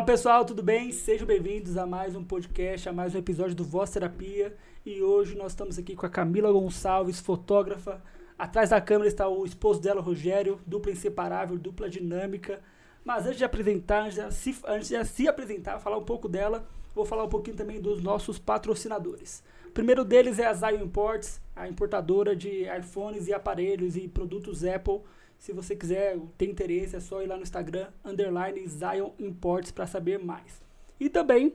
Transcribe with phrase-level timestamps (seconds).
[0.00, 0.90] Fala pessoal, tudo bem?
[0.92, 4.56] Sejam bem-vindos a mais um podcast, a mais um episódio do Voz Terapia.
[4.84, 8.02] E hoje nós estamos aqui com a Camila Gonçalves, fotógrafa.
[8.38, 12.62] Atrás da câmera está o esposo dela, Rogério, dupla inseparável, dupla dinâmica.
[13.04, 16.66] Mas antes de apresentar, antes de se, antes de se apresentar, falar um pouco dela,
[16.94, 19.44] vou falar um pouquinho também dos nossos patrocinadores.
[19.66, 24.64] O primeiro deles é a Zion Imports, a importadora de iPhones e aparelhos e produtos
[24.64, 25.02] Apple
[25.40, 29.86] se você quiser, ter interesse, é só ir lá no Instagram, underline Zion Imports, para
[29.86, 30.60] saber mais.
[31.00, 31.54] E também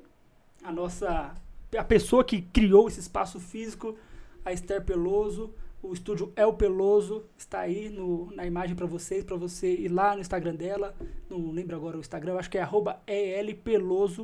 [0.64, 1.36] a nossa,
[1.78, 3.96] a pessoa que criou esse espaço físico,
[4.44, 5.54] a Esther Peloso,
[5.84, 10.16] o estúdio El Peloso está aí no, na imagem para vocês, para você ir lá
[10.16, 10.96] no Instagram dela.
[11.30, 13.00] Não lembro agora o Instagram, acho que é arroba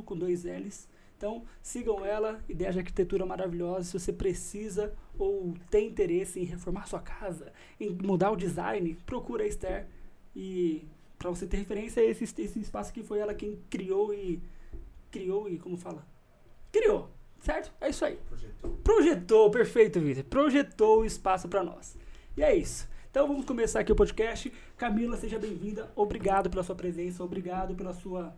[0.04, 0.88] com dois L's.
[1.22, 3.84] Então, sigam ela, ideia de arquitetura maravilhosa.
[3.84, 9.44] Se você precisa ou tem interesse em reformar sua casa, em mudar o design, procura
[9.44, 9.86] a Esther.
[10.34, 10.84] E
[11.16, 14.42] para você ter referência, esse, esse espaço que foi ela quem criou e.
[15.12, 15.60] Criou e.
[15.60, 16.04] Como fala?
[16.72, 17.72] Criou, certo?
[17.80, 18.18] É isso aí.
[18.28, 18.70] Projetou.
[18.82, 20.24] Projetou, perfeito, Vitor.
[20.24, 21.96] Projetou o espaço para nós.
[22.36, 22.88] E é isso.
[23.12, 24.52] Então vamos começar aqui o podcast.
[24.76, 25.88] Camila, seja bem-vinda.
[25.94, 28.34] Obrigado pela sua presença, obrigado pela sua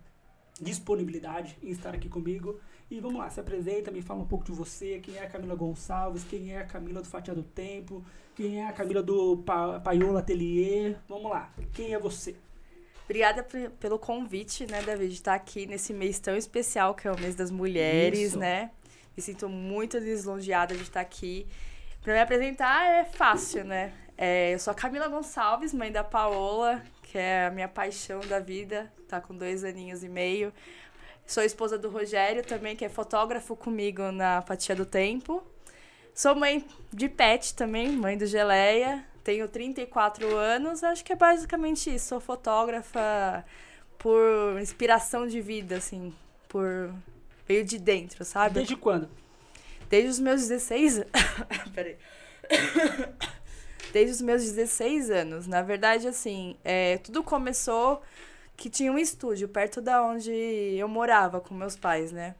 [0.60, 2.60] disponibilidade em estar aqui comigo.
[2.90, 5.54] E vamos lá, se apresenta, me fala um pouco de você, quem é a Camila
[5.54, 8.04] Gonçalves, quem é a Camila do Fatia do Tempo,
[8.34, 10.96] quem é a Camila do pa Paiola Atelier.
[11.08, 12.36] Vamos lá, quem é você?
[13.04, 13.42] Obrigada
[13.78, 17.34] pelo convite, né, David, de estar aqui nesse mês tão especial que é o mês
[17.34, 18.38] das mulheres, Isso.
[18.38, 18.70] né?
[19.16, 21.46] Me sinto muito lisonjeada de estar aqui.
[22.02, 23.92] Para me apresentar é fácil, né?
[24.16, 28.40] É, eu sou a Camila Gonçalves, mãe da Paola, que é a minha paixão da
[28.40, 30.52] vida, tá com dois aninhos e meio.
[31.26, 35.42] Sou esposa do Rogério também, que é fotógrafo comigo na Fatia do Tempo.
[36.14, 39.04] Sou mãe de pet também, mãe do Geleia.
[39.24, 42.08] Tenho 34 anos, acho que é basicamente isso.
[42.08, 43.44] Sou fotógrafa
[43.98, 46.14] por inspiração de vida, assim,
[46.46, 46.94] por
[47.46, 48.56] veio de dentro, sabe?
[48.56, 49.08] Desde quando?
[49.88, 51.04] Desde os meus 16
[51.74, 51.96] Peraí.
[53.92, 55.46] Desde os meus 16 anos.
[55.46, 58.02] Na verdade, assim, é, tudo começou
[58.56, 62.34] que tinha um estúdio perto da onde eu morava com meus pais, né?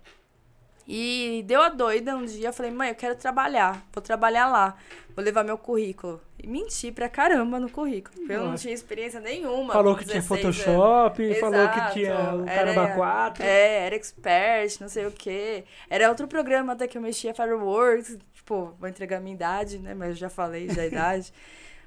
[0.87, 4.77] E deu a doida um dia, eu falei, mãe, eu quero trabalhar, vou trabalhar lá,
[5.17, 6.21] vou levar meu currículo.
[6.39, 9.73] E menti pra caramba no currículo, porque eu não tinha experiência nenhuma.
[9.73, 11.39] Falou que tinha Photoshop, anos.
[11.39, 11.87] falou Exato.
[11.87, 13.43] que tinha o Caramba era, 4.
[13.43, 15.65] É, era expert, não sei o quê.
[15.89, 19.95] Era outro programa até que eu mexia, Fireworks, tipo, vou entregar a minha idade, né,
[19.95, 21.33] mas eu já falei já a idade.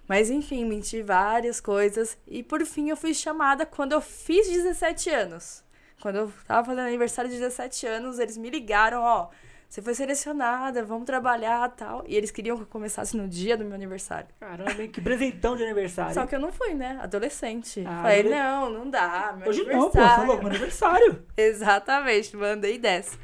[0.07, 2.17] Mas enfim, menti várias coisas.
[2.27, 5.63] E por fim eu fui chamada quando eu fiz 17 anos.
[6.01, 9.29] Quando eu tava fazendo aniversário de 17 anos, eles me ligaram, ó.
[9.67, 12.03] Você foi selecionada, vamos trabalhar tal.
[12.07, 14.29] E eles queriam que eu começasse no dia do meu aniversário.
[14.39, 14.87] Caramba?
[14.87, 16.13] Que presentão de aniversário.
[16.13, 16.97] Só que eu não fui, né?
[17.01, 17.83] Adolescente.
[17.85, 19.35] Ah, Falei, não, não dá.
[19.37, 21.21] Meu Hoje não, pô, falou meu aniversário.
[21.35, 23.19] Exatamente, mandei 10.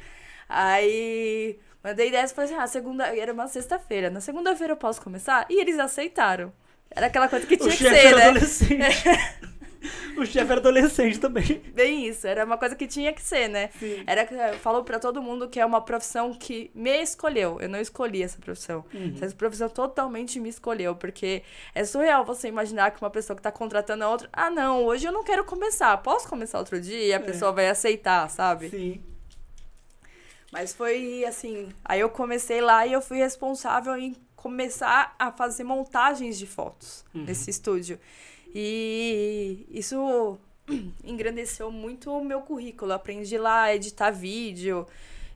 [0.46, 3.16] Aí, mandei 10 e falei assim: ah, segunda.
[3.16, 4.10] Era uma sexta-feira.
[4.10, 5.46] Na segunda-feira eu posso começar?
[5.48, 6.52] E eles aceitaram.
[6.94, 8.16] Era aquela coisa que tinha que ser,
[8.76, 8.94] né?
[10.16, 11.60] o chefe era adolescente também.
[11.74, 13.70] Bem isso, era uma coisa que tinha que ser, né?
[13.78, 14.02] Sim.
[14.06, 14.26] Era
[14.58, 17.60] falou para todo mundo que é uma profissão que me escolheu.
[17.60, 18.84] Eu não escolhi essa profissão.
[18.92, 19.16] Uhum.
[19.20, 21.42] Essa profissão totalmente me escolheu, porque
[21.74, 25.06] é surreal você imaginar que uma pessoa que tá contratando a outra, ah, não, hoje
[25.06, 25.96] eu não quero começar.
[25.98, 27.06] Posso começar outro dia?
[27.06, 27.18] E a é.
[27.18, 28.70] pessoa vai aceitar, sabe?
[28.70, 29.02] Sim.
[30.52, 35.64] Mas foi assim, aí eu comecei lá e eu fui responsável em começar a fazer
[35.64, 37.24] montagens de fotos uhum.
[37.24, 37.98] nesse estúdio.
[38.54, 40.38] E isso
[41.02, 42.92] engrandeceu muito o meu currículo.
[42.92, 44.86] Eu aprendi lá a editar vídeo.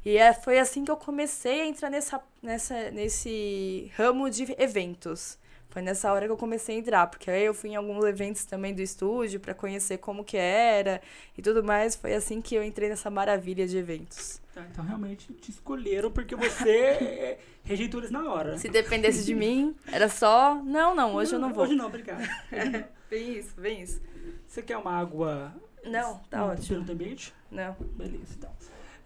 [0.05, 5.39] E é, foi assim que eu comecei a entrar nessa, nessa, nesse ramo de eventos.
[5.79, 8.45] Foi nessa hora que eu comecei a entrar, porque aí eu fui em alguns eventos
[8.45, 11.01] também do estúdio para conhecer como que era
[11.37, 11.95] e tudo mais.
[11.95, 14.41] Foi assim que eu entrei nessa maravilha de eventos.
[14.53, 18.59] Tá, então realmente te escolheram porque você rejeitou eles na hora.
[18.59, 20.57] Se dependesse de mim, era só.
[20.65, 21.63] Não, não, hoje eu não vou.
[21.63, 22.29] Hoje não, obrigado.
[23.09, 24.03] bem isso, bem isso.
[24.49, 25.55] Você quer uma água.
[25.85, 26.85] Não, tá um, ótimo.
[26.85, 27.33] Pelo ambiente?
[27.53, 27.77] Não.
[27.95, 28.51] Beleza, então.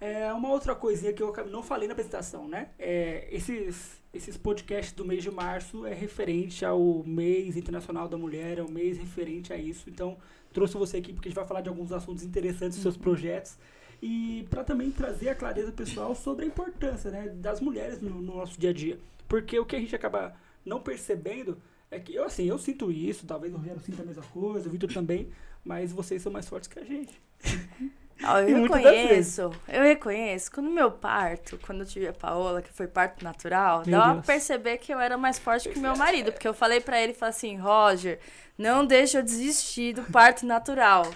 [0.01, 2.71] É, uma outra coisinha que eu não falei na apresentação, né?
[2.79, 8.59] É, esses, esses podcasts do mês de março é referente ao mês internacional da mulher,
[8.59, 9.89] é um mês referente a isso.
[9.89, 10.19] Então,
[10.53, 13.01] trouxe você aqui porque a gente vai falar de alguns assuntos interessantes dos seus uhum.
[13.01, 13.57] projetos
[14.03, 18.37] e para também trazer a clareza pessoal sobre a importância né, das mulheres no, no,
[18.37, 18.99] nosso dia a dia.
[19.29, 21.57] Porque o que a gente acaba não percebendo
[21.91, 24.73] é que eu assim, eu sinto isso, talvez o Rogério sinta a mesma coisa, o
[24.73, 25.29] Vitor também,
[25.65, 27.21] mas vocês são mais fortes que a gente.
[28.49, 30.51] Eu reconheço, eu reconheço.
[30.53, 34.25] Quando meu parto, quando eu tive a Paola, que foi parto natural, meu dava Deus.
[34.25, 36.33] pra perceber que eu era mais forte que meu marido.
[36.33, 38.19] Porque eu falei para ele, falei assim, Roger,
[38.57, 41.11] não deixa eu desistir do parto natural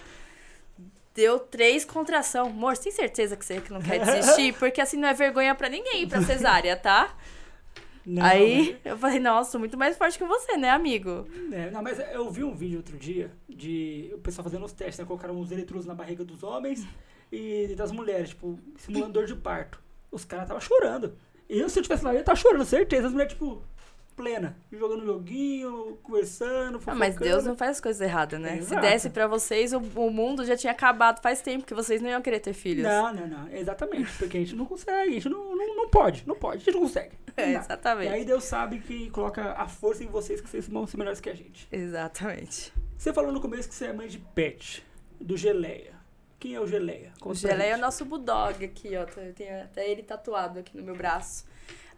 [1.16, 2.48] deu três contração.
[2.48, 4.52] Amor, você tem certeza que você que não quer desistir?
[4.60, 7.08] Porque assim não é vergonha pra ninguém ir pra cesárea, tá?
[8.06, 11.26] Não, Aí eu falei, nossa, muito mais forte que você, né, amigo?
[11.50, 15.00] É, não, mas eu vi um vídeo outro dia de o pessoal fazendo os testes,
[15.00, 15.04] né?
[15.04, 16.86] Colocaram uns eletrodos na barriga dos homens
[17.32, 19.82] e das mulheres, tipo, simulando dor de parto.
[20.10, 21.16] Os caras estavam chorando.
[21.48, 23.08] Eu, se eu tivesse lá, eu ia estar chorando, certeza.
[23.08, 23.62] As mulheres, tipo,
[24.16, 27.30] plena, jogando joguinho, conversando, Ah, mas fofocando.
[27.30, 28.54] Deus não faz as coisas erradas, né?
[28.56, 28.80] Se Exato.
[28.80, 32.22] desse pra vocês, o, o mundo já tinha acabado faz tempo, que vocês não iam
[32.22, 32.84] querer ter filhos.
[32.84, 33.48] Não, não, não.
[33.52, 34.10] Exatamente.
[34.18, 36.74] Porque a gente não consegue, a gente não, não, não pode, não pode, a gente
[36.74, 37.12] não consegue.
[37.36, 38.10] É, Não exatamente.
[38.10, 41.20] E aí Deus sabe que coloca a força em vocês, que vocês vão ser melhores
[41.20, 41.68] que a gente.
[41.70, 42.72] Exatamente.
[42.96, 44.82] Você falou no começo que você é mãe de pet,
[45.20, 45.92] do Geleia.
[46.40, 47.12] Quem é o Geleia?
[47.18, 49.02] O Conta pra Geleia é o nosso bulldog aqui, ó.
[49.20, 51.44] Eu tenho até ele tatuado aqui no meu braço.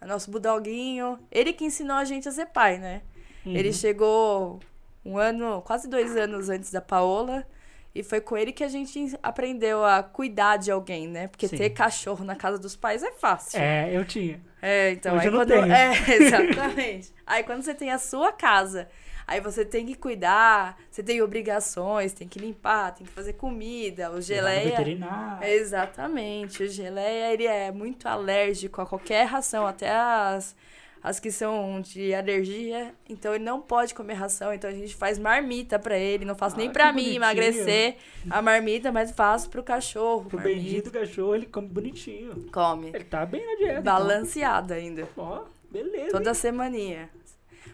[0.07, 1.19] Nosso bulldoguinho.
[1.31, 3.03] Ele que ensinou a gente a ser pai, né?
[3.45, 3.57] Uhum.
[3.57, 4.61] Ele chegou
[5.05, 7.47] um ano, quase dois anos antes da Paola.
[7.95, 11.27] E foi com ele que a gente aprendeu a cuidar de alguém, né?
[11.27, 11.57] Porque Sim.
[11.57, 13.59] ter cachorro na casa dos pais é fácil.
[13.59, 14.41] É, eu tinha.
[14.61, 15.49] É, então, Hoje aí eu não quando.
[15.49, 15.73] tenho.
[15.73, 17.13] É, exatamente.
[17.27, 18.89] aí quando você tem a sua casa,
[19.29, 24.11] aí você tem que cuidar, você tem obrigações, tem que limpar, tem que fazer comida,
[24.11, 24.71] o geleia.
[24.71, 25.47] Veterinário.
[25.47, 26.63] Exatamente.
[26.65, 30.57] O geleia, ele é muito alérgico a qualquer ração, até as,
[31.03, 32.93] as que são de alergia.
[33.09, 34.53] Então, ele não pode comer ração.
[34.53, 36.25] Então, a gente faz marmita pra ele.
[36.25, 37.17] Não faço Ah, nem pra mim bonitinho.
[37.17, 37.97] emagrecer
[38.31, 40.27] a marmita, mas faço pro cachorro.
[40.33, 40.43] O marmita.
[40.59, 42.47] bendito cachorro, ele come bonitinho.
[42.51, 42.89] Come.
[42.95, 43.81] Ele tá bem na dieta.
[43.83, 45.03] Balanceado ainda.
[45.03, 45.25] Então.
[45.25, 46.11] Ó, beleza.
[46.13, 46.35] Toda hein?
[46.35, 47.11] semaninha.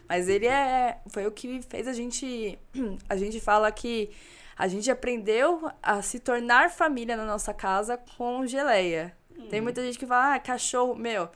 [0.09, 0.99] Mas ele é.
[1.09, 2.59] Foi o que fez a gente.
[3.09, 4.11] A gente fala que
[4.57, 9.17] a gente aprendeu a se tornar família na nossa casa com geleia.
[9.51, 9.65] Tem Uhum.
[9.65, 10.95] muita gente que fala, ah, cachorro.
[10.95, 11.29] Meu,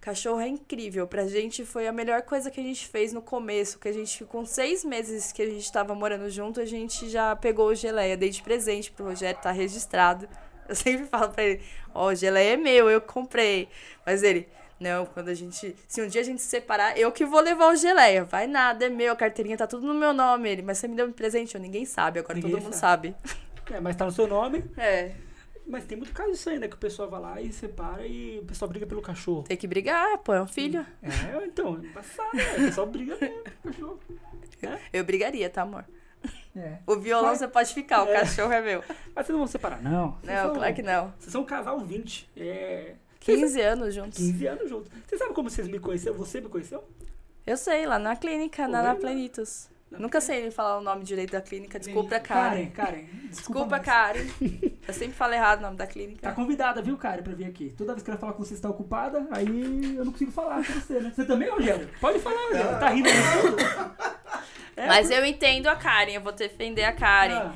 [0.00, 1.06] cachorro é incrível.
[1.08, 3.78] Pra gente foi a melhor coisa que a gente fez no começo.
[3.80, 7.34] Que a gente, com seis meses que a gente tava morando junto, a gente já
[7.34, 8.16] pegou o geleia.
[8.16, 10.28] Dei de presente pro Rogério, tá registrado.
[10.68, 11.60] Eu sempre falo pra ele,
[11.92, 13.68] ó, o geleia é meu, eu comprei.
[14.06, 14.48] Mas ele,
[14.82, 15.74] não, quando a gente.
[15.88, 18.24] Se um dia a gente se separar, eu que vou levar o geleia.
[18.24, 20.50] Vai nada, é meu, a carteirinha tá tudo no meu nome.
[20.50, 23.14] Ele, mas você me deu um presente, eu ninguém sabe, agora Ninguém todo mundo sabe.
[23.70, 24.62] É, mas tá no seu nome.
[24.76, 25.12] É,
[25.66, 26.66] Mas tem muito caso disso aí, né?
[26.68, 29.44] Que o pessoal vai lá e separa e o pessoal briga pelo cachorro.
[29.44, 30.84] tem que brigar, pô, é um filho.
[31.00, 32.52] É, então, é embaçado, né?
[32.54, 34.00] O pessoal briga mesmo com o cachorro.
[34.92, 35.84] Eu brigaria, tá, amor?
[36.54, 36.78] É.
[36.86, 38.20] O violão Mas- você pode ficar, o É.
[38.20, 38.84] cachorro é meu.
[39.14, 40.12] Mas vocês não vão separar, não.
[40.20, 41.14] Vocês Não, são- claro que não.
[41.18, 42.28] Vocês são um casal 20.
[42.36, 42.94] É.
[43.24, 44.18] Vocês- 15 anos juntos.
[44.18, 44.90] 15 anos juntos.
[45.06, 46.16] Você sabe como vocês me conheceram?
[46.16, 46.82] Você me conheceu?
[47.46, 48.94] Eu sei, lá na clínica, na, na?
[48.94, 49.68] Plenitus.
[49.90, 52.70] Na Nunca sei falar o nome direito da clínica, desculpa, Karen.
[52.70, 53.04] Karen, Karen.
[53.28, 53.84] Desculpa, nós.
[53.84, 54.26] Karen.
[54.88, 56.32] Eu sempre falo errado o nome da Tá clínica.
[56.32, 57.74] convidada, viu, Karen, pra vir aqui.
[57.76, 60.72] Toda vez que ela falar com você está ocupada, aí eu não consigo falar com
[60.72, 61.12] você, né?
[61.14, 61.88] Você também, Rogério?
[62.00, 62.80] Pode falar, Rogério.
[62.80, 63.56] Tá rindo de tudo?
[64.74, 67.34] É, Mas eu entendo a Karen, eu vou defender a Karen.
[67.34, 67.54] Ah,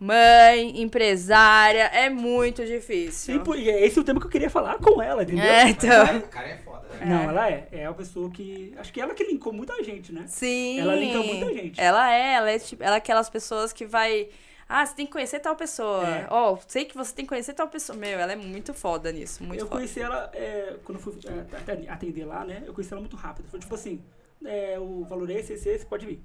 [0.00, 3.42] Mãe, empresária, é muito difícil.
[3.56, 5.44] e é esse o tema que eu queria falar com ela, entendeu?
[5.44, 6.06] É, então.
[6.06, 7.06] Cara, o cara é foda, né?
[7.06, 7.68] Não, ela é.
[7.72, 8.72] É uma pessoa que.
[8.78, 10.24] Acho que ela que linkou muita gente, né?
[10.28, 10.78] Sim.
[10.78, 11.80] Ela linka muita gente.
[11.80, 14.28] Ela é, ela é tipo, ela é aquelas pessoas que vai.
[14.68, 16.06] Ah, você tem que conhecer tal pessoa.
[16.06, 16.26] É.
[16.30, 17.98] Ó, sei que você tem que conhecer tal pessoa.
[17.98, 19.80] Meu, ela é muito foda nisso, muito eu foda.
[19.80, 22.62] conheci ela é, quando eu fui é, até atender lá, né?
[22.64, 23.48] Eu conheci ela muito rápido.
[23.48, 24.00] Foi tipo assim:
[24.44, 26.22] é, o valor é esse, esse, esse, pode vir.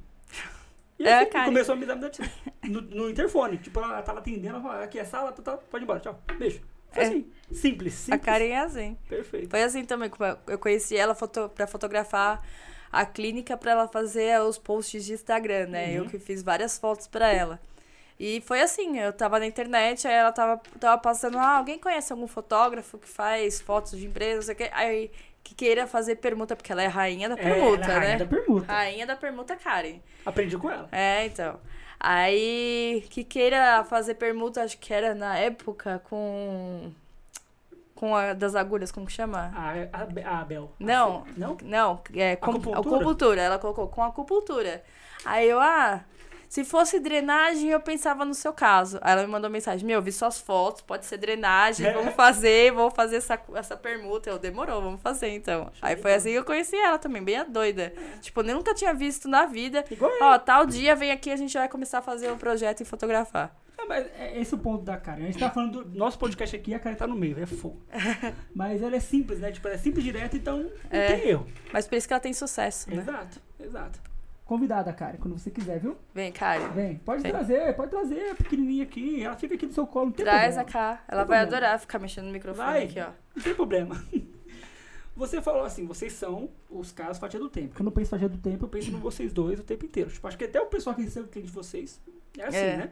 [1.00, 1.45] E É, assim, cara.
[1.45, 3.57] começou a me dar no, no interfone.
[3.57, 6.00] Tipo, ela tava atendendo, ela falou: aqui é a sala, tá, tá, pode ir embora,
[6.00, 6.19] tchau.
[6.38, 6.62] Beijo.
[6.92, 7.07] Foi É.
[7.07, 7.31] assim.
[7.52, 8.21] Simples, A simples.
[8.26, 8.97] Karen é assim.
[9.09, 9.50] Perfeito.
[9.50, 12.42] Foi assim também, como eu- conheci ela foto, pra fotografar
[12.92, 15.88] a clínica pra ela fazer os posts de Instagram, né?
[15.88, 15.94] Uhum.
[15.95, 17.59] Eu que fiz várias fotos pra ela.
[18.19, 22.14] E foi assim, eu tava na internet, aí ela tava, tava passando, ah, alguém conhece
[22.14, 24.69] algum fotógrafo que faz fotos de empresa, não sei o quê?
[24.71, 25.12] Aí,
[25.44, 28.18] que queira fazer permuta, porque ela é rainha da É, permuta, é a rainha né?
[28.18, 28.71] da permuta.
[28.73, 30.00] Rainha da permuta Karen.
[30.26, 30.88] Aprendi com ela.
[30.92, 31.59] É, então.
[32.00, 36.92] Aí, que queira fazer permuta, acho que era na época com.
[37.95, 39.52] Com a das agulhas, como que chama?
[39.56, 40.73] A, a, a Bel.
[40.78, 41.26] Não.
[41.38, 41.57] Não?
[41.64, 42.80] Não, é com, Acupuntura?
[42.80, 43.42] acupuntura.
[43.42, 44.83] Ela colocou com acupuntura.
[45.23, 46.04] Aí eu, ah,
[46.54, 49.00] se fosse drenagem, eu pensava no seu caso.
[49.02, 51.94] Aí ela me mandou mensagem: Meu, vi suas fotos, pode ser drenagem, É.
[51.94, 54.30] vamos fazer, vamos fazer essa, essa permuta.
[54.30, 55.72] Eu demorou, vamos fazer então.
[55.81, 57.92] Aí foi assim que eu conheci ela também, bem a doida.
[58.22, 59.83] Tipo, eu nunca tinha visto na vida.
[59.90, 60.24] Igual eu.
[60.26, 63.56] Ó, tal dia vem aqui, a gente vai começar a fazer um projeto e fotografar.
[63.76, 65.24] É, mas é esse o ponto da Karen.
[65.24, 67.81] A gente tá falando do nosso podcast aqui, a Karen tá no meio, é fogo.
[68.54, 69.52] mas ela é simples, né?
[69.52, 71.07] Tipo, ela é simples direto, então não É.
[71.16, 71.48] tem erro.
[71.74, 72.98] Mas por isso que ela tem sucesso, né?
[73.02, 74.12] Exato, exato.
[74.45, 75.95] Convidada, Karen, quando você quiser, viu?
[76.14, 76.68] Vem, Karen.
[76.69, 77.31] Vem, pode Vem.
[77.31, 79.23] trazer, pode trazer a pequenininha aqui.
[79.23, 80.71] Ela fica aqui no seu colo, Traz a problema.
[80.71, 81.04] cá.
[81.07, 81.42] Ela vai problema.
[81.44, 82.83] adorar ficar mexendo no microfone Vai.
[82.83, 83.09] aqui, ó.
[83.35, 83.95] Não tem problema.
[85.16, 87.76] Você falou assim, vocês são os caras fatia do tempo.
[87.76, 90.09] Quando eu penso fatia do tempo, eu penso em vocês dois o tempo inteiro.
[90.09, 92.02] Tipo, acho que até o pessoal que recebe o cliente de vocês
[92.35, 92.78] é assim, É.
[92.78, 92.92] né?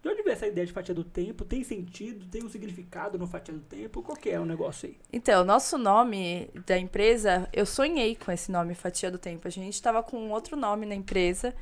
[0.00, 1.44] De onde veio essa ideia de fatia do tempo?
[1.44, 2.26] Tem sentido?
[2.28, 4.00] Tem um significado no fatia do tempo?
[4.00, 4.96] Qual que é o negócio aí?
[5.12, 9.48] Então, nosso nome da empresa, eu sonhei com esse nome, Fatia do Tempo.
[9.48, 11.52] A gente estava com outro nome na empresa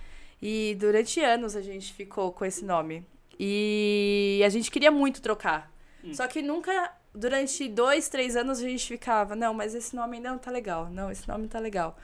[0.40, 3.06] e durante anos a gente ficou com esse nome.
[3.38, 5.72] E a gente queria muito trocar.
[6.04, 6.12] Hum.
[6.12, 10.36] Só que nunca, durante dois, três anos, a gente ficava, não, mas esse nome não
[10.36, 10.90] tá legal.
[10.90, 11.96] Não, esse nome tá legal.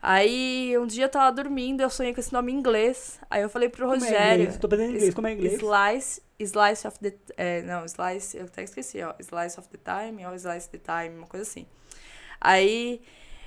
[0.00, 3.18] Aí um dia eu tava dormindo, eu sonhei com esse nome em inglês.
[3.30, 4.42] Aí eu falei pro Como é Rogério.
[4.42, 4.58] inglês?
[4.58, 5.14] Tô aprendendo inglês.
[5.14, 5.54] Como é inglês?
[5.54, 7.14] Slice, slice of the.
[7.36, 9.14] É, não, slice, eu até esqueci, ó.
[9.18, 11.66] Slice of the time ou slice the time, uma coisa assim.
[12.40, 13.00] Aí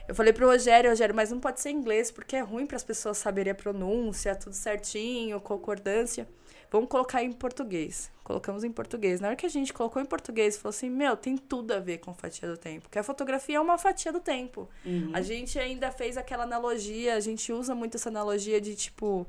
[0.08, 2.84] eu falei pro Rogério, Rogério, mas não pode ser inglês porque é ruim para as
[2.84, 6.28] pessoas saberem a pronúncia, tudo certinho, concordância.
[6.72, 8.12] Vamos colocar em português.
[8.24, 9.20] Colocamos em português.
[9.20, 11.98] Na hora que a gente colocou em português, falou assim: Meu, tem tudo a ver
[11.98, 12.82] com fatia do tempo.
[12.84, 14.70] Porque a fotografia é uma fatia do tempo.
[14.86, 15.10] Uhum.
[15.14, 19.26] A gente ainda fez aquela analogia, a gente usa muito essa analogia de tipo.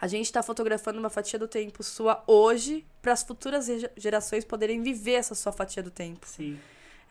[0.00, 4.44] A gente está fotografando uma fatia do tempo sua hoje para as futuras ge- gerações
[4.44, 6.26] poderem viver essa sua fatia do tempo.
[6.26, 6.58] Sim.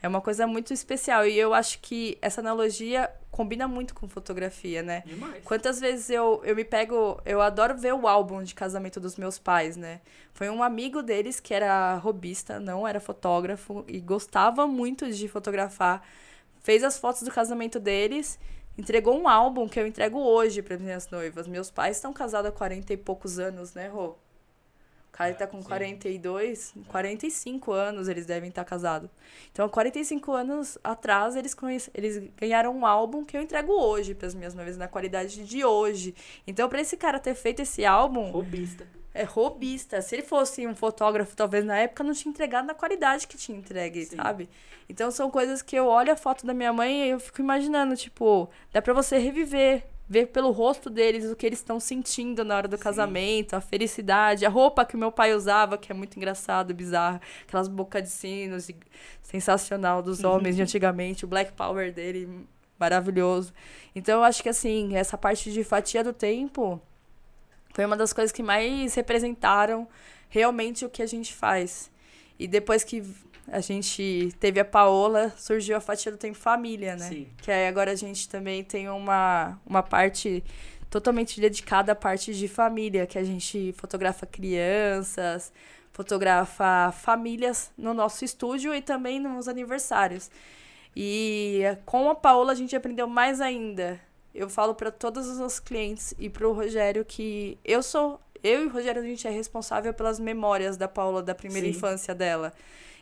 [0.02, 4.82] É uma coisa muito especial e eu acho que essa analogia combina muito com fotografia,
[4.82, 5.04] né?
[5.06, 5.44] Demais.
[5.44, 7.22] Quantas vezes eu, eu me pego.
[7.24, 10.02] Eu adoro ver o álbum de casamento dos meus pais, né?
[10.34, 16.04] Foi um amigo deles que era robista, não era fotógrafo e gostava muito de fotografar.
[16.62, 18.40] Fez as fotos do casamento deles,
[18.78, 21.48] entregou um álbum que eu entrego hoje para minhas noivas.
[21.48, 24.16] Meus pais estão casados há 40 e poucos anos, né, Rô?
[25.14, 25.68] O cara É, tá com sim.
[25.68, 29.10] 42, 45 anos eles devem estar casados.
[29.52, 34.16] Então, há 45 anos atrás, eles, conhece, eles ganharam um álbum que eu entrego hoje
[34.16, 36.16] para as minhas noivas, na qualidade de hoje.
[36.48, 38.88] Então, para esse cara ter feito esse álbum, Robista.
[39.14, 40.02] é robista.
[40.02, 43.58] Se ele fosse um fotógrafo, talvez na época não tinha entregado na qualidade que tinha
[43.58, 44.16] entregue, Sim.
[44.16, 44.50] sabe?
[44.90, 47.96] Então, são coisas que eu olho a foto da minha mãe e eu fico imaginando,
[47.98, 49.84] tipo, dá pra você reviver.
[50.12, 52.84] Ver pelo rosto deles o que eles estão sentindo na hora do Sim.
[52.84, 57.22] casamento, a felicidade, a roupa que o meu pai usava, que é muito engraçado, bizarro,
[57.48, 58.76] aquelas bocas de sinos, e-
[59.24, 62.46] sensacional dos homens de antigamente, o Black Power dele,
[62.78, 63.54] maravilhoso.
[63.96, 66.82] Então eu acho que assim, essa parte de fatia do tempo
[67.74, 69.88] foi uma das coisas que mais representaram
[70.28, 71.90] realmente o que a gente faz.
[72.38, 73.02] E depois que
[73.48, 77.10] a gente teve a Paola, surgiu a fatia do tempo família, né?
[77.10, 77.28] Sim.
[77.42, 80.44] Que aí agora a gente também tem uma, uma parte
[80.90, 85.52] totalmente dedicada à parte de família, que a gente fotografa crianças,
[85.92, 90.30] fotografa famílias no nosso estúdio e também nos aniversários.
[90.96, 94.00] E com a Paola a gente aprendeu mais ainda.
[94.34, 98.64] Eu falo para todos os nossos clientes e para o Rogério que eu sou, eu
[98.64, 101.74] e o Rogério a gente é responsável pelas memórias da Paola da primeira Sim.
[101.74, 102.54] infância dela.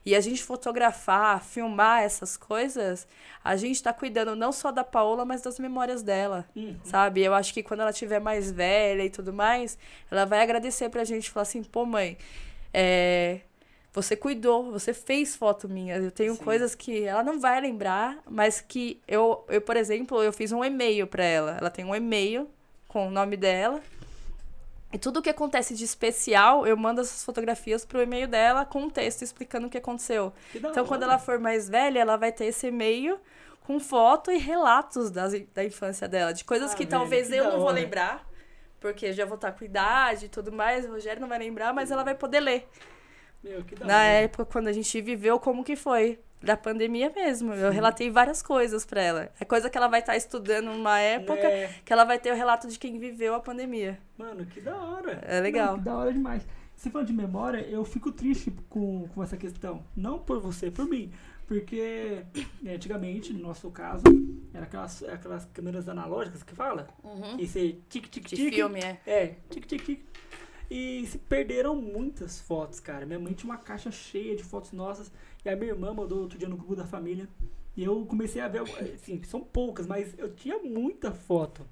[0.06, 3.08] E a gente fotografar, filmar essas coisas,
[3.44, 6.76] a gente tá cuidando não só da Paola, mas das memórias dela, Uhum.
[6.84, 7.22] sabe?
[7.22, 9.78] Eu acho que quando ela tiver mais velha e tudo mais,
[10.10, 12.18] ela vai agradecer pra gente, falar assim, pô, mãe,
[12.74, 13.42] é,
[13.92, 15.98] você cuidou, você fez foto minha.
[15.98, 16.44] Eu tenho Sim.
[16.44, 20.64] coisas que ela não vai lembrar, mas que eu, eu por exemplo, eu fiz um
[20.64, 21.58] e-mail pra ela.
[21.60, 22.48] Ela tem um e-mail
[22.88, 23.82] com o nome dela.
[24.92, 28.82] E tudo o que acontece de especial, eu mando essas fotografias pro e-mail dela com
[28.84, 30.34] um texto explicando o que aconteceu.
[30.52, 31.12] Que Então, quando hora.
[31.14, 33.20] ela for mais velha, ela vai ter esse e-mail
[33.62, 37.36] com foto e relatos das, da infância dela, de coisas Ah, que velho, talvez que
[37.36, 38.28] eu não vou lembrar,
[38.80, 41.72] porque eu já vou estar com idade e tudo mais, o Rogério não vai lembrar,
[41.72, 42.68] mas ela vai poder ler.
[43.44, 44.04] Meu, que da Na hora.
[44.06, 46.20] época, quando a gente viveu, como que foi?
[46.42, 47.54] Da pandemia mesmo.
[47.54, 49.32] Eu relatei várias coisas pra ela.
[49.40, 51.74] É coisa que ela vai estar estudando numa época É.
[51.84, 54.00] que ela vai ter o relato de quem viveu a pandemia.
[54.18, 55.22] Mano, que da hora.
[55.28, 55.72] É legal.
[55.74, 56.48] Não, que da hora demais.
[56.76, 59.84] Você falando de memória, eu fico triste com, com essa questão.
[59.96, 61.12] Não por você, por mim.
[61.46, 62.24] Porque
[62.62, 64.04] né, antigamente, no nosso caso,
[64.54, 66.88] era aquelas, aquelas câmeras analógicas que fala.
[67.38, 68.98] Que você tic tic De filme, é.
[69.06, 70.06] É, tic tic tic.
[70.72, 73.06] E se perderam muitas fotos, cara.
[73.06, 75.12] Minha mãe tinha uma caixa cheia de fotos nossas.
[75.44, 77.28] E a minha irmã mandou outro dia no grupo da família.
[77.76, 78.62] E eu comecei a ver,
[78.94, 81.66] assim, são poucas, mas eu tinha muita foto.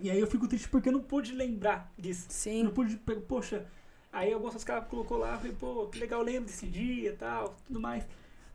[0.00, 2.26] E aí eu fico triste porque eu não pude lembrar disso.
[2.28, 2.64] Sim.
[2.64, 2.96] não pude,
[3.28, 3.66] poxa.
[4.12, 7.56] Aí algumas que ela colocou lá, falei, pô, que legal, lembro desse dia e tal,
[7.66, 8.06] tudo mais.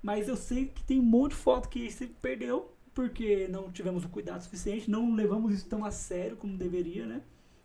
[0.02, 4.04] Mas eu sei que tem um monte de foto que se perdeu porque não tivemos
[4.06, 7.22] o cuidado suficiente, não levamos isso tão a sério como deveria, né?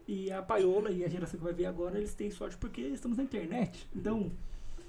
[0.07, 3.17] E a Paiola e a geração que vai ver agora, eles têm sorte porque estamos
[3.17, 3.89] na internet.
[3.95, 4.33] Então,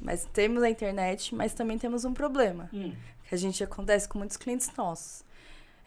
[0.03, 2.69] Mas temos a internet, mas também temos um problema.
[2.73, 2.93] hum,
[3.27, 5.23] que a gente acontece com muitos clientes nossos.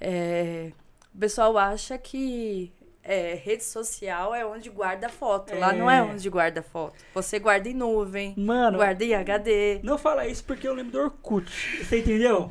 [0.00, 0.72] É,
[1.14, 5.54] o pessoal acha que é, rede social é onde guarda foto.
[5.56, 6.02] Lá não é É.
[6.02, 6.94] onde guarda foto.
[7.14, 9.80] Você guarda em nuvem, mano, guarda em HD.
[9.82, 11.50] não fala isso porque eu lembro do Orkut.
[11.84, 12.50] Você entendeu?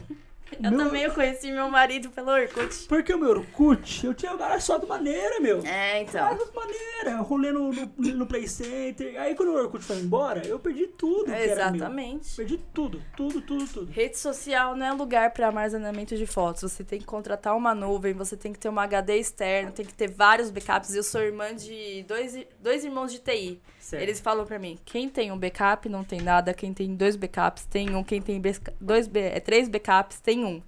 [0.61, 2.85] Eu Meu- também conheci meu marido pelo Orkut.
[2.87, 5.65] Porque o meu Orkut, eu tinha várias fotos maneira, meu.
[5.65, 6.21] É, então.
[6.29, 7.21] Várias maneira.
[7.21, 9.19] Rolê no, no, no Play Center.
[9.19, 11.29] Aí quando o Orkut foi embora, eu perdi tudo.
[11.29, 11.37] meu.
[11.37, 12.35] Exatamente.
[12.35, 13.91] Perdi tudo, tudo, tudo, tudo.
[13.91, 16.71] Rede social não é lugar para armazenamento de fotos.
[16.71, 19.93] Você tem que contratar uma nuvem, você tem que ter uma HD externo, tem que
[19.93, 20.93] ter vários backups.
[20.95, 23.61] Eu sou irmã de dois, dois irmãos de TI.
[23.85, 24.01] Certo.
[24.01, 27.65] Eles falam pra mim, quem tem um backup não tem nada, quem tem dois backups
[27.65, 28.41] tem um, quem tem
[28.81, 30.59] dois, é, três backups tem um.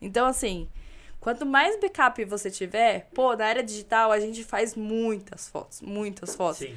[0.00, 0.68] Então, assim,
[1.18, 6.36] quanto mais backup você tiver, pô, na era digital a gente faz muitas fotos, muitas
[6.36, 6.58] fotos.
[6.58, 6.76] Sim.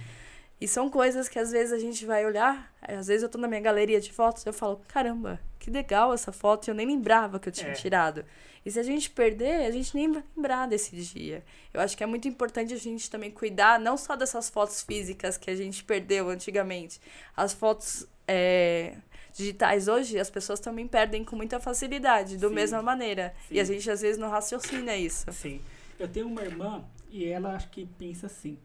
[0.63, 3.49] E são coisas que às vezes a gente vai olhar, às vezes eu tô na
[3.49, 7.49] minha galeria de fotos, eu falo, caramba, que legal essa foto, eu nem lembrava que
[7.49, 7.73] eu tinha É.
[7.73, 8.23] tirado.
[8.65, 11.43] E se a gente perder, a gente nem vai lembrar desse dia.
[11.73, 15.35] Eu acho que é muito importante a gente também cuidar, não só dessas fotos físicas
[15.37, 17.01] que a gente perdeu antigamente,
[17.35, 18.95] as fotos é,
[19.33, 22.53] digitais hoje, as pessoas também perdem com muita facilidade, da Sim.
[22.55, 23.33] mesma maneira.
[23.49, 23.55] Sim.
[23.55, 25.29] E a gente às vezes não raciocina isso.
[25.33, 25.59] Sim.
[25.99, 28.57] Eu tenho uma irmã e ela acho que pensa assim.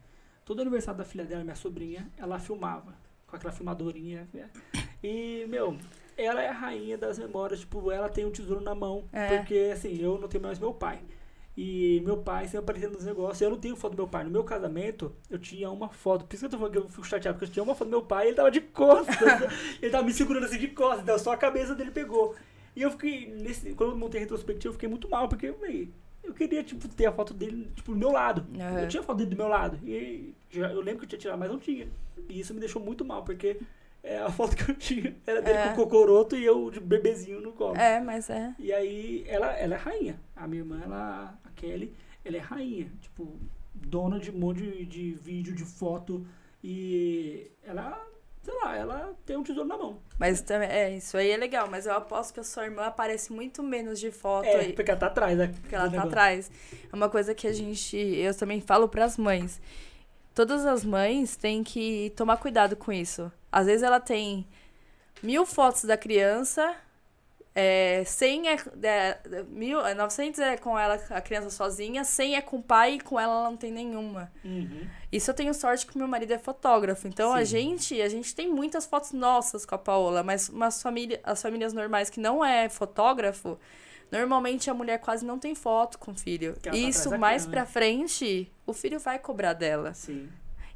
[0.49, 2.95] Todo aniversário da filha dela, minha sobrinha, ela filmava.
[3.27, 4.27] Com aquela filmadorinha.
[4.33, 4.49] né?
[5.05, 5.77] E, meu,
[6.17, 7.61] ela é a rainha das memórias.
[7.61, 9.05] Tipo, ela tem um tesouro na mão.
[9.13, 9.37] É.
[9.37, 11.01] Porque, assim, eu não tenho mais meu pai.
[11.55, 13.43] E meu pai sempre aparecendo nos negócios.
[13.43, 14.25] Eu não tenho foto do meu pai.
[14.25, 16.25] No meu casamento, eu tinha uma foto.
[16.25, 17.37] Por isso que eu tô falando que eu fico chateado.
[17.37, 19.19] Porque eu tinha uma foto do meu pai e ele tava de costas.
[19.83, 21.03] ele tava me segurando assim de costas.
[21.03, 22.35] Então só a cabeça dele pegou.
[22.75, 25.29] E eu fiquei, nesse, quando eu montei a retrospectiva, eu fiquei muito mal.
[25.29, 25.93] Porque, véi,
[26.31, 28.47] eu queria, tipo, ter a foto dele, tipo, do meu lado.
[28.59, 28.81] Aham.
[28.81, 29.79] Eu tinha a foto dele do meu lado.
[29.87, 31.89] E já- eu lembro que eu tinha tirado, mas não tinha.
[32.29, 33.59] E isso me deixou muito mal, porque
[34.03, 35.67] é, a foto que eu tinha era dele É.
[35.69, 37.77] com o cocoroto e eu de bebezinho no colo.
[37.77, 38.55] É, mas é.
[38.59, 40.21] E aí, ela, ela é rainha.
[40.37, 41.93] A minha irmã, ela, a Kelly,
[42.25, 42.91] ela é rainha.
[43.01, 43.37] Tipo,
[43.75, 46.27] dona de um monte de, de vídeo, de foto.
[46.63, 48.01] E ela,
[48.49, 49.99] sei lá, ela tem um tesouro na mão.
[50.19, 53.31] Mas também, é, isso aí é legal, mas eu aposto que a sua irmã aparece
[53.31, 55.53] muito menos de foto É, aí, porque ela tá atrás, né?
[55.61, 56.51] porque ela tá atrás.
[56.91, 59.61] É uma coisa que a gente, eu também falo pras mães.
[60.35, 63.31] Todas as mães têm que tomar cuidado com isso.
[63.53, 64.47] Às vezes ela tem
[65.23, 66.75] mil fotos da criança,
[67.61, 69.19] é, 100 é, é,
[69.49, 73.01] mil, é, 900 é com ela, a criança sozinha, 100 é com o pai e
[73.01, 74.31] com ela ela não tem nenhuma.
[74.45, 74.87] Uhum.
[75.11, 77.09] Isso eu tenho sorte que meu marido é fotógrafo.
[77.09, 77.45] Então a Sim.
[77.47, 81.73] gente, a gente tem muitas fotos nossas com a Paola, mas umas família, as famílias
[81.73, 83.59] normais que não é fotógrafo,
[84.09, 86.55] normalmente a mulher quase não tem foto com o filho.
[86.63, 89.95] Tá Isso mais pra frente, o filho vai cobrar dela.
[89.95, 90.29] Sim.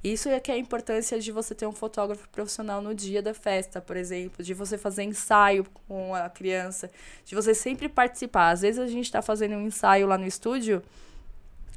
[0.03, 3.33] Isso é que é a importância de você ter um fotógrafo profissional no dia da
[3.33, 6.91] festa, por exemplo, de você fazer ensaio com a criança,
[7.25, 8.51] de você sempre participar.
[8.51, 10.83] Às vezes a gente tá fazendo um ensaio lá no estúdio,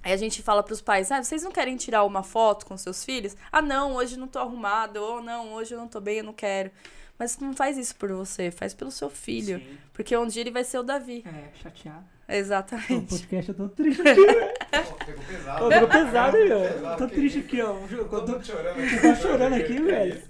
[0.02, 3.06] aí a gente fala pros pais: "Ah, vocês não querem tirar uma foto com seus
[3.06, 3.36] filhos?
[3.52, 6.24] Ah, não, hoje eu não tô arrumado, ou não, hoje eu não tô bem, eu
[6.24, 6.72] não quero".
[7.18, 9.78] Mas não faz isso por você, faz pelo seu filho, Sim.
[9.94, 11.24] porque um dia ele vai ser o Davi.
[11.26, 12.15] É, chateado.
[12.28, 13.06] O Exatamente.
[13.08, 14.54] podcast eu tô triste aqui, velho.
[14.72, 15.72] Pô, Pegou pesado.
[15.72, 16.38] Ficou pesado
[16.84, 16.96] ó.
[16.96, 17.48] Tô triste isso?
[17.48, 17.74] aqui, ó.
[17.74, 19.00] Todo tô- mundo chorando aqui.
[19.02, 20.22] Tá chorando aqui, velho.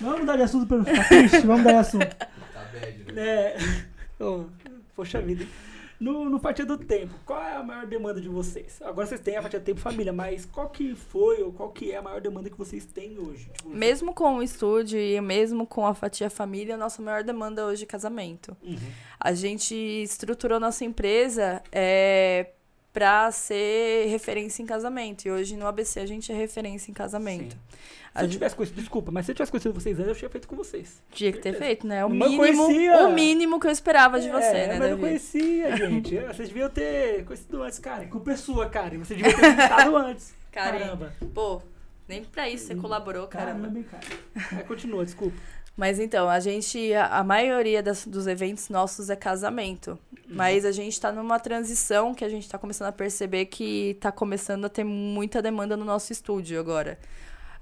[0.00, 1.38] Vamos mudar de assunto pra não ficar triste?
[1.46, 2.16] Vamos mudar de assunto.
[2.16, 2.28] Tá
[2.72, 3.22] bad, né?
[3.28, 3.56] É.
[4.96, 5.46] Poxa vida.
[6.00, 8.80] No, no Fatia do Tempo, qual é a maior demanda de vocês?
[8.80, 11.92] Agora vocês têm a Fatia do Tempo Família, mas qual que foi ou qual que
[11.92, 13.50] é a maior demanda que vocês têm hoje?
[13.52, 17.66] Tipo, Mesmo com o estúdio e mesmo com a fatia família, a nossa maior demanda
[17.66, 18.56] hoje é casamento.
[18.62, 18.78] Uhum.
[19.20, 22.50] A gente estruturou nossa empresa é,
[22.92, 25.26] para ser referência em casamento.
[25.26, 27.52] E hoje no ABC a gente é referência em casamento.
[27.52, 27.78] Sim.
[28.16, 30.48] Se eu tivesse conhecido, desculpa, mas se eu tivesse conhecido vocês antes, eu tinha feito
[30.48, 31.00] com vocês.
[31.12, 32.04] tinha que ter feito, né?
[32.04, 33.06] O Mas eu mínimo, conhecia.
[33.06, 36.18] o mínimo que eu esperava de você, é, né, mas eu conhecia, gente.
[36.18, 38.06] É, Vocês deviam ter conhecido antes, cara.
[38.06, 38.98] Culpa é sua, cara.
[38.98, 40.34] Você devia ter visitado antes.
[40.50, 41.12] Caramba.
[41.32, 41.62] Pô,
[42.08, 43.68] nem pra isso você colaborou, caramba.
[43.68, 43.84] Caramba,
[44.50, 44.64] cara.
[44.64, 45.36] Continua, desculpa.
[45.76, 49.96] Mas então, a gente, a, a maioria das- dos eventos nossos é casamento.
[50.28, 54.10] Mas a gente tá numa transição que a gente tá começando a perceber que tá
[54.12, 56.98] começando a ter muita demanda no nosso estúdio agora.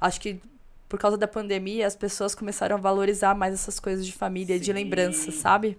[0.00, 0.40] Acho que
[0.88, 4.58] por causa da pandemia, as pessoas começaram a valorizar mais essas coisas de família, e
[4.58, 4.72] de Sim.
[4.72, 5.76] lembrança, sabe?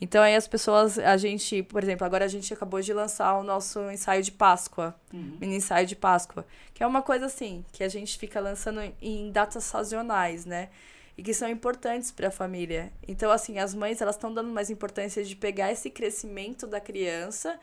[0.00, 3.44] Então aí as pessoas, a gente, por exemplo, agora a gente acabou de lançar o
[3.44, 5.36] nosso ensaio de Páscoa Uhum.
[5.40, 9.30] mini ensaio de Páscoa, que é uma coisa assim, que a gente fica lançando em
[9.30, 10.70] datas sazonais, né?
[11.18, 12.90] E que são importantes para a família.
[13.06, 17.60] Então, assim, as mães, elas estão dando mais importância de pegar esse crescimento da criança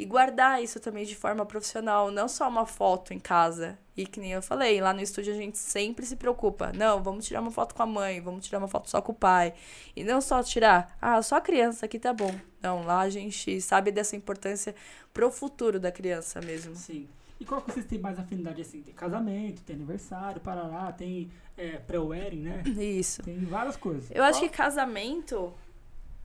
[0.00, 3.78] e guardar isso também de forma profissional, não só uma foto em casa.
[3.96, 6.72] E que nem eu falei, lá no estúdio a gente sempre se preocupa.
[6.74, 9.14] Não, vamos tirar uma foto com a mãe, vamos tirar uma foto só com o
[9.14, 9.52] pai.
[9.94, 12.34] E não só tirar, ah, só a criança aqui tá bom.
[12.62, 14.74] Não, lá a gente sabe dessa importância
[15.12, 16.74] pro futuro da criança mesmo.
[16.74, 17.06] Sim.
[17.38, 18.80] E qual que vocês têm mais afinidade assim?
[18.82, 22.62] Tem casamento, tem aniversário, parará, tem é, pré-wedding, né?
[22.66, 23.22] Isso.
[23.22, 24.10] Tem várias coisas.
[24.10, 25.52] Eu acho que Qual- casamento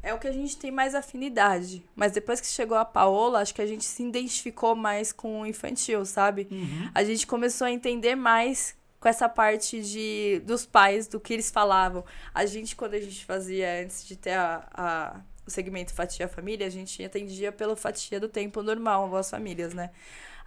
[0.06, 1.84] é o que a gente tem mais afinidade.
[1.96, 5.46] Mas depois que chegou a Paola, acho que a gente se identificou mais com o
[5.46, 6.48] infantil, sabe?
[6.52, 6.90] Uhum.
[6.94, 11.52] A gente começou a entender mais com essa parte de dos pais, do que eles
[11.52, 12.04] falavam.
[12.34, 16.66] A gente, quando a gente fazia, antes de ter a, a- o segmento Fatia Família,
[16.66, 19.92] a gente atendia pelo Fatia do Tempo Normal, as famílias, né?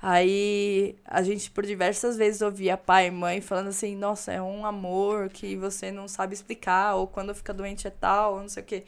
[0.01, 4.64] Aí a gente por diversas vezes ouvia pai e mãe falando assim, nossa, é um
[4.64, 8.62] amor que você não sabe explicar, ou quando fica doente é tal, ou não sei
[8.62, 8.85] o quê.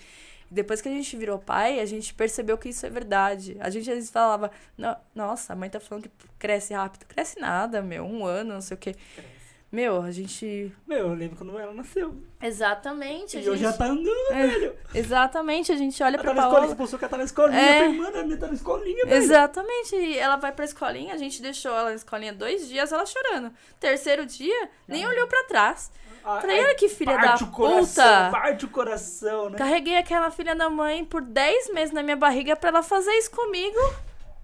[0.50, 3.56] E Depois que a gente virou pai, a gente percebeu que isso é verdade.
[3.60, 7.04] A gente às vezes falava, "No- nossa, a mãe tá falando que cresce rápido.
[7.06, 8.96] Cresce nada, meu, um ano, não sei o quê.
[9.72, 10.74] Meu, a gente.
[10.84, 12.20] Meu, eu lembro quando ela nasceu.
[12.42, 13.36] Exatamente.
[13.38, 13.78] A E hoje já gente...
[13.78, 14.74] tá andando, É, velho.
[14.92, 16.66] Exatamente, a gente olha Ela pra tá Paola.
[16.66, 17.60] você postou que ela tá na escolinha.
[17.60, 17.76] É.
[17.78, 19.16] Eu falei, mano, a minha tá na escolinha, velho.
[19.22, 23.06] Exatamente, e ela vai pra escolinha, a gente deixou ela na escolinha dois dias, ela
[23.06, 23.52] chorando.
[23.78, 25.92] Terceiro dia, nem olhou pra trás.
[26.22, 28.30] Falei, olha que filha da parte o coração, puta!
[28.30, 29.58] parte o coração, né?
[29.58, 33.30] Carreguei aquela filha da mãe por 10 meses na minha barriga pra ela fazer isso
[33.30, 33.78] comigo.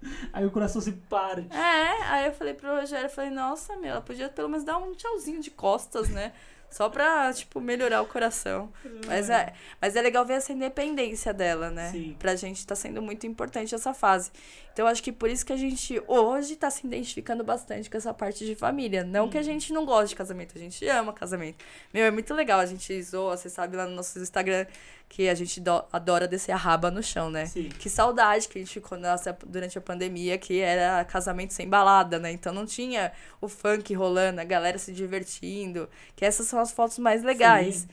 [0.31, 1.41] Aí o coração se para.
[1.41, 4.93] É, aí eu falei pro Rogério, falei, nossa, meu, ela podia pelo menos dar um
[4.93, 6.33] tchauzinho de costas, né?
[6.69, 8.71] Só pra, tipo, melhorar o coração.
[9.07, 11.89] Mas é, mas é legal ver essa independência dela, né?
[11.91, 12.15] Sim.
[12.19, 14.31] Pra gente tá sendo muito importante essa fase.
[14.77, 17.97] Então, eu acho que por isso que a gente hoje tá se identificando bastante com
[17.97, 19.03] essa parte de família.
[19.03, 21.65] Não que a gente não goste de casamento, a gente ama casamento.
[21.91, 22.59] Meu, é muito legal.
[22.59, 24.67] A gente zoa, você sabe lá no nosso Instagram
[25.09, 27.47] que a gente do- adora descer a raba no chão, né?
[27.47, 27.69] Sim.
[27.69, 32.19] Que saudade que a gente ficou nossa, durante a pandemia, que era casamento sem balada,
[32.19, 32.31] né?
[32.31, 33.11] Então não tinha
[33.41, 35.89] o funk rolando, a galera se divertindo.
[36.15, 37.77] Que essas são as fotos mais legais.
[37.77, 37.87] Sim.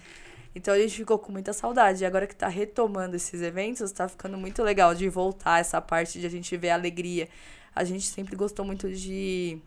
[0.54, 2.02] Então a gente ficou com muita saudade.
[2.02, 6.20] E agora que tá retomando esses eventos, tá ficando muito legal de voltar essa parte
[6.20, 7.28] de a gente ver a alegria.
[7.74, 9.58] A gente sempre gostou muito de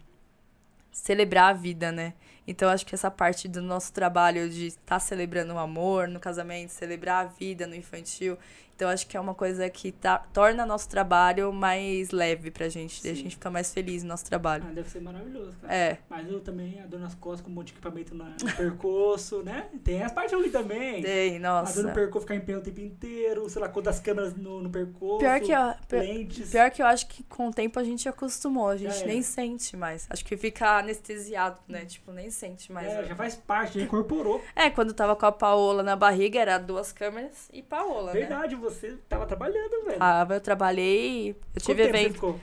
[0.91, 2.13] celebrar a vida, né?
[2.47, 6.69] Então acho que essa parte do nosso trabalho de estar celebrando o amor no casamento,
[6.69, 8.37] celebrar a vida no infantil,
[8.77, 13.03] então acho que é uma coisa que tá, torna nosso trabalho mais leve pra gente,
[13.03, 13.23] e a Sim.
[13.23, 14.63] gente fica mais feliz no nosso trabalho.
[14.69, 15.73] Ah, deve ser maravilhoso, cara.
[15.73, 18.23] É, Mas eu também adoro nas costas com um monte de equipamento no
[18.55, 19.67] percurso, né?
[19.83, 21.01] Tem as partes ruins também.
[21.01, 21.91] tem, A dor no nossa.
[21.91, 25.17] percurso ficar em pé o tempo inteiro, sei lá, quantas câmeras no, no percurso.
[25.17, 26.03] Pior que, ó, pior.
[26.51, 29.07] Pior que eu acho que com o tempo a gente acostumou, a gente é.
[29.07, 30.05] nem sente mais.
[30.07, 31.83] Acho que fica anestesiado, né?
[31.85, 32.87] Tipo, nem sente mais.
[32.87, 34.39] É, já faz parte, já incorporou.
[34.55, 38.19] É, quando tava com a Paola na barriga, era duas câmeras e Paola, né?
[38.19, 39.99] Verdade, você tava trabalhando, velho.
[39.99, 42.13] Tava, eu trabalhei, eu Quanto tive tempo você evento.
[42.13, 42.39] ficou?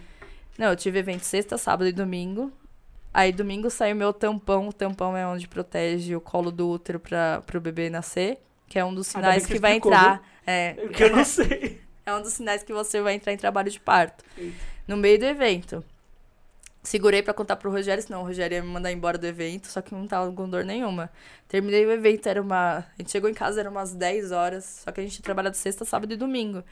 [0.59, 2.53] Não, eu tive evento sexta, sábado e domingo.
[3.13, 4.69] Aí domingo saiu meu tampão.
[4.69, 8.39] O tampão é onde protege o colo do útero para o bebê nascer.
[8.69, 10.23] Que é um dos bem sinais que que, vai explicou, entrar.
[10.47, 11.81] É, Porque eu não sei.
[12.05, 14.25] é um dos sinais que você vai entrar em trabalho de parto.
[14.37, 14.57] Eita.
[14.87, 15.85] No meio do evento.
[16.85, 19.81] Segurei pra contar pro Rogério, senão o Rogério ia me mandar embora do evento, só
[19.81, 21.11] que não tava com dor nenhuma.
[21.49, 22.81] Terminei o evento, era uma.
[22.81, 25.57] A gente chegou em casa, era umas 10 horas, só que a gente trabalha de
[25.57, 26.63] sexta, sábado e domingo.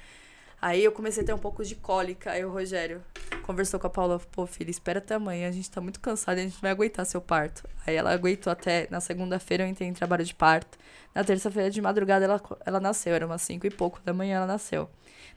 [0.61, 2.31] Aí eu comecei a ter um pouco de cólica.
[2.31, 3.03] Aí o Rogério
[3.43, 6.43] conversou com a Paula, pô, filha, espera até amanhã, a gente tá muito cansado, a
[6.43, 7.67] gente vai aguentar seu parto.
[7.87, 8.87] Aí ela aguentou até.
[8.91, 10.79] Na segunda-feira eu entrei em trabalho de parto.
[11.15, 14.47] Na terça-feira de madrugada ela, ela nasceu, era umas 5 e pouco da manhã ela
[14.47, 14.91] nasceu.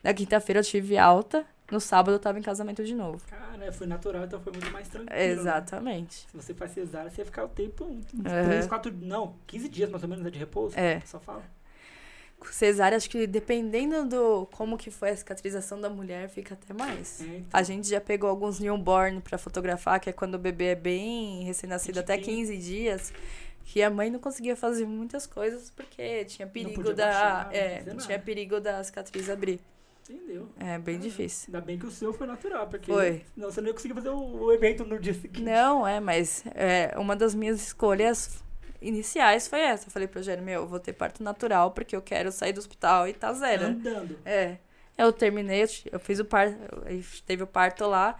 [0.04, 3.22] Na quinta-feira eu tive alta, no sábado eu tava em casamento de novo.
[3.28, 5.16] Cara, foi natural, então foi muito mais tranquilo.
[5.16, 5.26] né?
[5.26, 6.28] Exatamente.
[6.30, 7.86] Se você faz cesárea, você ia ficar o tempo.
[7.86, 8.24] uns Uhum.
[8.24, 8.94] Três, quatro.
[9.02, 10.78] Não, 15 dias mais ou menos né, de repouso.
[10.78, 11.02] É.
[11.06, 11.44] Só fala.
[12.52, 17.22] Cesárea, acho que dependendo do como que foi a cicatrização da mulher, fica até mais.
[17.22, 17.48] É, então.
[17.52, 21.44] A gente já pegou alguns newborn pra fotografar, que é quando o bebê é bem
[21.44, 22.48] recém-nascido, até Pequenininho.
[22.50, 23.14] 15 dias,
[23.64, 28.20] que a mãe não conseguia fazer muitas coisas porque tinha perigo da, baixar, é, tinha
[28.20, 29.60] perigo da cicatriz abrir.
[30.08, 30.48] Entendeu?
[30.60, 31.48] É bem Ah, difícil.
[31.48, 32.92] Ainda bem que o seu foi natural, porque.
[32.92, 33.26] Foi.
[33.34, 35.42] Senão você não ia conseguir fazer o, evento no dia seguinte.
[35.42, 38.44] Não, é, mas é, uma das minhas escolhas
[38.80, 39.88] iniciais foi essa.
[39.88, 42.60] Eu falei pro Rogério, meu, eu vou ter parto natural porque eu quero sair do
[42.60, 43.66] hospital e tá zero.
[43.66, 44.20] Andando.
[44.24, 44.58] É.
[44.98, 46.56] Eu terminei, eu, fiz o parto,
[47.26, 48.18] teve o parto lá.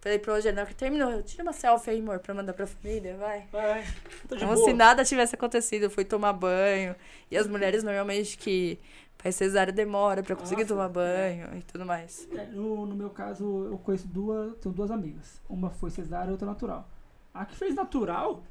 [0.00, 2.66] Falei pro Rogério, hora que terminou, eu tira uma selfie aí, amor, pra mandar pra
[2.66, 3.46] família, vai.
[3.50, 3.84] Vai.
[4.28, 4.66] Tô de Como boa.
[4.66, 6.94] se nada tivesse acontecido, eu fui tomar banho.
[7.30, 8.78] E as mulheres normalmente que
[9.24, 12.28] faz cesárea demora pra conseguir Nossa, tomar banho e tudo mais.
[12.30, 14.54] É, no, no meu caso, eu conheço duas.
[14.58, 15.40] Tenho duas amigas.
[15.48, 16.86] Uma foi cesárea e outra natural.
[17.32, 18.42] A que fez natural,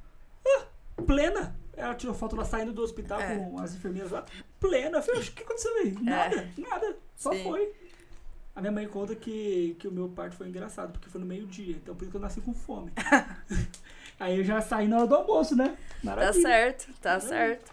[0.46, 0.66] ah,
[1.06, 1.56] plena.
[1.78, 3.38] Ela tirou foto lá saindo do hospital É.
[3.38, 4.26] com as enfermeiras lá.
[4.60, 4.98] Plena.
[4.98, 5.92] Eu falei, "Oxe, o que aconteceu aí?
[6.02, 6.98] Nada, nada.
[7.16, 7.44] Só Sim.
[7.44, 7.72] foi.
[8.56, 11.76] A minha mãe conta que, que o meu parto foi engraçado, porque foi no meio-dia.
[11.76, 12.92] Então por isso que eu nasci com fome.
[14.20, 15.70] aí eu já saí na hora do almoço, né?
[15.70, 16.42] Tá Maravilha.
[16.42, 17.30] certo, tá Maravilha.
[17.30, 17.73] certo.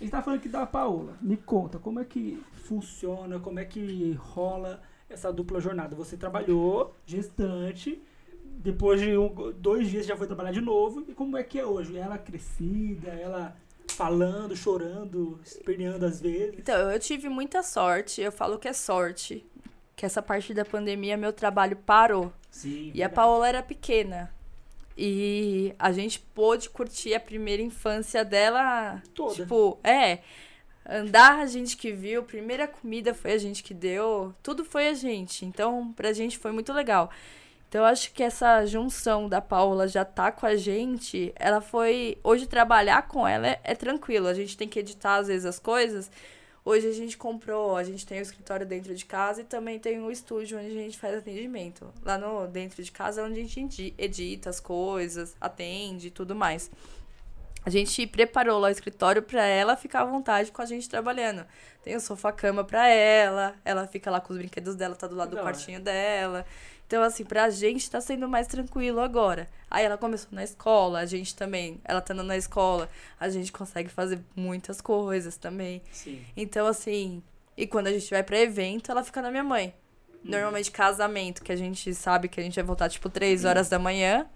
[0.00, 1.16] Gente tá falando aqui da Paola.
[1.20, 5.96] Me conta, como é que funciona, como é que rola essa dupla jornada?
[5.96, 8.00] Você trabalhou, gestante,
[8.44, 11.04] depois de um- dois dias já foi trabalhar de novo.
[11.08, 11.96] E como é que é hoje?
[11.96, 13.56] Ela crescida, ela
[13.88, 16.58] falando, chorando, esperneando às vezes.
[16.58, 19.44] Então, eu tive muita sorte, eu falo que é sorte,
[19.96, 22.32] que essa parte da pandemia meu trabalho parou.
[22.50, 22.92] Sim.
[22.94, 24.32] E a Paola era pequena.
[25.00, 29.00] E a gente pôde curtir a primeira infância dela.
[29.14, 29.34] Toda.
[29.34, 30.18] Tipo, é.
[30.90, 34.94] Andar a gente que viu, primeira comida foi a gente que deu, tudo foi a
[34.94, 35.44] gente.
[35.44, 37.10] Então, pra gente foi muito legal.
[37.68, 42.18] Então, eu acho que essa junção da Paula já tá com a gente, ela foi.
[42.24, 44.26] Hoje, trabalhar com ela é, é tranquilo.
[44.26, 46.10] A gente tem que editar, às vezes, as coisas.
[46.68, 49.98] Hoje a gente comprou, a gente tem o escritório dentro de casa e também tem
[50.02, 51.90] o estúdio onde a gente faz atendimento.
[52.04, 56.34] Lá no dentro de casa é onde a gente edita as coisas, atende e tudo
[56.34, 56.70] mais.
[57.64, 61.46] A gente preparou lá o escritório para ela ficar à vontade com a gente trabalhando.
[61.82, 65.30] Tem o sofá-cama para ela, ela fica lá com os brinquedos dela, tá do lado
[65.30, 65.54] do Da hora.
[65.54, 66.44] quartinho dela.
[66.88, 69.46] Então, assim, pra gente tá sendo mais tranquilo agora.
[69.70, 72.88] Aí ela começou na escola, a gente também, ela tá andando na escola,
[73.20, 75.82] a gente consegue fazer muitas coisas também.
[75.92, 76.24] Sim.
[76.34, 77.22] Então, assim,
[77.54, 79.74] e quando a gente vai pra evento, ela fica na minha mãe.
[80.24, 83.78] Normalmente, casamento, que a gente sabe que a gente vai voltar, tipo, três horas da
[83.78, 84.26] manhã,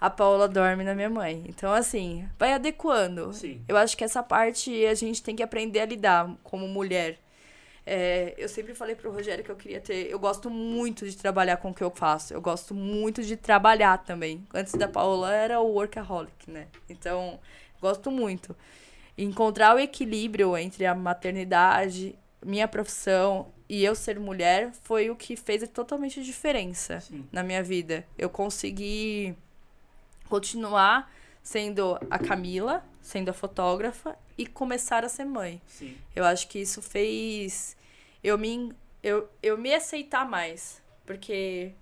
[0.00, 1.44] a Paola dorme na minha mãe.
[1.48, 3.32] Então, assim, vai adequando.
[3.32, 3.62] Sim.
[3.68, 7.20] Eu acho que essa parte a gente tem que aprender a lidar como mulher.
[7.84, 10.10] É, eu sempre falei pro Rogério que eu queria ter.
[10.10, 12.32] Eu gosto muito de trabalhar com o que eu faço.
[12.32, 14.46] Eu gosto muito de trabalhar também.
[14.54, 16.68] Antes da Paola era o workaholic, né?
[16.88, 17.40] Então,
[17.80, 18.56] gosto muito.
[19.18, 25.36] Encontrar o equilíbrio entre a maternidade, minha profissão e eu ser mulher foi o que
[25.36, 27.26] fez totalmente diferença Sim.
[27.32, 28.06] na minha vida.
[28.18, 29.34] Eu consegui
[30.28, 31.10] continuar
[31.42, 35.60] sendo a Camila, sendo a fotógrafa e começar a ser mãe.
[35.66, 35.96] Sim.
[36.16, 37.76] Eu acho que isso fez
[38.22, 41.72] eu me eu, eu me aceitar mais, porque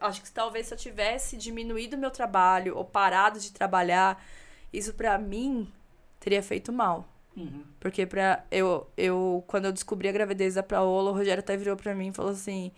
[0.00, 4.24] acho que talvez se eu tivesse diminuído meu trabalho ou parado de trabalhar,
[4.72, 5.70] isso pra mim
[6.18, 7.06] teria feito mal.
[7.36, 7.64] Uhum.
[7.80, 11.76] Porque pra, eu, eu, quando eu descobri a gravidez da Paola, o Rogério até virou
[11.76, 12.72] pra mim e falou assim: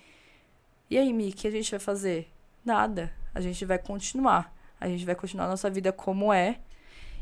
[0.91, 2.29] E aí, Mi, o que a gente vai fazer?
[2.65, 3.13] Nada.
[3.35, 4.53] A gente vai continuar.
[4.81, 6.59] A gente vai continuar a nossa vida como é.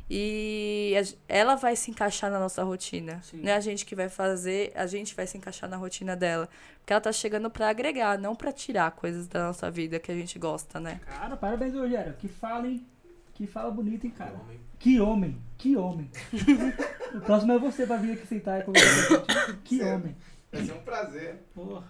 [0.09, 0.93] E
[1.29, 3.21] ela vai se encaixar na nossa rotina.
[3.23, 3.39] Sim.
[3.43, 6.49] Não é a gente que vai fazer, a gente vai se encaixar na rotina dela.
[6.81, 10.15] Porque ela tá chegando pra agregar, não pra tirar coisas da nossa vida que a
[10.15, 11.01] gente gosta, né?
[11.07, 12.15] Cara, parabéns, Rogério.
[12.19, 12.87] Que fala, hein?
[13.33, 14.35] Que fala bonito, hein, cara?
[14.35, 14.61] Homem.
[14.79, 16.11] Que homem, que homem.
[17.15, 19.59] o próximo é você pra vir aqui sentar e conversar com a gente.
[19.65, 19.95] Que Certo.
[20.03, 20.17] homem.
[20.53, 21.43] Vai ser um prazer.
[21.55, 21.85] Porra.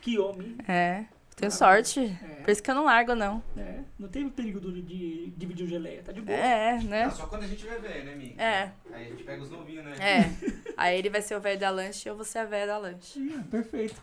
[0.00, 0.56] Que homem.
[0.68, 1.04] É.
[1.42, 1.98] Tenho sorte.
[2.22, 3.42] É, Por isso que eu não largo, não.
[3.56, 3.80] é.
[3.98, 6.36] Não teve perigo do- de dividir o geleia, tá de boa.
[6.38, 7.02] É, né?
[7.04, 8.34] Ah, só quando a gente vai ver, né, Mi?
[8.38, 8.70] É.
[8.92, 9.96] Aí a gente pega os novinhos, né?
[10.00, 10.30] É.
[10.76, 12.78] Aí ele vai ser o velho da lanche e eu vou ser a velha da
[12.78, 13.14] lanche.
[13.14, 14.00] Sim, perfeito.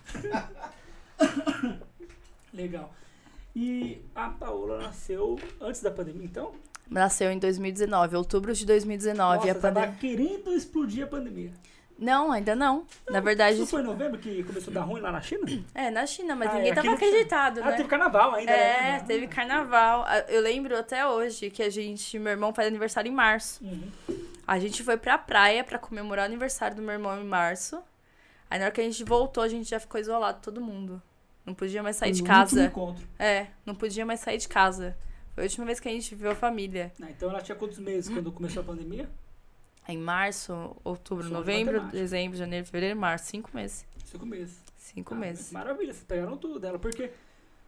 [2.54, 2.93] Legal.
[3.56, 6.52] E a Paola nasceu antes da pandemia, então?
[6.89, 9.38] Nasceu em 2019, outubro de 2019.
[9.38, 11.52] Nossa, a você pandem- tava querendo explodir a pandemia.
[11.99, 12.85] Não, ainda não.
[13.09, 15.45] Na verdade, Isso foi em novembro que começou a dar ruim lá na China?
[15.75, 17.71] é na China, mas Ah, ninguém é, tava acreditado, Ah, né?
[17.75, 19.03] teve carnaval ainda, É, né?
[19.05, 20.05] teve carnaval.
[20.07, 23.62] Ah, Eu lembro até hoje que a gente, meu irmão faz aniversário em março.
[23.63, 23.91] Uhum.
[24.47, 27.81] A gente foi pra praia pra comemorar o aniversário do meu irmão em março.
[28.49, 31.01] Aí na hora que a gente voltou, a gente já ficou isolado, todo mundo.
[31.45, 32.63] Não podia mais sair Foi de casa.
[32.65, 33.05] encontro.
[33.19, 34.95] É, não podia mais sair de casa.
[35.35, 36.91] Foi a última vez que a gente viu a família.
[37.01, 39.09] Ah, então ela tinha quantos meses quando começou a pandemia?
[39.89, 41.97] Em março, outubro, de novembro, matemática.
[41.99, 43.25] dezembro, janeiro, fevereiro, março.
[43.25, 43.86] Cinco meses.
[44.06, 44.62] Cinco meses.
[44.78, 45.52] Cinco Ah, meses.
[45.52, 46.78] Maravilha, vocês pegaram tudo dela.
[46.78, 47.12] Porque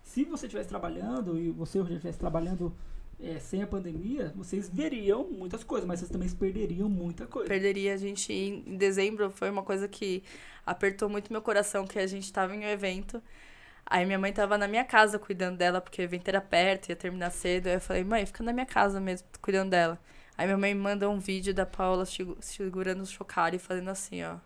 [0.04, 2.74] se você estivesse trabalhando e você já estivesse trabalhando
[3.20, 7.48] é, sem a pandemia, vocês veriam muitas coisas, mas vocês também perderiam muita coisa.
[7.50, 9.32] Perderia a gente em dezembro.
[9.32, 10.24] Foi uma coisa que
[10.66, 13.22] apertou muito meu coração, que a gente tava em um evento.
[13.86, 16.96] Aí minha mãe tava na minha casa cuidando dela, porque o evento era perto, ia
[16.96, 17.68] terminar cedo.
[17.68, 20.00] Aí eu falei, mãe, fica na minha casa mesmo, cuidando dela.
[20.42, 24.24] Aí minha mãe manda um vídeo da Paula segu- segurando o chocalho e fazendo assim,
[24.24, 24.38] ó.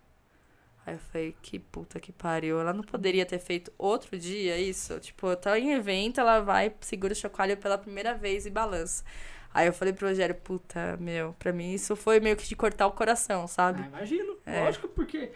[0.85, 2.59] Aí eu falei, que puta que pariu.
[2.59, 4.99] Ela não poderia ter feito outro dia isso?
[4.99, 9.05] Tipo, eu tô em evento, ela vai, segura o chocalho pela primeira vez e balança.
[9.53, 12.87] Aí eu falei pro Rogério, puta, meu, pra mim isso foi meio que de cortar
[12.87, 13.81] o coração, sabe?
[13.83, 14.35] Ah, imagino.
[14.45, 14.65] É.
[14.65, 15.31] Lógico, porque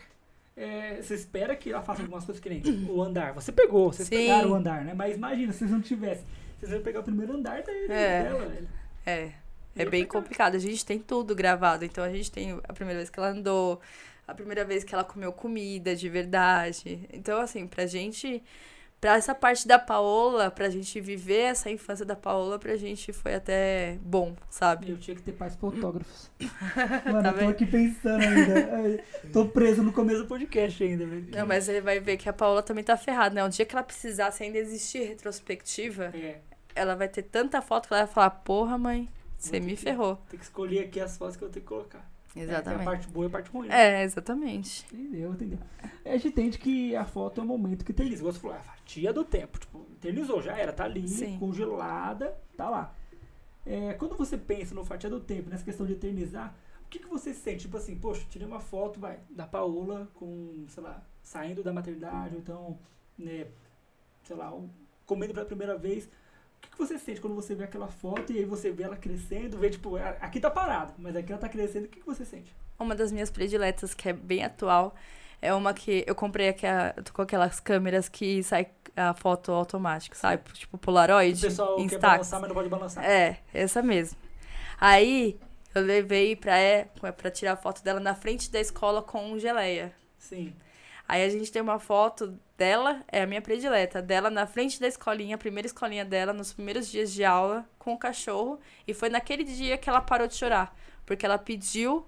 [0.57, 3.31] é, você espera que ela faça algumas coisas que nem o andar.
[3.33, 4.17] Você pegou, vocês Sim.
[4.17, 4.93] pegaram o andar, né?
[4.93, 6.25] Mas imagina, se vocês não tivessem.
[6.59, 8.23] Vocês iam pegar o primeiro andar da É.
[8.23, 8.67] dela, velho.
[9.05, 9.31] É.
[9.75, 10.55] É bem complicado.
[10.55, 11.85] A gente tem tudo gravado.
[11.85, 13.79] Então a gente tem a primeira vez que ela andou,
[14.27, 17.07] a primeira vez que ela comeu comida de verdade.
[17.13, 18.43] Então, assim, pra gente.
[19.01, 23.33] Pra essa parte da Paola, pra gente viver essa infância da Paola, pra gente foi
[23.33, 24.89] até bom, sabe?
[24.91, 26.29] Eu tinha que ter pais fotógrafos.
[27.05, 28.75] Mano, Tá eu tô aqui pensando ainda.
[28.75, 28.99] Ai,
[29.31, 31.27] Tô preso no começo do podcast ainda, velho.
[31.33, 33.41] Não, mas ele vai ver que a Paola também tá ferrada, né?
[33.45, 36.39] O dia que ela precisar, se ainda existir retrospectiva, É.
[36.75, 39.07] ela vai ter tanta foto que ela vai falar, porra, mãe,
[39.39, 40.17] Você me ferrou.
[40.29, 42.09] Tem que escolher aqui as fotos que eu tenho que colocar.
[42.35, 42.79] Exatamente.
[42.79, 43.69] É, a parte boa e a parte ruim.
[43.69, 44.85] É, exatamente.
[44.93, 45.59] Entendeu, entendeu.
[46.05, 48.21] A gente entende que a foto é um momento que eterniza.
[48.21, 49.57] Igual você falou, é a fatia do tempo.
[49.59, 51.39] Tipo, eternizou, já era, tá ali, Sim.
[51.39, 52.93] congelada, tá lá.
[53.65, 56.53] É, quando você pensa no fatia do tempo, nessa questão de eternizar,
[56.85, 57.61] o que, que você sente?
[57.61, 62.35] Tipo assim, poxa, tirei uma foto, vai, da Paola com, sei lá, saindo da maternidade,
[62.35, 62.79] ou então,
[63.17, 63.47] né,
[64.23, 64.69] sei lá, um-
[65.05, 66.07] comendo pela primeira vez.
[66.79, 69.69] O você sente quando você vê aquela foto e aí você vê ela crescendo, vê,
[69.69, 72.55] tipo, aqui tá parado, mas aqui ela tá crescendo, o que, que você sente?
[72.79, 74.95] Uma das minhas prediletas, que é bem atual,
[75.41, 80.15] é uma que eu comprei aqui, a- com aquelas câmeras que sai a foto automática,
[80.15, 80.41] sabe?
[80.53, 82.01] Tipo O Polaroid, pessoal quer Instax.
[82.01, 83.03] balançar, mas não pode balançar.
[83.03, 84.17] É, essa mesmo.
[84.79, 85.37] Aí
[85.75, 86.85] eu levei pra, é,
[87.17, 89.93] pra tirar a foto dela na frente da escola com geleia.
[90.17, 90.53] Sim.
[91.09, 94.87] Aí a gente tem uma foto dela, é a minha predileta, dela na frente da
[94.87, 98.59] escolinha, a primeira escolinha dela, nos primeiros dias de aula, com o cachorro.
[98.87, 100.71] E foi naquele dia que ela parou de chorar.
[101.07, 102.05] Porque ela pediu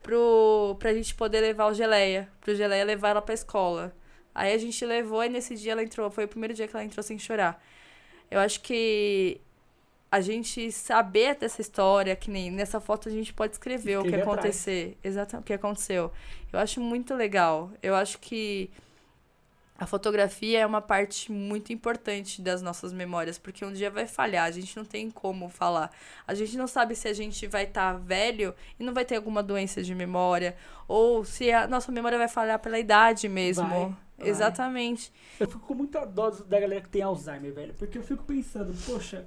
[0.00, 3.92] pro, pra gente poder levar o geleia, pro geleia levar ela pra escola.
[4.32, 6.84] Aí a gente levou e nesse dia ela entrou, foi o primeiro dia que ela
[6.84, 7.60] entrou sem chorar.
[8.30, 9.40] Eu acho que
[10.14, 14.14] a gente saber dessa história, que nem nessa foto a gente pode escrever o que
[14.14, 16.12] acontecer, exatamente o que aconteceu.
[16.52, 17.72] Eu acho muito legal.
[17.82, 18.70] Eu acho que
[19.76, 24.44] a fotografia é uma parte muito importante das nossas memórias, porque um dia vai falhar,
[24.44, 25.90] a gente não tem como falar.
[26.28, 29.42] A gente não sabe se a gente vai estar velho e não vai ter alguma
[29.42, 30.54] doença de memória,
[30.86, 33.68] ou se a nossa memória vai falhar pela idade mesmo.
[33.68, 34.28] Vai, vai.
[34.28, 35.12] Exatamente.
[35.40, 37.74] Eu fico com muita dó da galera que tem Alzheimer, velho.
[37.74, 39.26] Porque eu fico pensando, poxa,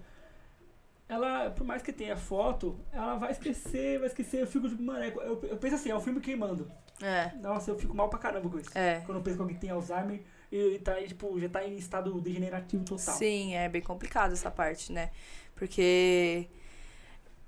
[1.10, 4.42] ela, por mais que tenha foto, ela vai esquecer, vai esquecer.
[4.42, 6.70] Eu fico tipo, mano, é- eu, eu penso assim, é um filme queimando.
[7.02, 7.32] É.
[7.42, 8.76] Nossa, eu fico mal pra caramba com isso.
[8.78, 9.02] É.
[9.06, 12.20] Quando eu penso que alguém tem Alzheimer e, e tá, tipo, já tá em estado
[12.20, 13.16] degenerativo total.
[13.16, 15.12] Sim, é bem complicado essa parte, né?
[15.56, 16.48] Porque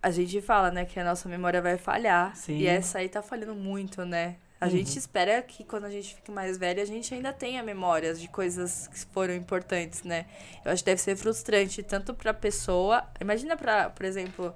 [0.02, 2.36] a gente fala, né, que a nossa memória vai falhar.
[2.36, 2.58] Sim.
[2.58, 4.38] E essa aí tá falhando muito, né?
[4.62, 4.72] A Uhum.
[4.72, 8.28] gente espera que quando a gente fique mais velha, a gente ainda tenha memórias de
[8.28, 10.26] coisas que foram importantes, né?
[10.66, 13.04] Eu acho que deve ser frustrante tanto pra pessoa.
[13.22, 14.54] Imagina pra, por exemplo,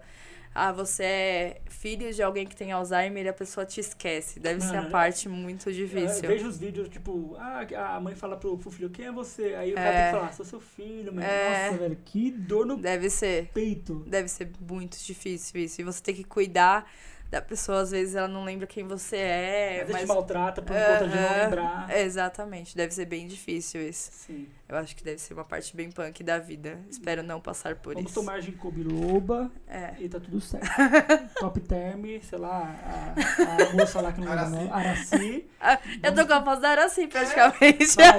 [0.54, 4.42] ah, você é filho de alguém que tem Alzheimer e a pessoa te esquece.
[4.42, 6.28] Deve ser a Mano, parte muito Eu difícil.
[6.28, 9.56] vejo os vídeos, tipo, ah, a mãe fala pro, pro filho, quem é você?
[9.56, 10.04] Aí o cara É.
[10.04, 11.26] tem que falar, sou seu filho, mano.
[11.26, 11.68] É.
[11.68, 13.50] Nossa, velho, que dor no Deve ser.
[13.54, 14.04] peito.
[14.06, 15.80] Deve ser muito difícil isso.
[15.80, 16.92] E você tem que cuidar
[17.30, 19.70] da pessoa, às vezes ela não lembra quem você é.
[19.70, 20.02] Às vezes mas...
[20.02, 21.98] te maltrata por conta de não lembrar.
[21.98, 24.10] Exatamente, deve ser bem difícil isso.
[24.14, 24.48] Sim.
[24.70, 26.80] Eu acho que deve ser uma parte bem punk da vida.
[26.90, 28.20] Espero não passar por Vamos isso.
[28.20, 29.94] tomar ginkgo biloba É.
[30.00, 30.68] e tá tudo certo.
[31.40, 35.46] Top term, sei lá, a, a moça lá que não lembro o nome, Araci.
[35.60, 37.96] Ah, eu tô com a voz da Araci, praticamente.
[37.96, 38.18] Vai.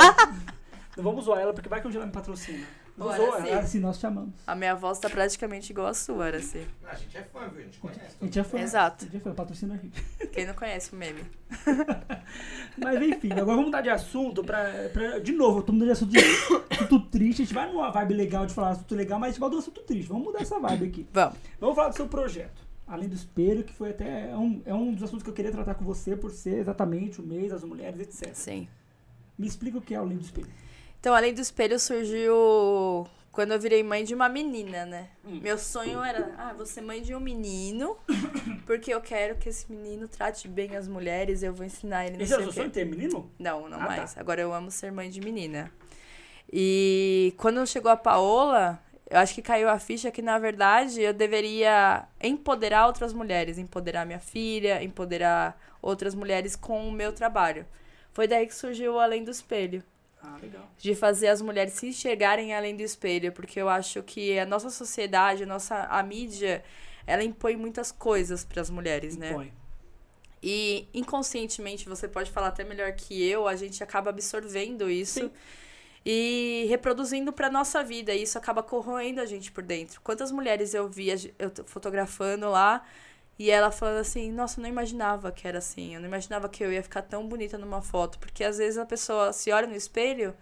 [0.97, 2.65] Não vamos zoar ela, porque vai que um dia ela me patrocina.
[2.97, 3.51] Zoa, Araci.
[3.51, 4.35] Araci, nós te amamos.
[4.47, 6.65] A minha voz tá praticamente igual a sua, Araci.
[6.85, 7.61] Ah, A gente é fã, viu?
[7.61, 8.17] A gente conhece.
[8.21, 8.59] A gente é fã.
[8.61, 9.05] Exato.
[9.05, 10.03] A gente é fã, patrocina a gente.
[10.29, 11.21] Quem não conhece o meme?
[12.79, 15.93] Mas enfim, agora vamos mudar de assunto pra, pra- De novo, eu tô mudando de
[15.93, 16.19] assunto de
[16.71, 17.43] assunto triste.
[17.43, 19.59] A gente vai numa vibe legal de falar assunto legal, mas a gente vai do
[19.59, 20.09] assunto triste.
[20.09, 21.07] Vamos mudar essa vibe aqui.
[21.13, 21.37] Vamos.
[21.61, 22.63] Vamos falar do seu projeto.
[22.87, 25.51] Além do espelho, que foi até é um, é um dos assuntos que eu queria
[25.51, 28.35] tratar com você, por ser exatamente o mês das mulheres, etc.
[28.35, 28.69] Sim.
[29.39, 30.47] Me explica o que é o Além do Espelho.
[31.05, 35.09] Então, além do espelho, surgiu quando eu virei mãe de uma menina, né?
[35.23, 35.39] Hum.
[35.43, 37.99] Meu sonho era, ah, vou ser mãe de um menino,
[38.65, 42.33] porque eu quero que esse menino trate bem as mulheres, eu vou ensinar ele Esse
[42.33, 43.31] era o seu sonho ter menino?
[43.39, 43.97] Não, não Ah, tá.
[43.97, 44.17] mais.
[44.17, 45.71] Agora eu amo ser mãe de menina.
[46.51, 51.13] E quando chegou a Paola, eu acho que caiu a ficha que, na verdade, eu
[51.13, 57.67] deveria empoderar outras mulheres, empoderar minha filha, empoderar outras mulheres com o meu trabalho.
[58.11, 59.85] Foi daí que surgiu o Além do Espelho
[60.27, 60.71] Ah, legal.
[60.79, 64.71] de fazer as mulheres se enxergarem além do espelho, porque eu acho que a nossa
[64.71, 66.65] sociedade, a nossa a mídia,
[67.07, 69.31] ela impõe muitas coisas para as mulheres, né?
[69.31, 69.53] Impõe.
[70.43, 75.31] E inconscientemente, você pode falar até melhor que eu, a gente acaba absorvendo isso Sim.
[76.05, 80.01] e reproduzindo para nossa vida, e isso acaba corroendo a gente por dentro.
[80.03, 82.85] Quantas mulheres eu via eu fotografando lá
[83.39, 85.95] e ela falando assim: "Nossa, eu não imaginava que era assim.
[85.95, 88.87] Eu não imaginava que eu ia ficar tão bonita numa foto", porque às vezes a
[88.87, 90.35] pessoa se olha no espelho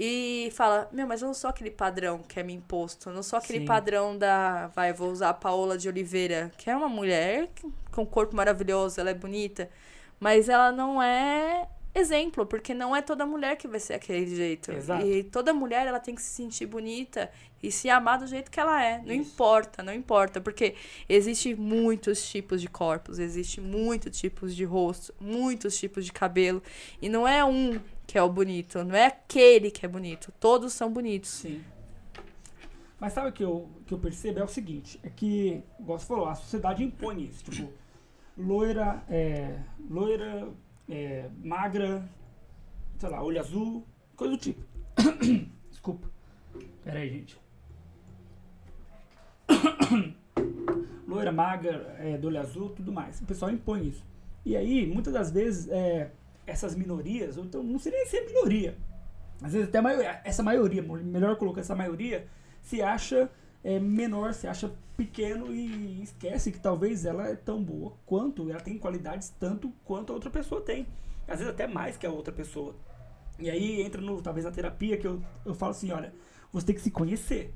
[0.00, 3.08] e fala: Meu, mas eu não sou aquele padrão que é me imposto.
[3.08, 3.64] Eu não sou aquele Sim.
[3.64, 4.68] padrão da.
[4.68, 7.48] Vai, vou usar a Paola de Oliveira, que é uma mulher
[7.90, 9.68] com um corpo maravilhoso, ela é bonita.
[10.20, 14.70] Mas ela não é exemplo, porque não é toda mulher que vai ser aquele jeito.
[14.70, 15.04] Exato.
[15.04, 17.28] E toda mulher ela tem que se sentir bonita
[17.62, 18.98] e se amar do jeito que ela é.
[18.98, 19.32] Não Isso.
[19.32, 20.74] importa, não importa, porque
[21.08, 26.62] existe muitos tipos de corpos, existe muitos tipos de rosto, muitos tipos de cabelo,
[27.00, 30.72] e não é um que é o bonito, não é aquele que é bonito, todos
[30.72, 31.30] são bonitos.
[31.30, 31.62] Sim.
[32.98, 34.40] Mas sabe o que eu, que eu percebo?
[34.40, 37.44] É o seguinte, é que, igual você falou, a sociedade impõe isso.
[37.44, 37.72] Tipo,
[38.36, 40.48] loira, é, loira,
[40.88, 42.08] é, magra,
[42.98, 43.86] sei lá, olho azul,
[44.16, 44.60] coisa do tipo.
[45.70, 46.10] Desculpa.
[46.82, 47.38] Pera aí, gente.
[51.06, 53.20] loira, magra, é, do olho azul, tudo mais.
[53.20, 54.04] O pessoal impõe isso.
[54.44, 56.10] E aí, muitas das vezes, é,
[56.46, 58.76] essas minorias, ou então não seria nem ser minoria,
[59.42, 62.26] às vezes até maioria, essa maioria, melhor colocar essa maioria,
[62.62, 63.30] se acha
[63.62, 68.60] é, menor, se acha pequeno e esquece que talvez ela é tão boa quanto, ela
[68.60, 70.86] tem qualidades tanto quanto a outra pessoa tem.
[71.26, 72.74] Às vezes até mais que a outra pessoa.
[73.38, 76.12] E aí entra no, talvez na terapia que eu, eu falo assim, olha,
[76.52, 77.54] você tem que se conhecer.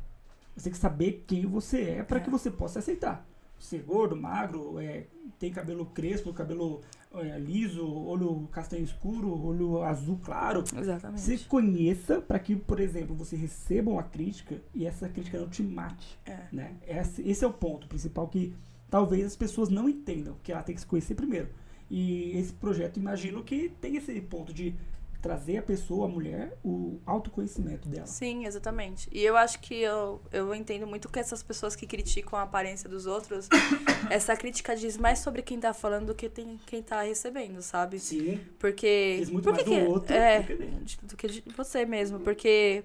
[0.54, 2.20] Você tem que saber quem você é para é.
[2.20, 3.26] que você possa aceitar.
[3.58, 5.06] Ser gordo, magro, é,
[5.38, 6.82] tem cabelo crespo, cabelo
[7.14, 10.64] é, liso, olho castanho escuro, olho azul claro.
[10.76, 11.20] Exatamente.
[11.20, 15.62] Se conheça para que, por exemplo, você receba uma crítica e essa crítica não te
[15.62, 16.18] mate.
[16.26, 16.46] É.
[16.50, 16.76] Né?
[16.86, 18.54] Esse, esse é o ponto principal que
[18.90, 21.48] talvez as pessoas não entendam, que ela tem que se conhecer primeiro.
[21.90, 24.74] E esse projeto, imagino que tem esse ponto de
[25.22, 28.06] trazer a pessoa, a mulher, o autoconhecimento dela.
[28.08, 29.08] Sim, exatamente.
[29.12, 32.88] E eu acho que eu, eu entendo muito que essas pessoas que criticam a aparência
[32.88, 33.48] dos outros,
[34.10, 38.00] essa crítica diz mais sobre quem tá falando do que tem, quem tá recebendo, sabe?
[38.00, 38.40] Sim.
[38.58, 39.18] Porque.
[39.20, 42.18] Diz muito por mais do outro é, do que, do que de você mesmo.
[42.18, 42.82] Porque,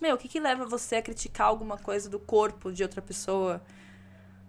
[0.00, 3.60] meu, o que, que leva você a criticar alguma coisa do corpo de outra pessoa?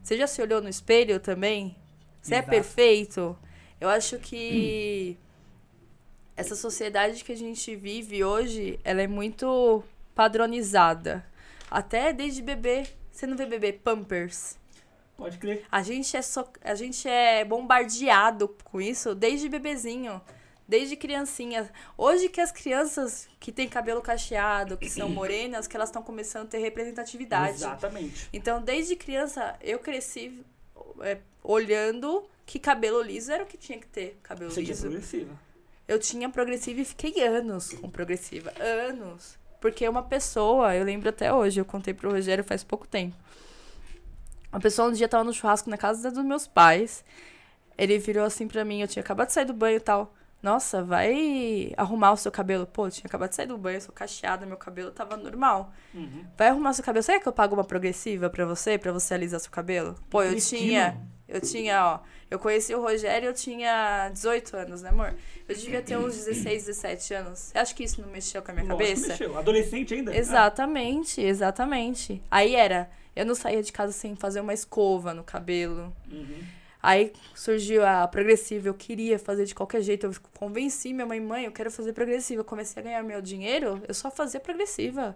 [0.03, 1.75] Você já se olhou no espelho também?
[2.21, 2.49] Você é Exato.
[2.49, 3.35] é perfeito?
[3.79, 5.17] Eu acho que.
[5.19, 5.30] Hum
[6.35, 9.83] essa sociedade que a gente vive hoje, ela é muito
[10.15, 11.25] padronizada.
[11.69, 14.57] Até desde bebê, você não vê bebê Pampers?
[15.15, 15.65] Pode crer.
[15.71, 20.19] A gente é so, a gente é bombardeado com isso desde bebezinho,
[20.67, 21.69] desde criancinha.
[21.97, 26.47] Hoje que as crianças que têm cabelo cacheado, que são morenas, que elas estão começando
[26.47, 27.57] a ter representatividade.
[27.57, 28.27] Exatamente.
[28.33, 30.43] Então, desde criança eu cresci
[31.01, 34.73] é, olhando que cabelo liso era o que tinha que ter, cabelo Você liso.
[34.73, 35.50] Você progressiva.
[35.87, 38.53] Eu tinha progressiva e fiquei anos com progressiva.
[38.59, 39.37] Anos.
[39.59, 43.15] Porque uma pessoa, eu lembro até hoje, eu contei pro Rogério faz pouco tempo.
[44.51, 47.05] Uma pessoa um dia tava no churrasco na casa dos meus pais.
[47.77, 50.13] Ele virou assim pra mim, eu tinha acabado de sair do banho e tal.
[50.41, 52.65] Nossa, vai arrumar o seu cabelo.
[52.65, 55.71] Pô, eu tinha acabado de sair do banho, sou cacheada, meu cabelo tava normal.
[55.93, 56.25] Uhum.
[56.35, 57.03] Vai arrumar seu cabelo.
[57.03, 59.95] Será que eu pago uma progressiva pra você, pra você alisar seu cabelo?
[60.09, 60.99] Pô, eu tinha.
[61.31, 61.99] Eu tinha, ó.
[62.29, 65.13] Eu conheci o Rogério, eu tinha 18 anos, né, amor?
[65.47, 67.39] Eu devia ter uns 16, 17 anos.
[67.39, 69.07] Você acha que isso não mexeu com a minha Lógico cabeça?
[69.07, 69.37] mexeu.
[69.37, 70.15] Adolescente ainda?
[70.15, 72.21] Exatamente, exatamente.
[72.29, 75.93] Aí era, eu não saía de casa sem fazer uma escova no cabelo.
[76.11, 76.43] Uhum.
[76.83, 80.07] Aí surgiu a progressiva, eu queria fazer de qualquer jeito.
[80.07, 82.41] Eu convenci minha mãe, mãe, eu quero fazer progressiva.
[82.41, 85.15] Eu comecei a ganhar meu dinheiro, eu só fazia progressiva.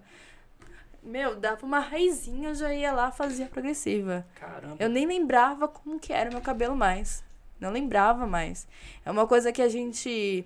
[1.05, 4.25] Meu, dava uma raizinha, eu já ia lá fazia progressiva.
[4.35, 4.75] Caramba.
[4.79, 7.23] Eu nem lembrava como que era meu cabelo mais.
[7.59, 8.67] Não lembrava mais.
[9.05, 10.45] É uma coisa que a gente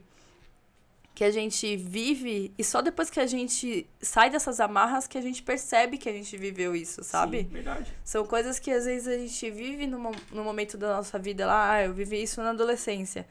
[1.15, 5.21] que a gente vive e só depois que a gente sai dessas amarras que a
[5.21, 7.39] gente percebe que a gente viveu isso, sabe?
[7.39, 7.93] Sim, verdade.
[8.05, 9.99] São coisas que às vezes a gente vive no,
[10.31, 13.27] no momento da nossa vida lá, ah, eu vivi isso na adolescência.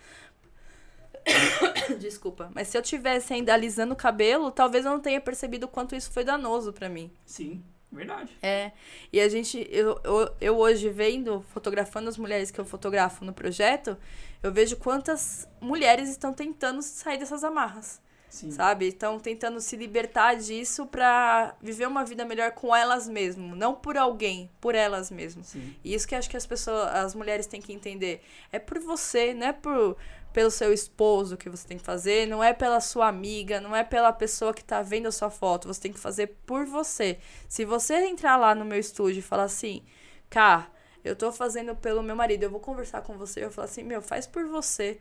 [1.99, 2.51] Desculpa.
[2.55, 5.95] Mas se eu tivesse ainda alisando o cabelo, talvez eu não tenha percebido o quanto
[5.95, 7.11] isso foi danoso para mim.
[7.25, 8.37] Sim, verdade.
[8.43, 8.73] É.
[9.13, 13.33] E a gente, eu, eu, eu hoje vendo, fotografando as mulheres que eu fotografo no
[13.33, 13.97] projeto,
[14.43, 18.01] eu vejo quantas mulheres estão tentando sair dessas amarras.
[18.29, 18.51] Sim.
[18.51, 18.89] Sabe?
[18.89, 23.97] Estão tentando se libertar disso para viver uma vida melhor com elas mesmas, não por
[23.97, 25.47] alguém, por elas mesmas.
[25.47, 25.75] Sim.
[25.83, 28.23] E isso que acho que as pessoas, as mulheres têm que entender.
[28.53, 29.97] É por você, não é por
[30.33, 33.83] pelo seu esposo que você tem que fazer, não é pela sua amiga, não é
[33.83, 37.19] pela pessoa que tá vendo a sua foto, você tem que fazer por você.
[37.49, 39.83] Se você entrar lá no meu estúdio e falar assim,
[40.29, 40.71] cá,
[41.05, 43.83] eu tô fazendo pelo meu marido, eu vou conversar com você, eu vou falar assim,
[43.83, 44.99] meu, faz por você.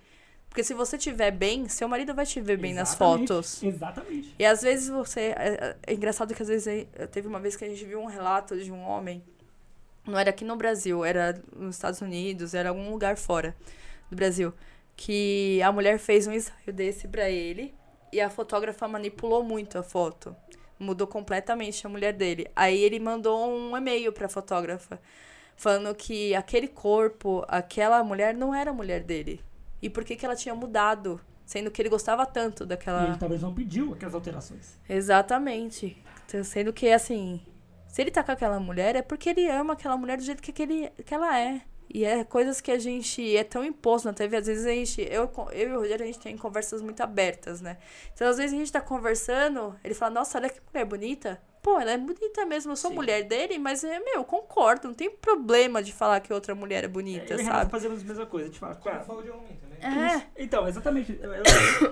[0.50, 2.80] Porque se você tiver bem, seu marido vai te ver bem Exatamente.
[2.80, 2.96] nas
[3.28, 3.64] fotos.
[3.64, 4.36] Exatamente.
[4.40, 5.34] E às vezes você.
[5.38, 8.58] É, é, engraçado que às vezes teve uma vez que a gente viu um relato
[8.58, 9.22] de um homem.
[10.06, 13.54] Não era aqui no Brasil, era nos Estados Unidos, era algum lugar fora
[14.10, 14.54] do Brasil
[14.98, 17.74] que a mulher fez um ensaio desse para ele
[18.12, 20.36] e a fotógrafa manipulou muito a foto.
[20.80, 22.48] Mudou completamente a mulher dele.
[22.56, 25.00] Aí ele mandou um e-mail pra fotógrafa
[25.56, 29.40] falando que aquele corpo, aquela mulher não era a mulher dele.
[29.82, 31.22] E por que, que ela tinha mudado?
[31.46, 33.04] Sendo que ele gostava tanto daquela.
[33.04, 34.78] E ele talvez não pediu aquelas alterações.
[34.90, 35.98] Exatamente.
[36.26, 37.40] Então, sendo que, assim,
[37.88, 40.52] se ele tá com aquela mulher, é porque ele ama aquela mulher do jeito que,
[40.52, 41.62] aquele, que ela é.
[41.94, 45.02] E é coisas que a gente é tão imposto na TV, às vezes a gente,
[45.02, 47.78] eu, eu e o Rogério, a gente tem conversas muito abertas, né?
[48.14, 51.42] Então, às vezes a gente tá conversando, ele fala, nossa, olha que mulher bonita.
[51.62, 52.96] pô, ela é bonita mesmo, eu sou Sim.
[52.96, 56.84] mulher dele, mas, é, meu, eu concordo, não tem problema de falar que outra mulher
[56.86, 57.72] é bonita, eu Renato sabe?
[57.72, 58.46] fazemos a mesma coisa.
[58.46, 59.78] A gente fala, Como cara, fala de homem também.
[60.08, 61.20] É, Então, exatamente.
[61.22, 61.44] Eu, eu-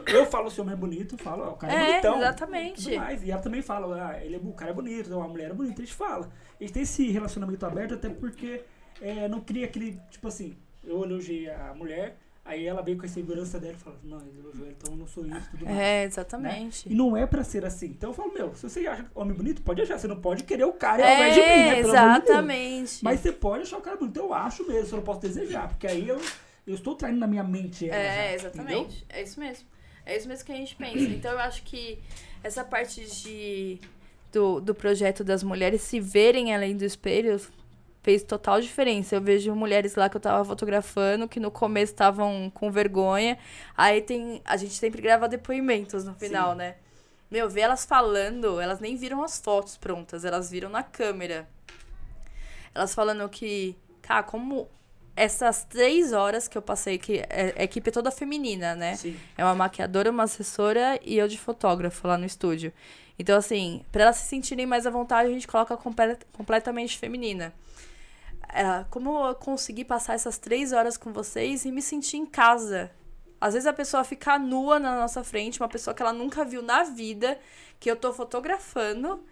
[0.08, 2.18] eu falo se o homem é bonito, falo, ó, o cara é, É, bonitão.
[2.18, 2.96] exatamente.
[2.96, 3.22] Mais.
[3.24, 5.54] E ela também fala, ah, ele é, o cara é bonito, então a mulher é
[5.54, 6.32] bonita, a gente fala.
[6.60, 8.64] A gente tem esse relacionamento aberto até porque
[9.02, 13.10] é, não cria aquele, tipo assim, eu elogiei a mulher, aí ela veio com a
[13.10, 15.78] segurança dela e fala, não, ele elogiou então eu não sou isso, tudo mais.
[15.78, 16.88] é, exatamente.
[16.91, 17.88] E não é pra ser assim.
[17.88, 19.98] Então eu falo, meu, se você acha homem bonito, pode achar.
[19.98, 21.80] Você não pode querer o cara ao invés de mim, né?
[21.80, 23.04] É, Pelo amor de exatamente.
[23.04, 25.88] Mas você pode achar o cara bonito, eu acho mesmo, só não posso desejar, porque
[25.88, 26.22] aí eu,
[26.68, 27.98] eu estou traindo na minha mente ela.
[27.98, 29.06] É, já, exatamente.
[29.10, 29.66] É isso mesmo.
[30.06, 31.00] É isso mesmo que a gente pensa.
[31.00, 31.98] Então eu acho que
[32.43, 33.80] essa parte de
[34.32, 37.41] do, do projeto das mulheres se verem além do espelho
[38.06, 39.16] fez total diferença.
[39.16, 43.36] Eu vejo mulheres lá que eu tava fotografando que no começo estavam com vergonha.
[43.76, 44.41] Aí tem.
[44.45, 46.58] A gente sempre grava depoimentos no final, Sim.
[46.60, 46.76] né?
[47.32, 51.47] Meu, ver elas falando, elas nem viram as fotos prontas, elas viram na câmera.
[52.76, 54.68] Elas falando que, cara, como
[55.16, 58.95] essas três horas que eu passei, que é- a equipe é toda feminina, né?
[58.95, 59.18] Sim.
[59.36, 62.72] É uma maquiadora, uma assessora e eu de fotógrafo lá no estúdio.
[63.18, 67.51] Então, assim, pra elas se sentirem mais à vontade, a gente coloca comple- completamente feminina.
[68.54, 72.91] É, como eu consegui passar essas três horas com vocês e me sentir em casa?
[73.39, 76.62] Às vezes a pessoa fica nua na nossa frente, uma pessoa que ela nunca viu
[76.62, 77.38] na vida,
[77.80, 79.24] que eu tô fotografando,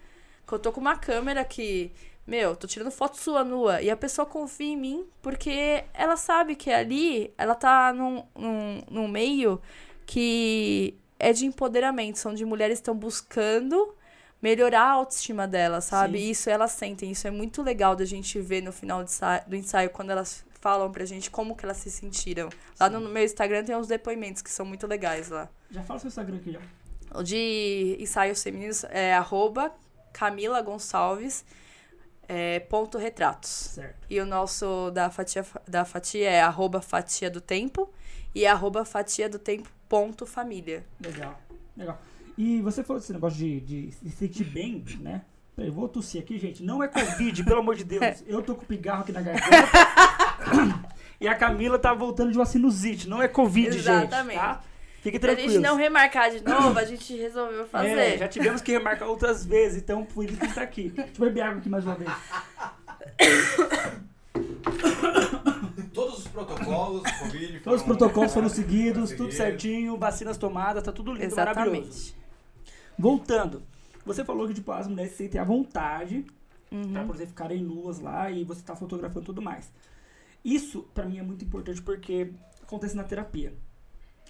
[0.46, 1.90] que eu tô com uma câmera que,
[2.26, 6.54] meu, tô tirando foto sua nua, e a pessoa confia em mim porque ela sabe
[6.54, 9.60] que ali ela tá num, num, num meio
[10.06, 13.94] que é de empoderamento, são de mulheres que estão buscando
[14.44, 16.18] melhorar a autoestima delas, sabe?
[16.18, 16.30] Sim.
[16.30, 19.02] Isso elas sentem, isso é muito legal da gente ver no final
[19.46, 22.50] do ensaio, quando elas falam pra gente como que elas se sentiram.
[22.78, 25.48] Lá no meu Instagram tem uns depoimentos que são muito legais lá.
[25.70, 26.60] Já fala seu Instagram aqui já.
[27.18, 29.72] O de ensaios femininos é arroba
[30.12, 31.42] Camila Gonçalves
[32.28, 33.48] é, ponto retratos.
[33.48, 34.06] Certo.
[34.10, 37.90] E o nosso da fatia, da fatia é arroba fatia do tempo
[38.34, 40.84] e arroba fatia do tempo ponto família.
[41.00, 41.40] Legal.
[41.74, 41.98] Legal.
[42.36, 45.22] E você falou desse negócio de, de se sentir bem, né?
[45.54, 46.64] Peraí, vou tossir aqui, gente.
[46.64, 48.24] Não é Covid, pelo amor de Deus.
[48.26, 50.88] Eu tô com pigarro aqui na garganta.
[51.20, 53.08] e a Camila tá voltando de uma sinusite.
[53.08, 54.34] Não é Covid, Exatamente.
[54.34, 54.44] gente.
[54.44, 54.60] Tá?
[55.00, 55.52] Fique Pra tranquilo.
[55.52, 57.90] gente não remarcar de novo, a gente resolveu fazer.
[57.90, 60.88] É, já tivemos que remarcar outras vezes, então por isso que está aqui.
[60.88, 62.10] Deixa eu beber água aqui mais uma vez.
[65.92, 67.60] Todos os protocolos, Covid.
[67.60, 72.14] Todos os protocolos foram seguidos, tudo certinho, vacinas tomadas, tá tudo lindo, maravilhoso.
[72.98, 73.62] Voltando,
[74.04, 76.24] você falou que tipo, as mulheres se sentem à vontade
[76.72, 76.92] Uhum.
[76.92, 79.70] pra, por exemplo, ficarem nuas lá e você tá fotografando tudo mais.
[80.44, 82.32] Isso, pra mim, é muito importante porque
[82.62, 83.54] acontece na terapia.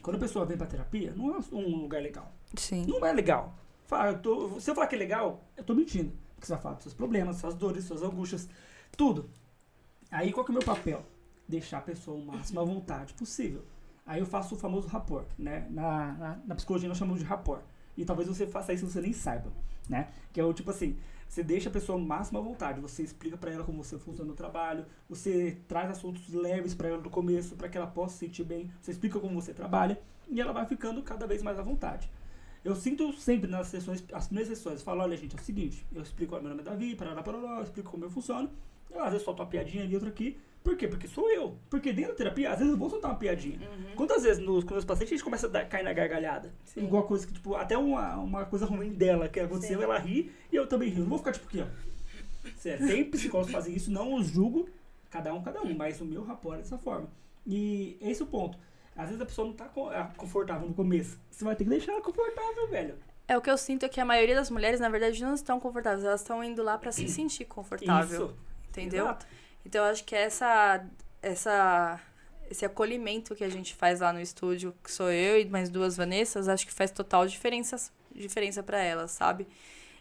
[0.02, 2.30] Quando a pessoa vem pra terapia, não é um lugar legal.
[2.56, 2.84] Sim.
[2.86, 3.54] Não é legal.
[3.86, 6.12] Fala, eu tô- se eu falar que é legal, eu tô mentindo.
[6.34, 8.48] Porque você vai falar dos seus problemas, suas dores, suas angústias,
[8.96, 9.30] tudo.
[10.10, 11.02] Aí qual que é o meu papel?
[11.48, 13.64] Deixar a pessoa o máximo à vontade possível.
[14.04, 15.66] Aí eu faço o famoso rapport, né?
[15.70, 17.62] Na, na, na psicologia nós chamamos de rapport.
[17.97, 19.53] E talvez você faça isso e você nem saiba,
[19.88, 20.09] né?
[20.32, 20.97] Que é o tipo assim,
[21.28, 24.30] você deixa a pessoa o máximo à vontade, você explica pra ela como você funciona
[24.30, 28.20] no trabalho, você traz assuntos leves pra ela do começo, pra que ela possa se
[28.20, 31.62] sentir bem, você explica como você trabalha e ela vai ficando cada vez mais à
[31.62, 32.11] vontade.
[32.64, 35.86] Eu sinto sempre nas sessões, as primeiras sessões, eu falo, olha gente, é o seguinte,
[35.92, 38.49] eu explico, ó, meu nome é Davi, parará, parará, eu explico como eu funciono,
[38.90, 40.88] eu às vezes solto uma piadinha ali, outra aqui, por quê?
[40.88, 41.56] Porque sou eu.
[41.70, 43.60] Porque dentro da terapia, às vezes eu vou soltar uma piadinha.
[43.94, 46.52] Quantas vezes nos, com meus pacientes a gente começa a dar, cair na gargalhada?
[46.64, 46.84] Sim.
[46.84, 49.84] Igual coisa que, tipo, até uma, uma coisa ruim dela que aconteceu, Sim.
[49.84, 51.02] ela ri e eu também rio.
[51.02, 51.66] Não vou ficar tipo aqui, ó.
[52.56, 54.68] Sério, tem psicólogos que fazem isso, não os julgo,
[55.10, 57.08] cada um, cada um, mas o meu rapport é dessa forma.
[57.46, 58.58] E esse é o ponto.
[58.96, 61.18] Às vezes a pessoa não tá co- confortável no começo.
[61.30, 62.94] Você vai ter que deixar ela confortável, velho.
[63.26, 65.58] É o que eu sinto é que a maioria das mulheres, na verdade, não estão
[65.58, 66.04] confortáveis.
[66.04, 68.26] Elas estão indo lá pra se sentir confortável.
[68.26, 68.36] Isso.
[68.68, 69.04] Entendeu?
[69.04, 69.26] Exato.
[69.64, 70.84] Então eu acho que essa,
[71.22, 72.00] essa,
[72.50, 75.96] esse acolhimento que a gente faz lá no estúdio, que sou eu e mais duas
[75.96, 77.76] Vanessas, acho que faz total diferença,
[78.14, 79.46] diferença para elas, sabe?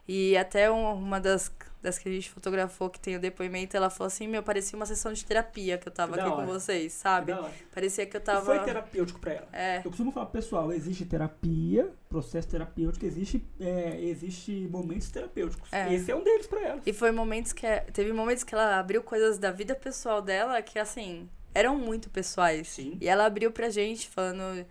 [0.07, 1.51] E até um- uma das,
[1.84, 4.86] das que a gente fotografou, que tem o depoimento, ela falou assim, meu, parecia uma
[4.86, 7.34] sessão de terapia que eu tava Que aqui com vocês, sabe?
[7.34, 7.52] Hora.
[7.74, 8.46] Parecia que eu tava...
[8.46, 9.48] foi terapêutico pra ela.
[9.52, 15.72] É, Eu costumo falar, pessoal, existe terapia, processo terapêutico, existe, é, existe momentos terapêuticos.
[15.74, 15.94] É.
[15.94, 16.82] Esse é um deles pra ela.
[16.86, 17.68] E foi momentos que.
[17.92, 22.68] Teve momentos que ela abriu coisas da vida pessoal dela que, assim, eram muito pessoais.
[22.70, 22.98] Sim.
[23.02, 24.66] E ela abriu pra gente, falando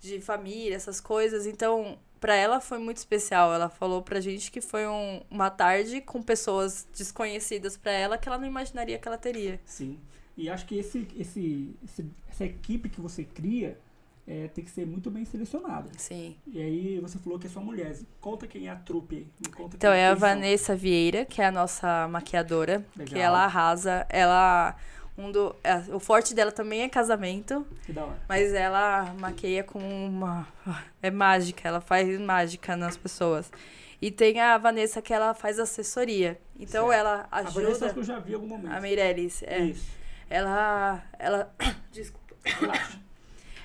[0.00, 1.46] de família, essas coisas.
[1.46, 3.52] Então, pra ela foi muito especial.
[3.52, 8.28] Ela falou pra gente que foi um- uma tarde com pessoas desconhecidas pra ela que
[8.28, 9.60] ela não imaginaria que ela teria.
[9.64, 9.98] Sim.
[10.36, 13.78] E acho que esse, esse, esse- essa equipe que você cria
[14.30, 15.88] é, tem que ser muito bem selecionada.
[15.96, 16.36] Sim.
[16.46, 17.96] E aí você falou que é sua mulher.
[18.20, 19.26] Conta quem é a trupe.
[19.74, 20.18] Então é a são.
[20.20, 23.20] Vanessa Vieira, que é a nossa maquiadora, que Legal.
[23.22, 24.06] ela arrasa.
[24.10, 24.76] Ela.
[25.18, 28.18] Um do, é, o forte dela também é casamento, Que da hora.
[28.28, 30.46] mas ela maqueia com uma.
[31.02, 33.50] É mágica, ela faz mágica nas pessoas.
[34.00, 36.38] E tem a Vanessa que ela faz assessoria.
[36.56, 37.00] Então Certo.
[37.00, 37.92] ela A Vanessa ajuda.
[37.94, 38.72] que eu já vi algum momento.
[38.72, 39.58] A Meirelles, é.
[39.58, 39.90] Isso.
[40.30, 41.02] Ela.
[41.18, 41.52] Ela.
[41.90, 42.36] Desculpa.
[42.44, 43.00] Relaxa.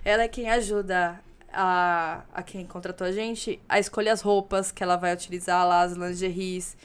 [0.04, 1.20] Ela é quem ajuda
[1.54, 5.82] a, a quem contratou a gente a escolher as roupas que ela vai utilizar lá,
[5.84, 6.76] as lingeries.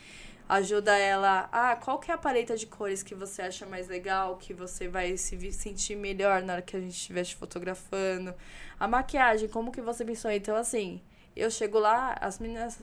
[0.48, 1.48] Ajuda ela.
[1.52, 4.88] Ah, qual que é a paleta de cores que você acha mais legal, que você
[4.88, 8.34] vai se sentir melhor na hora que a gente estiver te fotografando.
[8.80, 10.30] A maquiagem, como que você pensou?
[10.30, 11.02] Então, assim,
[11.36, 12.80] eu chego lá, as meninas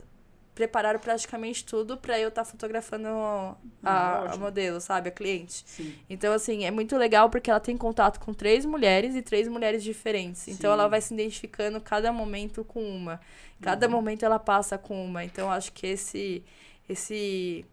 [0.54, 4.44] prepararam praticamente tudo pra eu estar fotografando a, a ótimo.
[4.44, 5.08] modelo, sabe?
[5.10, 5.64] A cliente.
[5.66, 5.94] Sim.
[6.08, 9.82] Então, assim, é muito legal porque ela tem contato com três mulheres e três mulheres
[9.84, 10.48] diferentes.
[10.48, 10.78] Então, Sim.
[10.78, 13.20] ela vai se identificando cada momento com uma.
[13.60, 13.92] Cada Uhum.
[13.92, 15.24] momento ela passa com uma.
[15.24, 16.42] Então, acho que esse.
[16.88, 17.64] Esse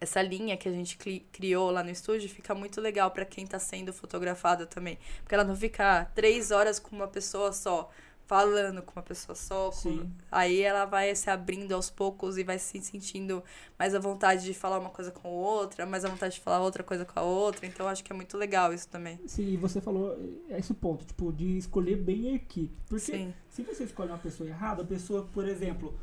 [0.00, 3.46] essa linha que a gente cri- criou lá no estúdio fica muito legal pra quem
[3.46, 4.98] tá sendo fotografado também.
[5.22, 7.90] Porque ela não fica três horas com uma pessoa só,
[8.26, 9.70] falando com uma pessoa só.
[9.70, 10.08] com-.
[10.32, 13.44] Aí ela vai se abrindo aos poucos e vai se sentindo
[13.78, 16.82] mais à vontade de falar uma coisa com outra, mais à vontade de falar outra
[16.82, 17.66] coisa com a outra.
[17.66, 19.20] Então acho que é muito legal isso também.
[19.26, 20.16] Sim, você falou,
[20.48, 22.74] é esse o ponto, tipo, de escolher bem a equipe.
[22.88, 23.34] Porque Sim.
[23.50, 25.94] se você escolhe uma pessoa errada, a pessoa, por exemplo,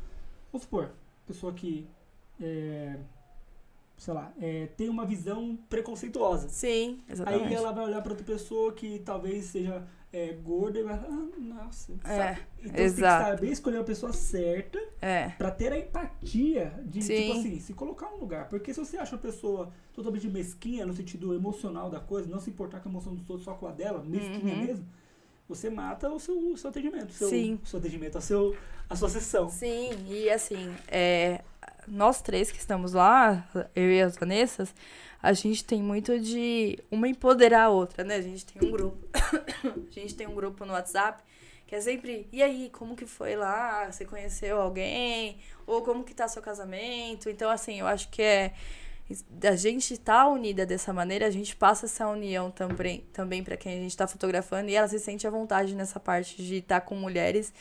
[0.52, 0.92] vamos supor,
[1.26, 1.84] pessoa que,
[2.40, 2.96] é,
[3.96, 6.48] sei lá, é, tem uma visão preconceituosa.
[6.48, 7.46] Sim, exatamente.
[7.46, 11.14] Aí ela vai olhar pra outra pessoa que talvez seja é, gorda e vai falar,
[11.14, 12.40] ah, nossa, É, sabe?
[12.64, 12.94] Então exato.
[12.94, 17.14] você tem que saber escolher uma pessoa certa É, pra ter a empatia de, Sim.
[17.16, 18.48] tipo assim, se colocar no lugar.
[18.48, 22.50] Porque se você acha uma pessoa totalmente mesquinha no sentido emocional da coisa, não se
[22.50, 24.64] importar com a emoção dos outros, só com a dela, mesquinha Uhum.
[24.64, 24.86] mesmo,
[25.48, 27.12] você mata o seu, o seu atendimento.
[27.12, 27.58] Seu, Sim.
[27.62, 28.54] o seu atendimento, a, seu,
[28.88, 29.48] a sua sessão.
[29.50, 31.42] Sim, e assim, é,
[31.90, 34.74] nós três que estamos lá, eu e as Vanessas,
[35.22, 38.16] a gente tem muito de uma empoderar a outra, né?
[38.16, 38.98] A gente tem um grupo.
[39.14, 41.22] a gente tem um grupo no WhatsApp
[41.66, 43.90] que é sempre, e aí, como que foi lá?
[43.92, 45.36] Você conheceu alguém?
[45.66, 47.28] Ou como que tá seu casamento?
[47.28, 48.54] Então, assim, eu acho que é
[49.42, 53.72] a gente tá unida dessa maneira, a gente passa essa união também, também para quem
[53.72, 56.94] a gente tá fotografando e ela se sente à vontade nessa parte de estar com
[56.94, 57.52] mulheres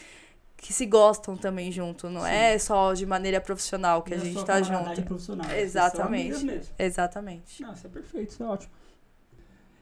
[0.58, 2.28] que se gostam também junto, não Sim.
[2.30, 5.04] é só de maneira profissional que a é gente tá junto.
[5.04, 6.74] profissional, são Exatamente.
[6.78, 7.62] Exatamente.
[7.62, 8.72] Não, isso é perfeito, isso é ótimo.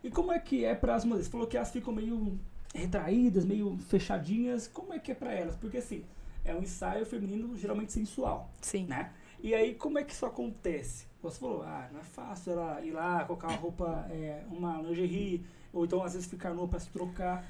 [0.04, 1.26] E como é que é para as mulheres?
[1.26, 2.38] Você falou que elas ficam meio
[2.76, 4.68] retraídas, meio fechadinhas.
[4.68, 5.56] Como é que é para elas?
[5.56, 6.04] Porque assim,
[6.44, 8.86] é um ensaio feminino geralmente sensual, Sim.
[8.86, 9.12] né?
[9.42, 11.08] E aí, como é que isso acontece?
[11.22, 15.44] Você falou, ah, não é fácil ela ir lá, colocar uma roupa, é, uma lingerie,
[15.74, 17.44] ou então às vezes ficar nua pra se trocar.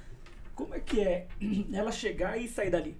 [0.53, 1.27] Como é que é
[1.73, 2.95] ela chegar e sair dali?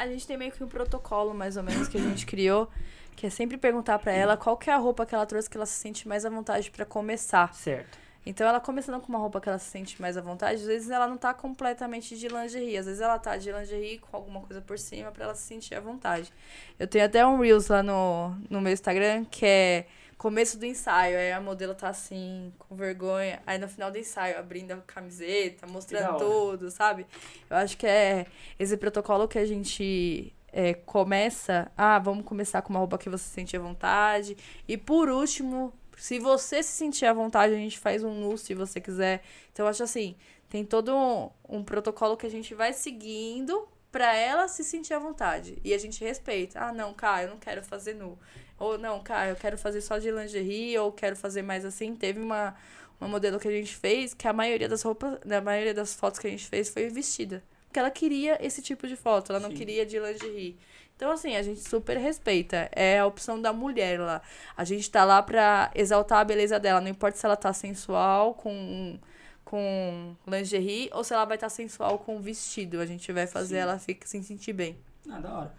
[0.00, 2.70] A gente tem meio que um protocolo, mais ou menos, que a gente criou,
[3.14, 5.58] que é sempre perguntar pra ela qual que é a roupa que ela trouxe que
[5.58, 7.52] ela se sente mais à vontade pra começar.
[7.54, 7.98] Certo.
[8.24, 10.90] Então, ela começando com uma roupa que ela se sente mais à vontade, às vezes
[10.90, 12.78] ela não tá completamente de lingerie.
[12.78, 15.74] Às vezes ela tá de lingerie com alguma coisa por cima pra ela se sentir
[15.74, 16.32] à vontade.
[16.78, 19.86] Eu tenho até um Reels lá no, no meu Instagram que é
[20.20, 21.16] começo do ensaio.
[21.16, 23.42] Aí a modelo tá assim, com vergonha.
[23.46, 27.06] Aí no final do ensaio, abrindo a camiseta, mostrando tudo, sabe?
[27.48, 28.26] Eu acho que é
[28.58, 31.72] esse protocolo que a gente é, começa.
[31.74, 34.36] Ah, vamos começar com uma roupa que você se sente à vontade.
[34.68, 38.52] E por último, se você se sentir à vontade, a gente faz um nu se
[38.52, 39.22] você quiser.
[39.50, 40.16] Então, eu acho assim,
[40.50, 44.98] tem todo um, um protocolo que a gente vai seguindo pra ela se sentir à
[44.98, 45.58] vontade.
[45.64, 46.60] E a gente respeita.
[46.60, 48.18] Ah, não, cara, eu não quero fazer nu.
[48.60, 51.96] Ou não, cara, eu quero fazer só de lingerie, ou quero fazer mais assim.
[51.96, 52.54] Teve uma,
[53.00, 56.20] uma modelo que a gente fez que a maioria das roupas, na maioria das fotos
[56.20, 57.42] que a gente fez foi vestida.
[57.66, 59.56] Porque ela queria esse tipo de foto, ela não Sim.
[59.56, 60.58] queria de lingerie.
[60.94, 62.68] Então, assim, a gente super respeita.
[62.72, 64.20] É a opção da mulher lá.
[64.54, 66.78] A gente tá lá pra exaltar a beleza dela.
[66.78, 68.98] Não importa se ela tá sensual com,
[69.42, 72.78] com lingerie ou se ela vai estar sensual com vestido.
[72.78, 73.62] A gente vai fazer Sim.
[73.62, 74.76] ela ficar, se sentir bem.
[75.08, 75.54] Ah, da hora.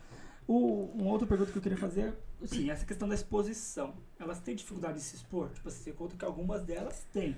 [0.48, 2.14] O, uma outra pergunta que eu queria fazer é,
[2.46, 3.94] assim, essa questão da exposição.
[4.20, 5.50] Elas têm dificuldade de se expor?
[5.50, 7.36] Tipo assim, você conta que algumas delas têm.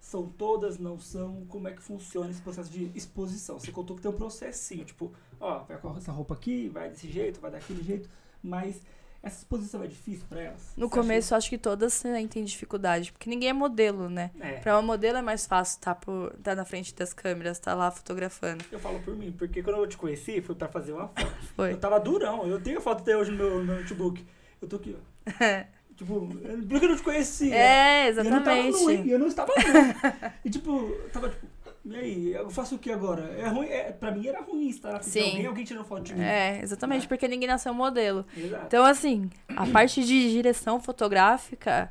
[0.00, 1.44] São todas, não são?
[1.48, 3.58] Como é que funciona esse processo de exposição?
[3.58, 7.08] Você contou que tem um processinho, tipo, ó, vai com essa roupa aqui, vai desse
[7.10, 8.08] jeito, vai daquele jeito,
[8.42, 8.80] mas
[9.22, 10.72] essa exposição é difícil pra elas?
[10.76, 14.30] No começo, acho que todas sentem dificuldade, porque ninguém é modelo, né?
[14.38, 17.58] acha- É, Pra uma modelo é mais fácil estar tá tá na frente das câmeras,
[17.58, 18.64] tá lá fotografando.
[18.70, 21.36] eu falo por mim, porque quando eu te conheci, foi pra fazer uma foto.
[21.56, 21.72] Foi.
[21.72, 24.24] Eu tava durão, eu tenho a foto até hoje no meu, no meu notebook.
[24.60, 25.30] Eu tô aqui, ó.
[25.96, 26.28] Tipo,
[26.68, 27.54] porque eu não te conhecia.
[27.56, 29.08] É, E eu não tava exatamente.
[29.08, 30.20] E eu não estava nu.
[30.44, 31.46] e tipo, tava tipo,
[31.86, 33.22] E aí, eu faço o que agora?
[33.38, 36.02] É ruim, é, pra mim era ruim estar na frente de alguém, alguém tirando foto
[36.02, 36.20] de mim.
[36.22, 37.08] É, exatamente, É.
[37.08, 38.26] porque ninguém nasceu modelo.
[38.36, 38.66] Exato.
[38.66, 41.90] Então, assim, a parte de direção fotográfica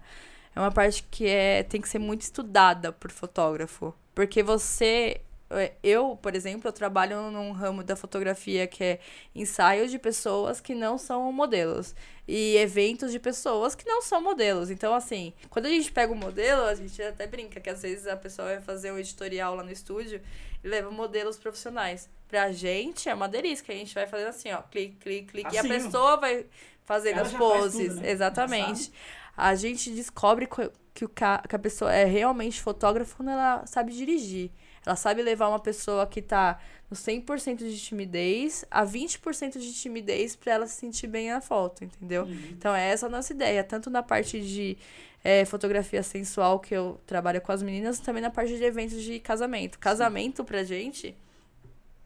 [0.56, 3.92] é uma parte que é, tem que ser muito estudada por fotógrafo.
[4.14, 5.20] Porque você.
[5.50, 9.00] É, Eu, por exemplo, eu trabalho num ramo da fotografia que é
[9.34, 11.96] ensaio de pessoas que não são modelos.
[12.28, 14.72] E eventos de pessoas que não são modelos.
[14.72, 18.08] Então, assim, quando a gente pega o modelo, a gente até brinca que às vezes
[18.08, 20.20] a pessoa vai fazer um editorial lá no estúdio
[20.64, 22.10] e leva modelos profissionais.
[22.28, 25.54] Pra gente é uma delícia, que a gente vai fazendo assim, ó, clique, clique, clique.
[25.54, 25.74] e a Assim, ó.
[25.76, 26.48] pessoa vai
[26.84, 27.88] fazendo as já faz poses.
[27.90, 28.10] tudo, né?
[28.10, 28.92] Exatamente.
[29.38, 33.94] A gente descobre co- que, o que a pessoa é realmente fotógrafa quando ela sabe
[33.94, 34.50] dirigir.
[34.86, 36.60] Ela sabe levar uma pessoa que tá
[36.90, 41.84] no 100% de timidez a 20% de timidez pra ela se sentir bem na foto,
[41.84, 42.24] entendeu?
[42.24, 42.50] Uhum.
[42.52, 44.78] Então, é essa a nossa ideia, tanto na parte de
[45.24, 49.20] eh, fotografia sensual, que eu trabalho com as meninas, também na parte de eventos de
[49.20, 49.80] casamento.
[49.80, 51.18] Casamento, pra gente,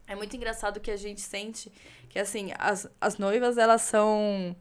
[0.08, 1.72] é muito engraçado que a gente sente
[2.08, 4.56] que, assim, as, as noivas, elas são...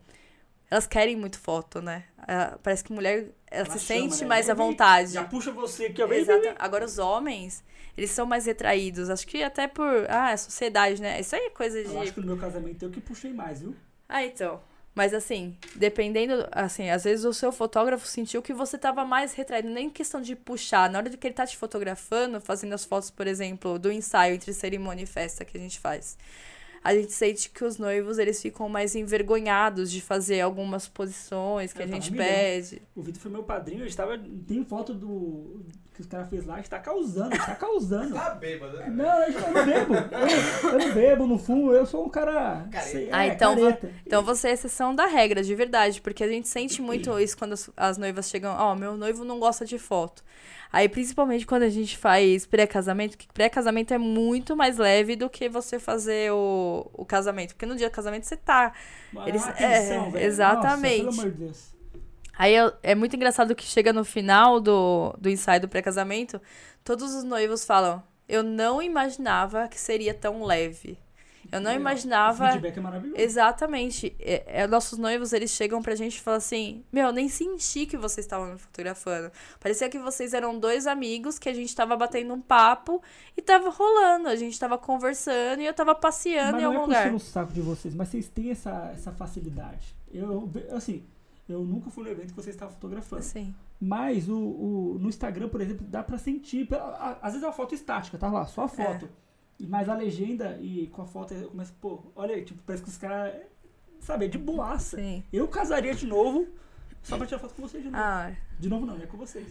[0.71, 2.05] Elas querem muito foto, né?
[2.19, 4.29] Ah, parece que mulher, ela, Ela se chama, sente né?
[4.29, 5.13] mais à vontade.
[5.13, 6.09] Já puxa você Exato.
[6.09, 6.55] vem, vem.
[6.59, 7.65] Agora, os homens,
[7.97, 9.11] eles são mais retraídos.
[9.11, 10.07] Acho que até por...
[10.09, 11.21] Ah, é sociedade, né?
[11.21, 11.89] Isso aí é coisa de...
[11.89, 13.75] Eu acho que no meu casamento eu que puxei mais, viu?
[14.09, 14.61] Ah, então.
[14.95, 19.69] Mas assim, dependendo, assim, às vezes o seu fotógrafo sentiu que você tava mais retraído,
[19.69, 20.91] nem questão de puxar.
[20.91, 24.35] Na hora de que ele tá te fotografando, fazendo as fotos, por exemplo, do ensaio
[24.35, 26.19] entre cerimônia e festa que a gente faz.
[26.83, 31.81] A gente sente que os noivos, eles ficam mais envergonhados de fazer algumas posições que
[31.81, 32.83] Eu a tava gente pede.
[32.95, 34.19] O Vitor foi meu padrinho, a gente tava.
[34.47, 35.65] Tem foto do.
[35.95, 38.15] que os caras fez lá, a gente tá causando, a gente tá causando.
[38.19, 38.89] Tá bêbado, né?
[38.89, 39.95] Não, eu não bebo.
[39.95, 42.67] Eu, eu não bebo, não fumo, eu sou um cara.
[42.83, 43.91] Sei- Ah, é, então careta.
[44.07, 47.55] Então você é exceção da regra, de verdade, porque a gente sente muito isso quando
[47.55, 50.23] as, as noivas chegam, ó, meu noivo não gosta de foto.
[50.71, 55.49] Aí, principalmente quando a gente faz pré-casamento, que pré-casamento é muito mais leve do que
[55.49, 57.55] você fazer o, o casamento.
[57.55, 58.73] Porque no dia do casamento você tá.
[59.27, 60.25] Eles- atenção, é, velho.
[60.27, 61.05] exatamente.
[61.05, 61.75] Nossa, pelo amor de Deus.
[62.37, 66.41] Aí eu- é muito engraçado que chega no final do, do ensaio do pré-casamento,
[66.85, 70.99] todos os noivos falam: Eu não imaginava que seria tão leve.
[71.51, 72.45] Eu não imaginava.
[72.45, 73.21] O feedback é maravilhoso.
[73.21, 74.15] Exatamente.
[74.21, 77.97] É, é, nossos noivos, eles chegam pra gente e falam assim: Meu, nem senti que
[77.97, 79.31] vocês estavam me fotografando.
[79.59, 83.03] Parecia que vocês eram dois amigos que a gente tava batendo um papo
[83.37, 84.29] e tava rolando.
[84.29, 87.03] A gente tava conversando e eu tava passeando Mas em não algum é lugar.
[87.05, 89.95] puxando o saco de vocês, mas vocês têm essa, essa facilidade.
[90.13, 91.05] Eu, assim,
[91.49, 93.21] eu nunca fui no evento que vocês estavam fotografando.
[93.21, 93.55] Assim.
[93.81, 96.69] Mas o, o- no Instagram, por exemplo, dá pra sentir.
[97.23, 99.05] Às vezes é uma foto estática, tá lá, só a foto.
[99.07, 99.09] E
[99.61, 102.89] Mas a legenda e com a foto eu começo, pô, olha aí, tipo, parece que
[102.91, 103.35] os caras.
[104.01, 104.97] Sabe, é de boaça.
[104.97, 105.25] Sim.
[105.33, 106.47] Eu casaria de novo
[107.03, 108.03] só pra tirar foto com vocês de novo.
[108.03, 109.49] Ah, De novo não, é com vocês.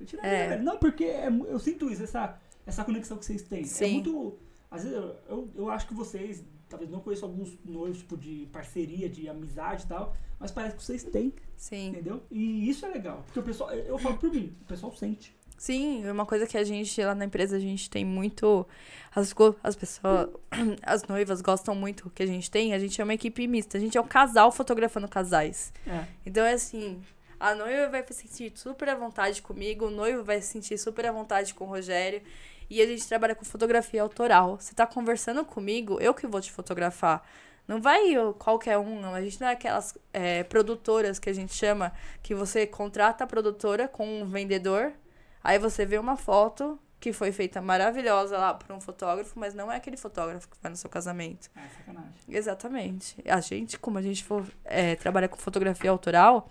[0.00, 0.48] Eu tiraria, É.
[0.48, 0.62] velho.
[0.62, 3.60] Não, porque é eu sinto isso, essa, essa conexão que vocês têm.
[3.62, 3.92] É Sim.
[3.94, 4.38] muito.
[4.70, 8.48] Às vezes eu, eu, eu acho que vocês, talvez não conheço alguns noivos, tipo, de
[8.50, 11.88] parceria, de amizade e tal, mas parece que vocês têm, sim.
[11.90, 12.22] entendeu?
[12.30, 13.22] E isso é legal.
[13.26, 15.36] Porque o pessoal, eu, eu falo por mim, o pessoal sente.
[15.56, 18.66] Sim, é uma coisa que a gente, lá na empresa, a gente tem muito.
[19.14, 20.28] As, as pessoas,
[20.82, 22.74] as noivas gostam muito que a gente tem.
[22.74, 23.78] A gente é uma equipe mista.
[23.78, 25.72] A gente é um casal fotografando casais.
[25.86, 26.04] É.
[26.26, 27.00] Então é assim,
[27.38, 31.06] a noiva vai se sentir super à vontade comigo, o noivo vai se sentir super
[31.06, 32.22] à vontade com o Rogério.
[32.70, 34.58] E a gente trabalha com fotografia autoral.
[34.58, 37.22] Você tá conversando comigo, eu que vou te fotografar.
[37.66, 39.14] Não vai eu, qualquer um, não.
[39.14, 41.92] A gente não é aquelas é, produtoras que a gente chama,
[42.22, 44.92] que você contrata a produtora com um vendedor,
[45.42, 49.70] aí você vê uma foto que foi feita maravilhosa lá por um fotógrafo, mas não
[49.72, 51.50] é aquele fotógrafo que vai no seu casamento.
[51.56, 52.12] É, sacanagem.
[52.28, 53.16] Exatamente.
[53.26, 56.48] A gente, como a gente for, é, trabalha com fotografia autoral,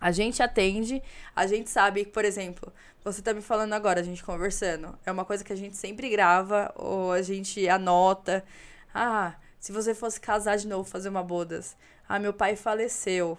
[0.00, 1.00] a gente atende,
[1.36, 2.72] a gente sabe, por exemplo,
[3.04, 6.08] você tá me falando agora, a gente conversando, é uma coisa que a gente sempre
[6.08, 8.44] grava, ou a gente anota.
[8.92, 11.76] Ah, se você fosse casar de novo, fazer uma bodas.
[12.08, 13.38] Ah, meu pai faleceu.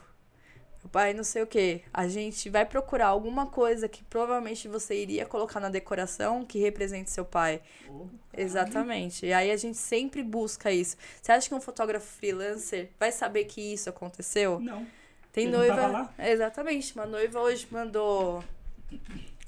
[0.84, 1.82] Meu pai não sei o que.
[1.93, 7.11] A gente vai procurar alguma coisa que provavelmente você iria colocar na decoração que represente
[7.11, 7.61] seu pai.
[7.86, 9.25] Pô, Exatamente.
[9.25, 10.97] E aí a gente sempre busca isso.
[11.21, 14.59] Você acha que um fotógrafo freelancer vai saber que isso aconteceu?
[14.59, 14.86] Não.
[15.32, 16.13] Tem Ele noiva.
[16.17, 16.93] Exatamente.
[16.95, 18.43] Uma noiva hoje mandou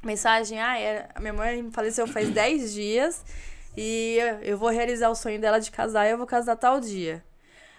[0.03, 3.23] mensagem: ah, é, a minha mãe faleceu faz 10 dias
[3.75, 7.23] e eu vou realizar o sonho dela de casar e eu vou casar tal dia.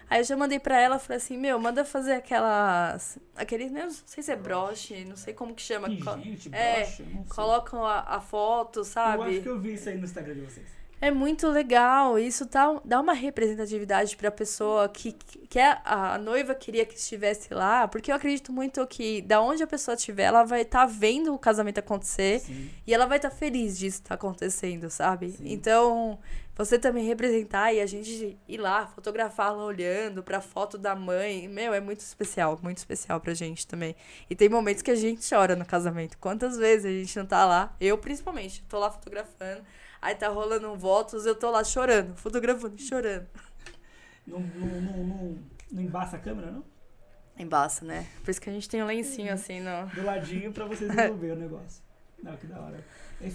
[0.09, 3.17] Aí eu já mandei pra ela, falei assim, meu, manda fazer aquelas.
[3.35, 5.89] Aquele, né, não sei se é broche, não sei como que chama.
[5.89, 7.05] Gente, é, sei.
[7.29, 9.41] Colocam a, a foto, Eu acho sabe?
[9.41, 10.67] que eu vi isso aí no Instagram de vocês.
[11.05, 12.17] É muito legal.
[12.17, 17.53] Isso dá, dá uma representatividade pra pessoa que, que a, a noiva queria que estivesse
[17.53, 17.87] lá.
[17.87, 21.31] Porque eu acredito muito que, da onde a pessoa estiver, ela vai estar tá vendo
[21.31, 22.39] o casamento acontecer.
[22.39, 22.71] Sim.
[22.87, 25.29] E ela vai estar tá feliz disso estar tá acontecendo, sabe?
[25.33, 25.43] Sim.
[25.45, 26.17] Então,
[26.55, 31.47] você também representar e a gente ir lá, fotografar ela olhando pra foto da mãe.
[31.47, 32.57] Meu, é muito especial.
[32.63, 33.95] Muito especial pra gente também.
[34.27, 36.17] E tem momentos que a gente chora no casamento.
[36.17, 37.75] Quantas vezes a gente não tá lá?
[37.79, 39.61] Eu, principalmente, tô lá fotografando.
[40.01, 43.27] Aí tá rolando um votos, eu tô lá chorando, fotografando chorando.
[44.25, 45.37] Não, não, não, não,
[45.71, 46.63] não embaça a câmera, não?
[47.37, 48.07] Embaça, né?
[48.23, 49.87] Por isso que a gente tem um lencinho assim no.
[49.93, 51.83] Do ladinho pra vocês resolver o negócio.
[52.23, 52.83] Não, que da hora.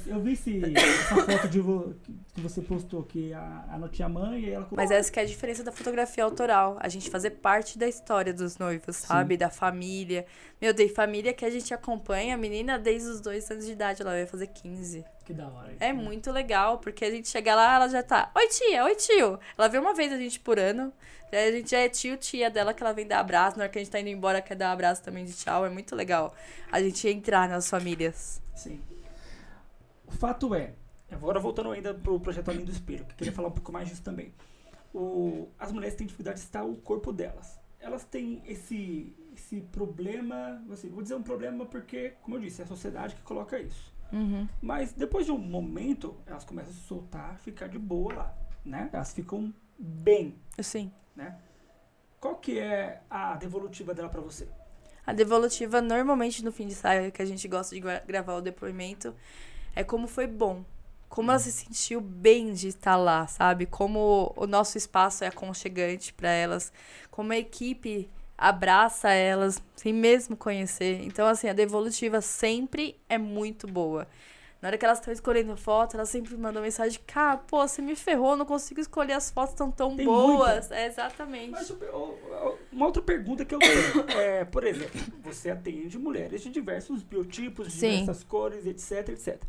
[0.06, 1.94] Eu vi esse, essa foto de vo-
[2.34, 4.68] que você postou, que a, a não tinha mãe e ela...
[4.70, 6.76] Mas essa que é a diferença da fotografia autoral.
[6.80, 9.36] A gente fazer parte da história dos noivos, sabe?
[9.36, 10.26] Da família.
[10.60, 14.02] Meu, tem família que a gente acompanha a menina desde os dois anos de idade.
[14.02, 15.04] Ela vai fazer 15.
[15.24, 15.74] Que da hora.
[15.80, 18.30] É muito legal, porque a gente chega lá, ela já tá.
[18.36, 19.40] Oi, tia, oi, tio.
[19.58, 20.92] Ela vê uma vez a gente por ano.
[21.32, 23.56] A gente já é tio, tia dela, que ela vem dar abraço.
[23.56, 25.64] Na hora que a gente tá indo embora, quer dar abraço também de tchau.
[25.64, 26.34] É muito legal
[26.70, 28.40] a gente entrar nas famílias.
[28.54, 28.78] Sim.
[30.10, 30.74] O fato é,
[31.10, 33.88] agora voltando ainda pro projeto Além do Espelho, que eu queria falar um pouco mais
[33.88, 34.34] disso também.
[34.92, 37.58] O, as mulheres têm dificuldade de estar o corpo delas.
[37.78, 42.64] Elas têm esse, esse problema, assim, vou dizer um problema porque, como eu disse, é
[42.64, 43.94] a sociedade que coloca isso.
[44.12, 44.48] Uhum.
[44.60, 48.90] Mas depois de um momento, elas começam a se soltar, ficar de boa lá, né?
[48.92, 50.90] Elas ficam bem, Sim.
[51.14, 51.38] né?
[52.18, 54.48] Qual que é a devolutiva dela pra você?
[55.06, 58.42] A devolutiva, normalmente no fim de ensaio, que a gente gosta de gra- gravar o
[58.42, 59.14] depoimento,
[59.74, 60.64] é como foi bom.
[61.08, 63.66] Como ela se sentiu bem de estar lá, sabe?
[63.66, 66.72] Como o nosso espaço é aconchegante para elas.
[67.10, 68.08] Como a equipe
[68.38, 71.02] abraça elas sem mesmo conhecer.
[71.02, 74.06] Então, assim, a devolutiva sempre é muito boa.
[74.60, 77.96] Na hora que elas estão escolhendo foto, elas sempre mandam mensagem: Cara, pô, você me
[77.96, 80.70] ferrou, não consigo escolher as fotos tão tão Tem boas.
[80.70, 81.50] É, exatamente.
[81.50, 81.72] Mas
[82.70, 87.68] uma outra pergunta que eu tenho é, por exemplo, você atende mulheres de diversos biotipos,
[87.68, 87.90] de Sim.
[87.90, 89.42] diversas cores, etc, etc.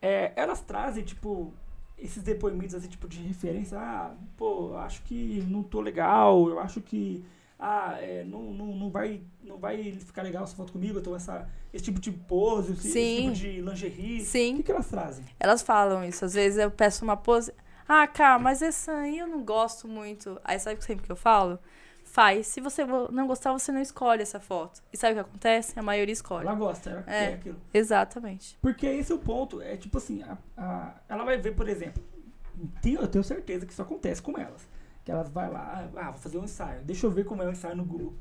[0.00, 1.52] É, elas trazem, tipo,
[1.98, 6.58] esses depoimentos, assim, tipo, de referência, ah, pô, eu acho que não tô legal, eu
[6.58, 7.24] acho que,
[7.58, 11.16] ah, é, não, não, não, vai, não vai ficar legal essa foto comigo, eu tô
[11.16, 14.20] essa, esse tipo de pose, esse, esse tipo de lingerie.
[14.24, 14.54] Sim.
[14.54, 15.24] O que, que elas trazem?
[15.40, 16.24] Elas falam isso.
[16.24, 17.52] Às vezes eu peço uma pose.
[17.88, 20.40] Ah, cara, mas essa aí eu não gosto muito.
[20.44, 21.58] Aí sabe sempre que eu falo?
[22.04, 22.46] Faz.
[22.46, 24.82] Se você vo- não gostar, você não escolhe essa foto.
[24.92, 25.78] E sabe o que acontece?
[25.78, 26.46] A maioria escolhe.
[26.46, 27.26] Ela gosta, ela É.
[27.28, 27.56] quer aquilo.
[27.72, 28.56] Exatamente.
[28.60, 29.60] Porque esse é o ponto.
[29.60, 32.02] É tipo assim, a- a- ela vai ver, por exemplo,
[32.84, 34.66] eu tenho certeza que isso acontece com elas.
[35.06, 36.82] Que elas vai lá, ah, vou fazer um ensaio.
[36.82, 38.12] Deixa eu ver como é o ensaio no Google.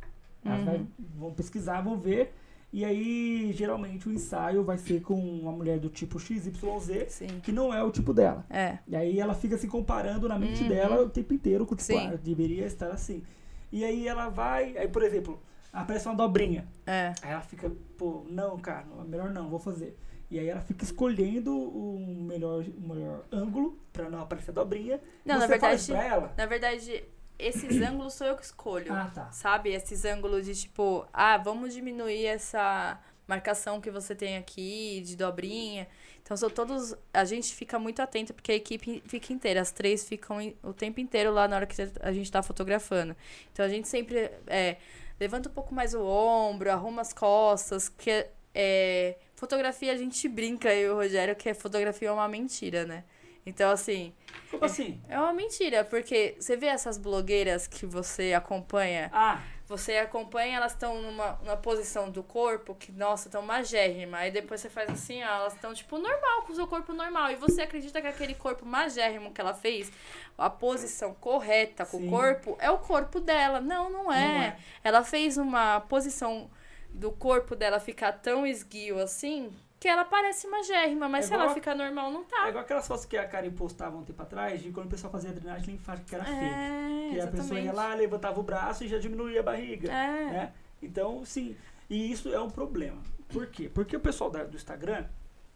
[0.46, 0.66] Elas Uhum.
[0.66, 0.86] vai-
[1.18, 2.32] vão pesquisar, vão ver.
[2.72, 7.40] E aí, geralmente, o ensaio vai ser com uma mulher do tipo XYZ, Sim.
[7.42, 8.46] que não é o tipo dela.
[8.52, 8.78] É.
[8.88, 10.70] E aí ela fica se comparando na mente Uhum.
[10.70, 12.08] dela o tempo inteiro com tipo, Sim.
[12.08, 13.24] ah, deveria estar assim.
[13.72, 15.40] E aí ela vai, aí por exemplo,
[15.74, 16.68] aparece uma dobrinha.
[16.86, 17.14] É.
[17.24, 19.98] Aí ela fica, pô, não, cara, não, melhor não, vou fazer.
[20.30, 25.00] E aí ela fica escolhendo o melhor, o melhor ângulo pra não aparecer a dobrinha.
[25.24, 25.92] Não, na verdade.
[26.36, 27.04] Na verdade,
[27.38, 28.92] esses ângulos sou eu que escolho.
[28.92, 29.32] Ah, tá.
[29.32, 29.72] Sabe?
[29.72, 35.88] Esses ângulos de tipo, ah, vamos diminuir essa marcação que você tem aqui, de dobrinha.
[36.24, 36.96] Então, são todos.
[37.14, 39.62] A gente fica muito atento, porque a equipe fica inteira.
[39.62, 43.16] As três ficam o tempo inteiro lá na hora que a gente tá fotografando.
[43.52, 44.78] Então, a gente sempre é,
[45.20, 50.74] levanta um pouco mais o ombro, arruma as costas, que é, fotografia a gente brinca,
[50.74, 53.04] eu e o Rogério, que a fotografia é uma mentira, né?
[53.46, 54.12] Então, assim,
[54.50, 55.00] Como assim?
[55.08, 60.72] é uma mentira, porque você vê essas blogueiras que você acompanha, Ah, você acompanha, elas
[60.72, 64.18] estão numa, numa posição do corpo que, nossa, estão magérrima.
[64.18, 67.32] Aí depois você faz assim, ó, elas estão, tipo, normal, com o seu corpo normal.
[67.32, 69.92] E você acredita que aquele corpo magérrimo que ela fez,
[70.38, 72.08] a posição correta com Sim.
[72.08, 73.60] o corpo, é o corpo dela.
[73.62, 74.28] Não, não é.
[74.28, 74.58] Não é.
[74.84, 76.50] Ela fez uma posição
[76.96, 81.08] do corpo dela ficar tão esguio assim, que ela parece magérrima.
[81.10, 82.50] Mas É se ela igual- ficar normal, não é tá.
[82.50, 85.32] igual aquelas fotos que a Karen postava um tempo atrás, de quando o pessoal fazia
[85.32, 86.36] drenagem linfática, que era fake.
[86.46, 87.76] É, Que a pessoa ia exatamente.
[87.76, 89.92] lá, levantava o braço e já diminuía a barriga.
[89.92, 90.26] É.
[90.32, 90.54] né?
[90.82, 91.56] Então, sim.
[91.90, 93.02] E isso é um problema.
[93.30, 93.70] Por quê?
[93.72, 95.06] Porque o pessoal da- do Instagram,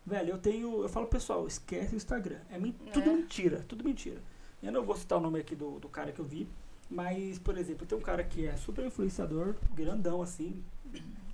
[0.05, 0.83] velho, eu tenho.
[0.83, 2.39] Eu falo, pessoal, esquece o Instagram.
[2.51, 3.13] É men- tudo É.
[3.13, 4.21] mentira, tudo mentira.
[4.61, 6.47] Eu não vou citar o nome aqui do, do cara que eu vi,
[6.89, 10.63] mas, por exemplo, tem um cara que é super influenciador, grandão assim,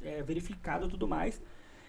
[0.06, 1.42] é, verificado e tudo mais.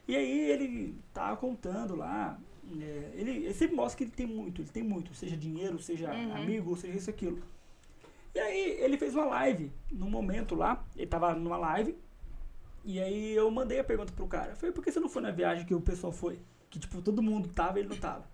[0.08, 2.38] E aí ele tá contando lá.
[2.80, 6.12] é, ele, ele sempre mostra que ele tem muito, ele tem muito, seja dinheiro, seja
[6.12, 6.34] Uhum.
[6.36, 7.38] amigo, seja isso aquilo.
[8.34, 11.96] E aí ele fez uma live num momento lá, ele tava numa live,
[12.84, 14.52] e aí eu mandei a pergunta pro cara.
[14.52, 16.38] Eu falei, por que você não foi na viagem que o pessoal foi?
[16.70, 18.24] Que tipo, todo mundo tava e ele não tava.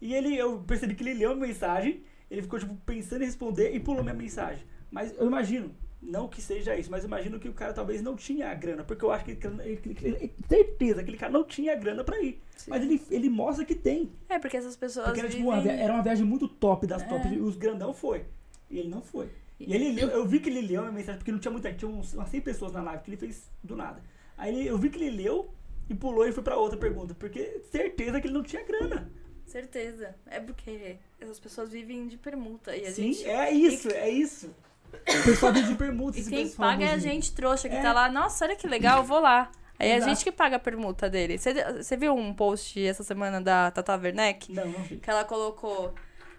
[0.00, 3.74] E ele, eu percebi que ele leu a mensagem, ele ficou, tipo, pensando em responder
[3.74, 4.64] e pulou minha mensagem.
[4.90, 8.50] Mas eu imagino, não que seja isso, mas imagino que o cara talvez não tinha
[8.50, 11.76] a grana, porque eu acho que ele, ele, ele, certeza aquele cara não tinha a
[11.76, 12.40] grana pra ir.
[12.56, 12.70] Sim.
[12.70, 14.12] Mas ele, ele mostra que tem.
[14.28, 15.06] É, porque essas pessoas.
[15.06, 17.06] Porque era, tipo, uma, era uma viagem muito top das é.
[17.06, 17.28] top.
[17.28, 18.24] E os grandão foi.
[18.70, 19.28] E ele não foi.
[19.58, 21.90] E ele leu, eu vi que ele leu a mensagem, porque não tinha muita, tinha
[21.90, 24.00] uns, umas 100 pessoas na live que ele fez do nada.
[24.36, 25.52] Aí ele, eu vi que ele leu
[25.90, 29.10] e pulou e foi pra outra pergunta, porque certeza que ele não tinha grana.
[29.46, 30.14] Certeza.
[30.26, 33.28] É porque as pessoas vivem de permuta e a Sim, gente...
[33.28, 34.54] é isso, é isso.
[34.92, 36.20] O pessoal vive de.
[36.20, 37.82] E quem paga é a gente trouxa, que é.
[37.82, 39.50] tá lá, nossa, olha que legal, vou lá.
[39.78, 40.02] Aí Exato.
[40.02, 41.38] é a gente que paga a permuta dele.
[41.38, 44.52] Você viu um post essa semana da Tata Werneck?
[44.52, 44.96] Não, não vi.
[44.96, 45.94] Que ela colocou...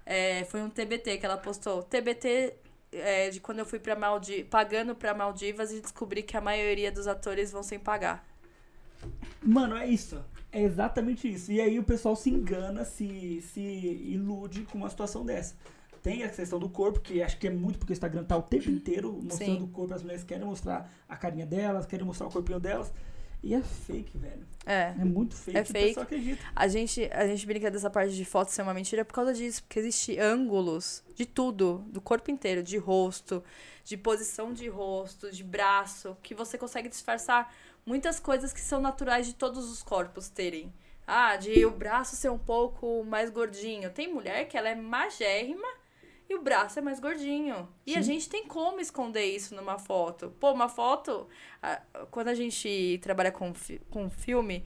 [0.05, 1.83] É, foi um TBT que ela postou.
[1.83, 2.55] TBT
[2.91, 6.91] é, de quando eu fui para Maldivas, pagando para Maldivas e descobri que a maioria
[6.91, 8.25] dos atores vão sem pagar.
[9.41, 10.23] Mano, é isso.
[10.51, 11.51] É exatamente isso.
[11.51, 15.55] E aí o pessoal se engana, se, se ilude com uma situação dessa.
[16.01, 18.41] Tem a questão do corpo, que acho que é muito porque o Instagram tá o
[18.41, 19.63] tempo inteiro mostrando Sim.
[19.63, 19.93] o corpo.
[19.93, 22.91] As mulheres querem mostrar a carinha delas, querem mostrar o corpinho delas.
[23.41, 24.45] E é fake, velho.
[24.65, 24.93] É.
[24.99, 25.57] É muito fake.
[25.57, 25.99] É fake.
[25.99, 26.43] O acredita.
[26.55, 29.63] A gente, a gente brinca dessa parte de foto ser uma mentira por causa disso.
[29.63, 33.43] Porque existe ângulos de tudo, do corpo inteiro, de rosto,
[33.83, 37.53] de posição de rosto, de braço, que você consegue disfarçar
[37.85, 40.73] muitas coisas que são naturais de todos os corpos terem.
[41.07, 43.89] Ah, de o braço ser um pouco mais gordinho.
[43.89, 45.67] Tem mulher que ela é magérrima
[46.29, 47.67] e o braço é mais gordinho.
[47.85, 47.97] E Sim.
[47.97, 50.31] a gente tem como esconder isso numa foto.
[50.39, 51.27] Pô, uma foto,
[52.11, 53.51] quando a gente trabalha com,
[53.89, 54.63] com filme,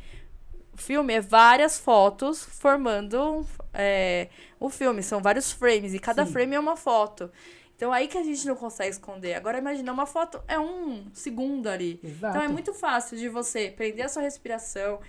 [0.75, 4.27] filme é várias fotos formando é,
[4.59, 5.01] o filme.
[5.01, 6.33] São vários frames e cada Sim.
[6.33, 7.31] frame é uma foto.
[7.75, 9.33] Então aí que a gente não consegue esconder.
[9.33, 11.99] Agora imagina, uma foto é um segundo ali.
[12.03, 12.37] Exato.
[12.37, 14.99] Então é muito fácil de você prender a sua respiração,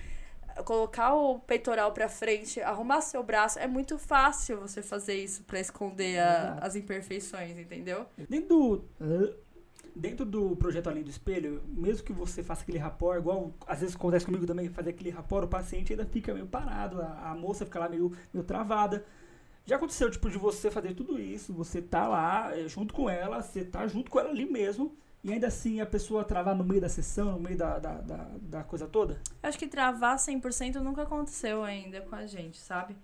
[0.65, 5.59] colocar o peitoral para frente, arrumar seu braço, é muito fácil você fazer isso para
[5.59, 8.07] esconder a, as imperfeições, entendeu?
[8.29, 8.85] Dentro do,
[9.95, 13.95] dentro do projeto Além do Espelho, mesmo que você faça aquele rapor, igual às vezes
[13.95, 17.65] acontece comigo também, fazer aquele rapor, o paciente ainda fica meio parado, a, a moça
[17.65, 19.05] fica lá meio, meio travada.
[19.67, 23.41] Já aconteceu, tipo, de você fazer tudo isso, você tá lá eh, junto com ela,
[23.41, 24.95] você tá junto com ela ali mesmo,
[25.25, 28.27] e ainda assim a pessoa travar no meio da sessão, no meio da, da, da,
[28.43, 29.19] da coisa toda?
[29.43, 32.95] Acho que travar 100% nunca aconteceu ainda com a gente, sabe?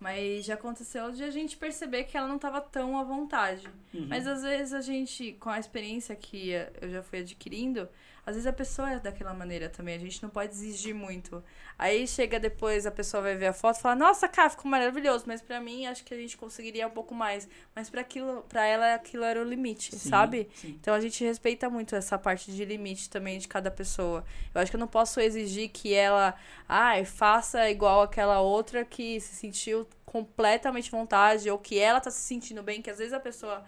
[0.00, 3.68] Mas já aconteceu de a gente perceber que ela não estava tão à vontade.
[3.94, 4.06] Uhum.
[4.08, 6.50] Mas às vezes a gente, com a experiência que
[6.80, 7.88] eu já fui adquirindo,
[8.28, 11.42] às vezes a pessoa é daquela maneira também, a gente não pode exigir muito.
[11.78, 15.24] Aí chega depois, a pessoa vai ver a foto e fala: "Nossa, cara, ficou maravilhoso",
[15.26, 18.66] mas para mim acho que a gente conseguiria um pouco mais, mas para aquilo, para
[18.66, 20.46] ela aquilo era o limite, sim, sabe?
[20.54, 20.76] Sim.
[20.78, 24.22] Então a gente respeita muito essa parte de limite também de cada pessoa.
[24.54, 26.34] Eu acho que eu não posso exigir que ela,
[26.68, 32.10] ai, ah, faça igual aquela outra que se sentiu completamente vontade ou que ela tá
[32.10, 33.64] se sentindo bem, que às vezes a pessoa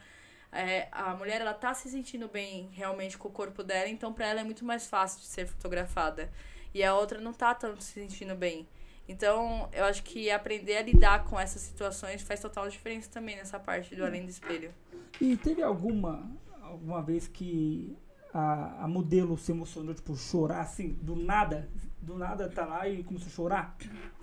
[0.53, 4.27] é, a mulher ela tá se sentindo bem realmente com o corpo dela, então para
[4.27, 6.31] ela é muito mais fácil de ser fotografada.
[6.75, 8.69] E a outra não tá tanto se sentindo bem.
[9.09, 13.59] Então, eu acho que aprender a lidar com essas situações faz total diferença também nessa
[13.59, 14.73] parte do além do espelho.
[15.21, 16.31] E teve alguma
[16.63, 17.97] alguma vez que
[18.33, 21.69] a, a modelo se emocionou, tipo, chorar assim, do nada,
[22.01, 23.77] do nada tá lá e começou a chorar?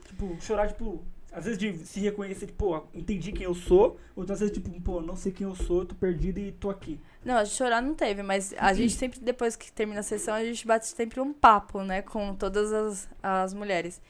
[0.05, 1.05] Tipo, chorar, tipo,
[1.37, 5.01] às vezes de se reconhecer, tipo, pô, entendi quem eu sou, outras vezes, tipo, pô,
[5.01, 6.99] não sei quem eu sou, tô perdido e tô aqui.
[7.23, 10.33] Não, a gente chorar não teve, mas a gente sempre, depois que termina a sessão,
[10.33, 14.01] a gente bate sempre um papo, né, com todas as, as mulheres.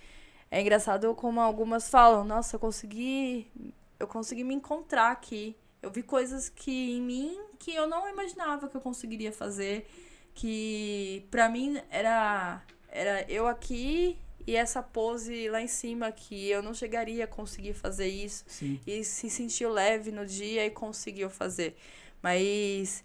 [0.50, 3.52] É engraçado como algumas falam, nossa, eu consegui.
[4.00, 5.54] Eu consegui me encontrar aqui.
[5.82, 9.86] Eu vi coisas que em mim que eu não imaginava que eu conseguiria fazer.
[10.34, 12.64] Que pra mim era.
[12.90, 14.18] Era eu aqui
[14.48, 18.46] e essa pose lá em cima que eu não chegaria a conseguir fazer isso.
[18.48, 18.80] Sim.
[18.88, 21.76] E se sentiu leve no dia e conseguiu fazer.
[22.22, 23.04] Mas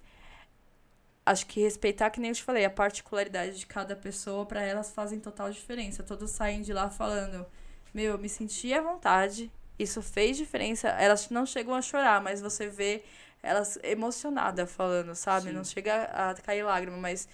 [1.27, 4.93] acho que respeitar, que nem eu te falei, a particularidade de cada pessoa, para elas
[4.93, 6.05] fazem total diferença.
[6.05, 7.45] Todos saem de lá falando:
[7.93, 10.91] Meu, me senti à vontade, isso fez diferença.
[10.91, 13.03] Elas não chegam a chorar, mas você vê
[13.43, 15.49] elas emocionadas falando, sabe?
[15.49, 15.55] Sim.
[15.55, 17.29] Não chega a cair lágrima, mas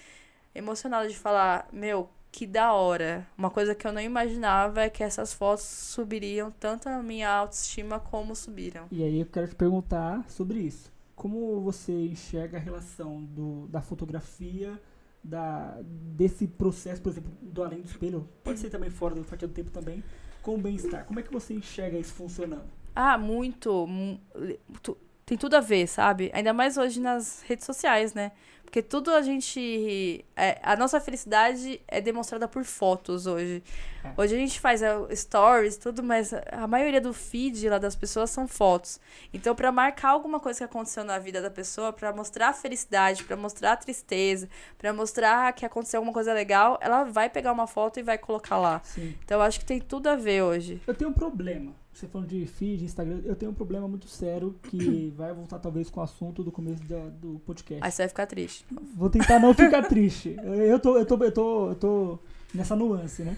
[0.55, 3.27] emocionada de falar: Meu, que da hora.
[3.37, 7.99] Uma coisa que eu não imaginava é que essas fotos subiriam tanto a minha autoestima
[7.99, 8.87] como subiram.
[8.91, 10.93] E aí eu quero te perguntar sobre isso.
[11.17, 14.81] Como você enxerga a relação do, da fotografia,
[15.23, 19.49] da, desse processo, por exemplo, do além do espelho, pode ser também fora do fatia
[19.49, 20.03] do tempo também,
[20.43, 21.05] com o bem-estar?
[21.07, 22.71] Como é que você enxerga isso funcionando?
[22.95, 23.87] Ah, muito.
[23.87, 24.97] muito
[25.29, 26.31] tem tudo a ver, sabe?
[26.33, 28.33] Ainda mais hoje nas redes sociais, né?
[28.69, 30.27] Porque tudo a gente.
[30.37, 33.63] É, a nossa felicidade é demonstrada por fotos hoje.
[34.05, 34.13] É.
[34.15, 38.29] Hoje a gente faz é, stories, tudo, mas a maioria do feed lá das pessoas
[38.29, 39.01] são fotos.
[39.33, 43.25] Então, para marcar alguma coisa que aconteceu na vida da pessoa, para mostrar a felicidade,
[43.25, 47.67] para mostrar a tristeza, para mostrar que aconteceu alguma coisa legal, ela vai pegar uma
[47.67, 48.83] foto e vai colocar lá.
[48.85, 49.15] Sim.
[49.25, 50.79] Então, eu acho que tem tudo a ver hoje.
[50.87, 54.55] Eu tenho um problema você falando de feed, Instagram, eu tenho um problema muito sério
[54.63, 57.85] que vai voltar talvez com o assunto do começo da, do podcast.
[57.85, 58.65] Aí você vai ficar triste.
[58.95, 60.37] Vou tentar não ficar triste.
[60.43, 62.19] Eu tô, eu tô, eu tô, eu tô
[62.55, 63.37] nessa nuance, né?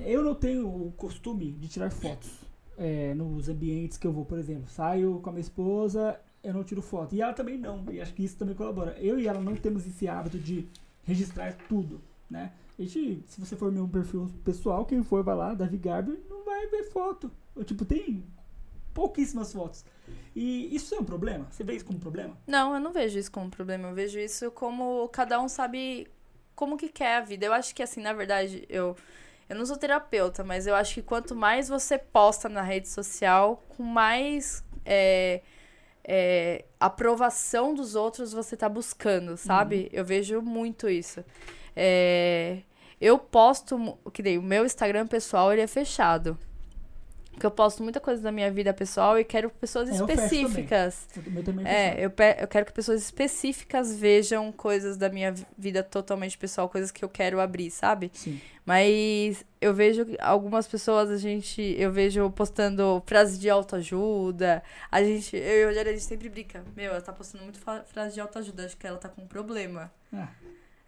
[0.00, 2.30] Eu não tenho o costume de tirar fotos
[2.76, 4.68] é, nos ambientes que eu vou, por exemplo.
[4.68, 7.14] Saio com a minha esposa, eu não tiro foto.
[7.14, 7.84] E ela também não.
[7.90, 8.96] E acho que isso também colabora.
[8.98, 10.68] Eu e ela não temos esse hábito de
[11.04, 12.52] registrar tudo, né?
[12.78, 16.66] Gente, se você for meu perfil pessoal, quem for vai lá, Davi Garber, não vai
[16.66, 17.30] ver foto.
[17.54, 18.24] Eu, tipo, tem
[18.92, 19.84] pouquíssimas fotos.
[20.34, 21.46] E isso é um problema?
[21.50, 22.36] Você vê isso como um problema?
[22.46, 23.88] Não, eu não vejo isso como um problema.
[23.88, 26.08] Eu vejo isso como cada um sabe
[26.54, 27.46] como que quer a vida.
[27.46, 28.96] Eu acho que, assim, na verdade, eu,
[29.48, 33.62] eu não sou terapeuta, mas eu acho que quanto mais você posta na rede social,
[33.76, 35.42] com mais é,
[36.02, 39.84] é, aprovação dos outros você tá buscando, sabe?
[39.84, 39.88] Uhum.
[39.92, 41.24] Eu vejo muito isso.
[41.76, 42.58] É,
[43.00, 46.38] eu posto, que nem o meu Instagram pessoal, ele é fechado.
[47.34, 51.08] Porque eu posto muita coisa da minha vida pessoal e quero pessoas é, específicas.
[51.16, 51.38] Eu também.
[51.38, 56.38] Eu também é, eu, eu quero que pessoas específicas vejam coisas da minha vida totalmente
[56.38, 58.10] pessoal, coisas que eu quero abrir, sabe?
[58.14, 58.40] Sim.
[58.64, 64.62] Mas eu vejo algumas pessoas, a gente, eu vejo postando frases de autoajuda.
[64.90, 66.64] A gente, eu e a gente sempre brinca.
[66.76, 69.92] Meu, ela tá postando muito frase de autoajuda, acho que ela tá com um problema.
[70.12, 70.28] Ah.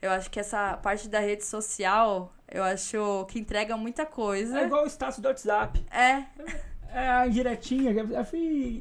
[0.00, 4.60] Eu acho que essa parte da rede social, eu acho que entrega muita coisa.
[4.60, 5.84] É igual o status do WhatsApp.
[5.90, 6.24] É.
[6.92, 7.92] É a diretinha.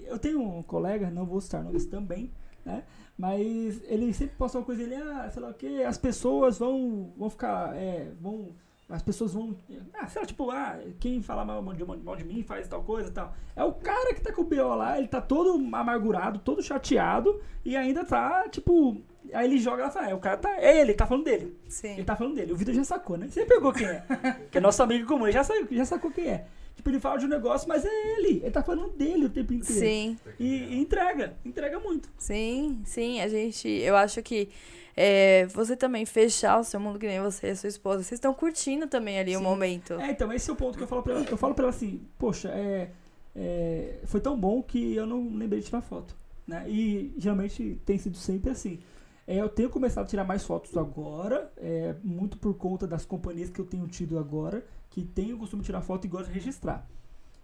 [0.07, 2.31] Eu tenho um colega, não vou citar nomes também,
[2.63, 2.83] né?
[3.17, 7.13] Mas ele sempre posta uma coisa, ele, ah, sei lá o que, as pessoas vão,
[7.17, 8.53] vão ficar, é, vão
[8.87, 9.55] as pessoas vão.
[9.93, 13.09] Ah, sei lá, tipo, ah, quem fala mal de, mal de mim faz tal coisa
[13.09, 13.33] e tal.
[13.55, 17.41] É o cara que tá com o BO lá, ele tá todo amargurado, todo chateado
[17.63, 19.01] e ainda tá, tipo.
[19.33, 20.55] Aí ele joga e fala, é, o cara tá.
[20.57, 21.57] É ele, tá falando dele.
[21.67, 21.93] Sim.
[21.93, 22.53] Ele tá falando dele.
[22.53, 23.27] O Vitor já sacou, né?
[23.29, 24.03] Você pegou quem é.
[24.51, 26.45] que é nosso amigo comum, ele já, saiu, já sacou quem é.
[26.75, 28.41] Tipo, ele fala de um negócio, mas é ele.
[28.41, 29.79] Ele tá falando dele o tempo inteiro.
[29.79, 30.17] Sim.
[30.39, 32.09] E, e entrega, entrega muito.
[32.17, 33.21] Sim, sim.
[33.21, 33.67] A gente.
[33.67, 34.49] Eu acho que
[34.95, 38.03] é, você também fechar o seu mundo que nem você e a sua esposa.
[38.03, 39.37] Vocês estão curtindo também ali Sim.
[39.37, 39.93] o momento.
[39.95, 41.25] É, então, esse é o ponto que eu falo pra ela.
[41.29, 42.89] Eu falo pra ela assim, poxa, é,
[43.35, 46.15] é, foi tão bom que eu não lembrei de tirar foto.
[46.47, 46.63] Né?
[46.69, 48.79] E geralmente tem sido sempre assim.
[49.27, 53.49] É, eu tenho começado a tirar mais fotos agora, é, muito por conta das companhias
[53.49, 56.33] que eu tenho tido agora, que tenho o costume de tirar foto e gosto de
[56.33, 56.87] registrar.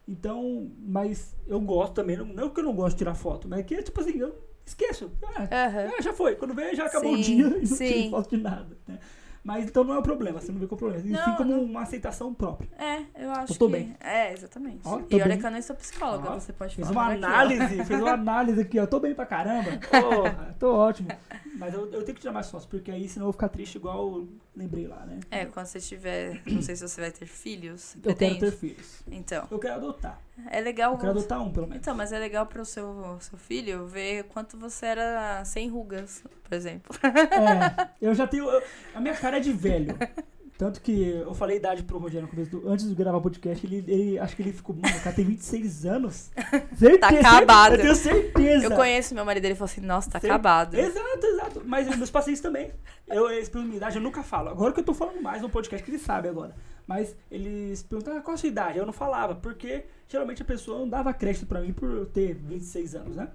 [0.08, 3.60] Então, mas eu gosto também, não, não que eu não gosto de tirar foto, mas
[3.60, 5.12] é que, tipo assim, eu esqueço.
[5.24, 6.02] Ah, uhum.
[6.04, 6.36] já foi.
[6.36, 8.78] Quando vem, já acabou sim, o dia e não tem falta de nada.
[8.88, 9.00] Né?
[9.44, 11.04] Mas então não é o problema, você não vê como problema.
[11.04, 11.64] Não, Enfim, como não.
[11.64, 12.70] uma aceitação própria.
[12.78, 13.72] É, eu acho eu tô que...
[13.72, 13.96] bem.
[14.00, 14.82] É, exatamente.
[14.86, 15.40] Ó, e olha bem.
[15.40, 16.88] que eu nem sou psicóloga, ó, você pode falar.
[16.88, 18.86] Fez uma análise, fez uma análise aqui, ó.
[18.86, 19.72] Tô bem pra caramba.
[19.90, 21.10] Porra, tô ótimo.
[21.58, 23.76] Mas eu, eu tenho que tirar mais fósforo, porque aí senão eu vou ficar triste
[23.76, 24.26] igual
[24.56, 25.20] lembrei lá, né?
[25.30, 26.42] É, quando você tiver.
[26.46, 27.96] Não sei se você vai ter filhos.
[27.96, 28.40] Eu pretende?
[28.40, 29.04] quero ter filhos.
[29.10, 29.48] Então.
[29.50, 30.22] Eu quero adotar.
[30.50, 30.94] É legal.
[30.94, 31.82] Eu quero adotar um, pelo menos.
[31.82, 36.54] Então, mas é legal pro seu, seu filho ver quanto você era sem rugas, por
[36.54, 36.96] exemplo.
[37.04, 38.48] É, eu já tenho.
[38.94, 39.96] A minha cara é de velho.
[40.62, 43.66] Tanto que eu falei idade pro Rogério no começo do, antes de gravar o podcast,
[43.66, 46.30] ele, ele acho que ele ficou, mano, o cara tem 26 anos.
[46.78, 47.72] Certeza, tá acabado.
[47.74, 48.66] Eu tenho certeza.
[48.66, 50.76] Eu conheço meu marido, ele falou assim, nossa, tá acabado.
[50.76, 51.64] Exato, exato.
[51.66, 52.72] Mas meus pacientes também.
[53.08, 54.50] Eu, eles perguntam minha idade, eu nunca falo.
[54.50, 56.56] Agora que eu tô falando mais no podcast, que ele sabe agora.
[56.86, 58.78] Mas eles perguntam, ah, qual a sua idade?
[58.78, 62.36] Eu não falava, porque geralmente a pessoa não dava crédito pra mim por eu ter
[62.36, 63.30] 26 anos, né?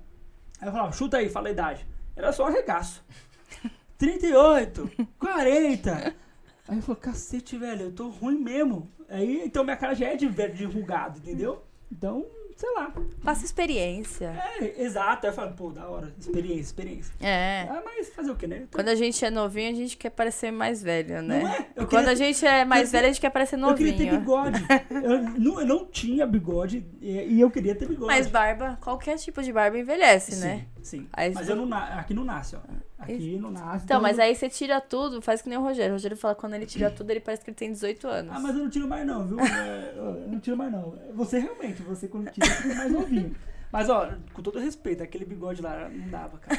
[0.61, 1.85] Aí eu falava, chuta aí, fala a idade.
[2.15, 3.05] Era só um arregaço.
[3.99, 6.26] 38, 40.
[6.69, 8.91] Aí eu falei, cacete, velho, eu tô ruim mesmo.
[9.09, 11.63] Aí, então minha cara já é de velho, de enrugado, entendeu?
[11.91, 12.93] Então, sei lá.
[13.23, 14.35] Passa experiência.
[14.59, 15.27] É, exato.
[15.27, 17.15] Aí eu falo, pô, da hora, experiência, experiência.
[17.21, 17.69] É.
[17.71, 18.57] Ah, mas fazer o quê, né?
[18.57, 18.81] Então...
[18.81, 21.41] Quando a gente é novinho, a gente quer parecer mais velho, né?
[21.41, 21.67] Não é?
[21.77, 23.89] Eu Quando a gente é mais velho, a gente quer parecer novinho.
[23.89, 24.67] Eu queria ter bigode.
[24.91, 28.07] eu, não, eu não tinha bigode e, eu queria ter bigode.
[28.07, 30.67] Mas barba, qualquer tipo de barba envelhece, sim, né?
[30.83, 32.61] Sim, Aí, Mas eu não, aqui não nasce, ó.
[32.99, 33.85] Aqui não nasce.
[33.85, 35.93] Então, mas aí você tira tudo, faz que nem o Rogério.
[35.93, 38.33] O Rogério fala que quando ele tira tudo, ele parece que ele tem 18 anos.
[38.35, 39.39] Ah, mas eu não tiro mais não, viu?
[39.47, 40.95] É, eu não tiro mais não.
[41.15, 43.35] Você realmente, você quando tira, fica mais novinho.
[43.71, 46.59] Mas, ó, com todo respeito, aquele bigode lá não dava, cara.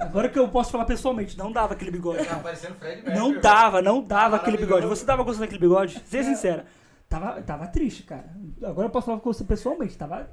[0.00, 2.26] Agora que eu posso falar pessoalmente, não dava aquele bigode.
[2.26, 4.86] Tava parecendo Fred Não dava, não dava aquele bigode.
[4.86, 6.02] Você tava gostando daquele bigode?
[6.06, 6.34] Seja é.
[6.34, 6.66] sincera.
[7.08, 8.30] Tava, tava triste, cara.
[8.62, 10.28] Agora eu posso falar com você pessoalmente, tava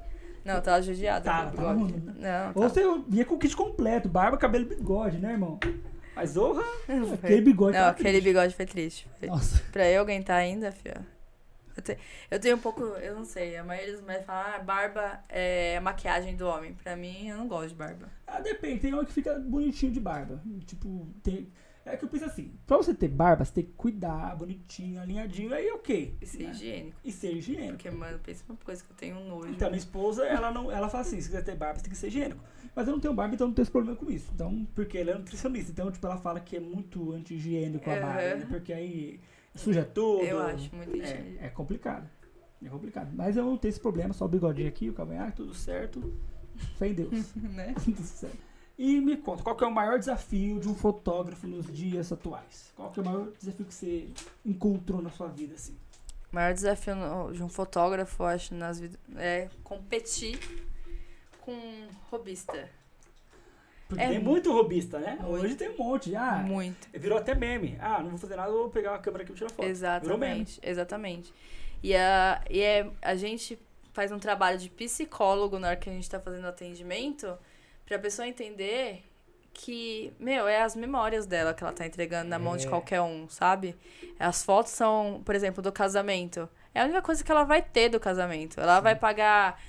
[0.54, 1.24] Não, tava judiado.
[1.24, 2.14] Tá, tava ruim, né?
[2.54, 2.74] Não, Ou tá.
[2.74, 5.58] você vinha com o kit completo, barba, cabelo e bigode, né, irmão?
[6.16, 7.12] Mas honra, Foi.
[7.14, 7.76] aquele bigode.
[7.76, 8.24] Não, tá aquele triste.
[8.24, 9.08] bigode foi triste.
[9.20, 9.28] Foi.
[9.28, 9.62] Nossa.
[9.70, 11.06] Pra eu aguentar ainda, filha.
[11.76, 11.98] Eu, te-
[12.28, 15.76] eu tenho um pouco, eu não sei, a maioria das mulheres fala, ah, barba é
[15.76, 16.74] a maquiagem do homem.
[16.82, 18.08] Pra mim, eu não gosto de barba.
[18.26, 20.42] Ah, depende, tem homem que fica bonitinho de barba.
[20.66, 21.48] Tipo, tem.
[21.92, 25.52] É que eu penso assim, pra você ter barba, você tem que cuidar, bonitinho, alinhadinho,
[25.54, 26.16] aí ok.
[26.20, 26.50] E ser né?
[26.50, 27.00] higiênico.
[27.04, 27.72] E ser higiênico.
[27.72, 29.48] Porque, mano, pensa uma coisa que eu tenho nojo.
[29.48, 31.98] Então, minha esposa, ela não, ela fala assim, se quiser ter barba, você tem que
[31.98, 32.42] ser higiênico.
[32.74, 34.30] Mas eu não tenho barba, então não tenho esse problema com isso.
[34.34, 35.70] Então, porque ela é nutricionista.
[35.70, 38.00] Então, tipo, ela fala que é muito anti-higiênico a Aham.
[38.00, 38.46] barba, né?
[38.48, 39.20] Porque aí
[39.54, 40.24] suja tudo.
[40.24, 41.42] eu acho muito higiênico.
[41.42, 42.08] É, é complicado.
[42.62, 43.10] É complicado.
[43.14, 46.12] Mas eu não tenho esse problema, só o bigodinho aqui, o cavanhaque, tudo certo.
[46.76, 47.34] Fé em Deus.
[47.36, 47.74] né?
[47.84, 48.38] tudo certo.
[48.78, 52.72] E me conta, qual que é o maior desafio de um fotógrafo nos dias atuais?
[52.76, 54.08] Qual que é o maior desafio que você
[54.46, 55.76] encontrou na sua vida, assim?
[56.32, 56.94] O maior desafio
[57.32, 60.38] de um fotógrafo, acho, nas vidas, é competir
[61.40, 62.68] com um robista.
[63.88, 65.18] Porque É tem mu- muito robista, né?
[65.22, 65.44] muito.
[65.44, 66.14] Hoje tem um monte.
[66.14, 66.86] Ah, Muito.
[66.92, 67.76] virou até meme.
[67.80, 69.66] Ah, não vou fazer nada, vou pegar uma câmera aqui e tirar foto.
[69.66, 71.32] Exatamente, exatamente.
[71.82, 73.58] E, a, e é, a gente
[73.94, 77.36] faz um trabalho de psicólogo na hora que a gente tá fazendo atendimento
[77.88, 79.02] pra pessoa entender
[79.54, 82.68] que, meu, é as memórias dela que ela tá entregando na mão de É.
[82.68, 83.74] qualquer um, sabe?
[84.18, 86.48] As fotos são, por exemplo, do casamento.
[86.74, 88.60] É a única coisa que ela vai ter do casamento.
[88.60, 89.60] Ela vai pagar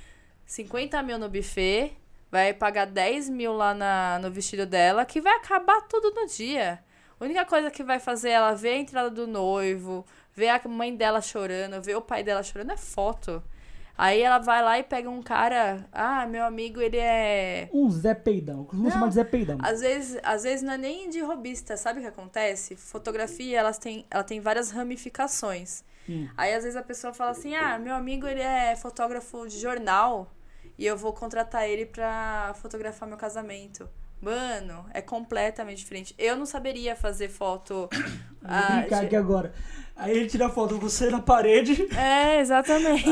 [0.45, 1.93] 50 mil no buffet,
[2.29, 6.83] vai pagar 10 mil lá na, no vestido dela, que vai acabar tudo no dia.
[7.19, 10.05] A única coisa que vai fazer ela ver a entrada do noivo,
[10.35, 13.41] ver a mãe dela chorando, ver o pai dela chorando é foto.
[14.01, 18.13] Aí ela vai lá e pega um cara, ah, meu amigo, ele é Um Zé
[18.13, 18.63] Peidão.
[18.63, 18.91] Costumam Não.
[18.91, 19.57] chamar de Zé Peidão.
[19.61, 22.77] às vezes, às vezes não é nem de robista, sabe o que acontece?
[22.77, 25.83] Fotografia, elas têm, ela tem várias ramificações.
[26.07, 26.29] Hum.
[26.37, 30.31] Aí às vezes a pessoa fala assim: "Ah, meu amigo ele é fotógrafo de jornal
[30.77, 33.89] e eu vou contratar ele pra fotografar meu casamento".
[34.21, 36.13] Mano, é completamente diferente.
[36.17, 37.89] Eu não saberia fazer foto.
[38.41, 39.53] Vou ah, brincar de- aqui agora.
[39.99, 41.87] Aí ele tira a foto com você na parede.
[41.95, 43.03] É, exatamente.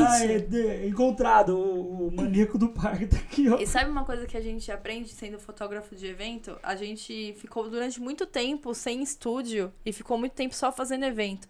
[0.48, 1.56] De- encontrado.
[1.58, 3.58] O, o maníaco do parque tá aqui, ó.
[3.58, 6.58] E sabe uma coisa que a gente aprende sendo fotógrafo de evento?
[6.62, 11.46] A gente ficou durante muito tempo sem estúdio e ficou muito tempo só fazendo evento.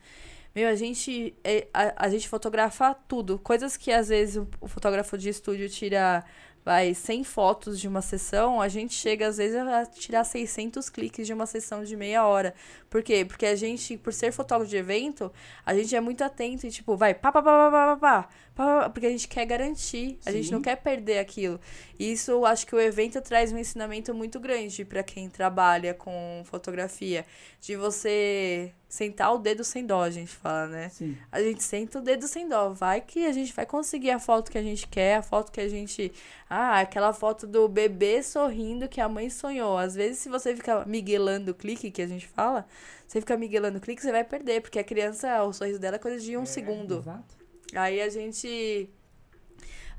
[0.54, 3.38] Meu, a gente, é, a, a gente fotografa tudo.
[3.38, 6.24] Coisas que às vezes o, o fotógrafo de estúdio tira,
[6.68, 11.26] vai 100 fotos de uma sessão, a gente chega às vezes a tirar 600 cliques
[11.26, 12.52] de uma sessão de meia hora.
[12.90, 13.24] Por quê?
[13.24, 15.32] Porque a gente, por ser fotógrafo de evento,
[15.64, 18.90] a gente é muito atento e tipo, vai pá pá pá pá pá pá, pá
[18.90, 21.58] porque a gente quer garantir, a gente não quer perder aquilo.
[21.98, 26.42] E isso acho que o evento traz um ensinamento muito grande para quem trabalha com
[26.44, 27.24] fotografia,
[27.62, 30.88] de você sentar o dedo sem dó, a gente fala, né?
[30.88, 31.16] Sim.
[31.30, 32.70] A gente senta o dedo sem dó.
[32.70, 35.60] Vai que a gente vai conseguir a foto que a gente quer, a foto que
[35.60, 36.10] a gente.
[36.48, 39.76] Ah, aquela foto do bebê sorrindo que a mãe sonhou.
[39.76, 42.66] Às vezes, se você ficar miguelando o clique, que a gente fala,
[43.06, 45.98] você fica miguelando o clique, você vai perder, porque a criança, o sorriso dela é
[45.98, 46.98] coisa de um É, segundo.
[47.00, 47.36] Exato.
[47.74, 48.88] Aí a gente.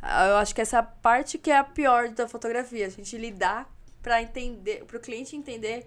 [0.02, 2.88] ah, Eu acho que essa parte que é a pior da fotografia.
[2.88, 3.72] A gente lidar
[4.02, 5.86] pra entender, pro cliente entender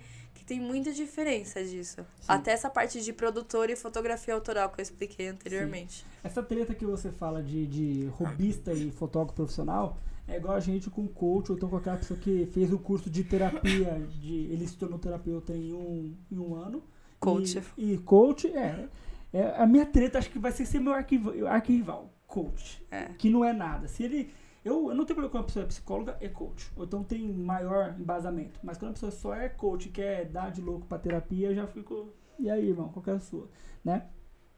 [0.53, 2.05] tem muita diferença disso.
[2.29, 6.05] Até essa parte de produtor e fotografia autoral que eu expliquei anteriormente.
[6.23, 9.97] Essa treta que você fala de, de robista e fotógrafo profissional
[10.29, 13.09] é igual a gente com coach ou então com aquela pessoa que fez o curso
[13.09, 16.83] de terapia, de, ele se tornou terapeuta em um, em um ano.
[17.19, 17.62] Coach.
[17.79, 18.89] E, e coach, é,
[19.33, 19.55] é.
[19.57, 22.85] A minha treta acho que vai ser, ser meu arquivo- arquival, coach.
[22.91, 23.05] É.
[23.16, 23.89] Que não é nada.
[23.89, 24.31] Se ele.
[24.64, 26.70] Eu, eu não tenho problema quando a pessoa é psicóloga e coach.
[26.76, 28.60] Ou então tem maior embasamento.
[28.62, 31.55] Mas quando a pessoa só é coach e quer dar de louco pra terapia, eu
[31.55, 32.09] já fico.
[32.39, 33.48] E aí, irmão, qual que é a sua?
[33.84, 34.05] Né?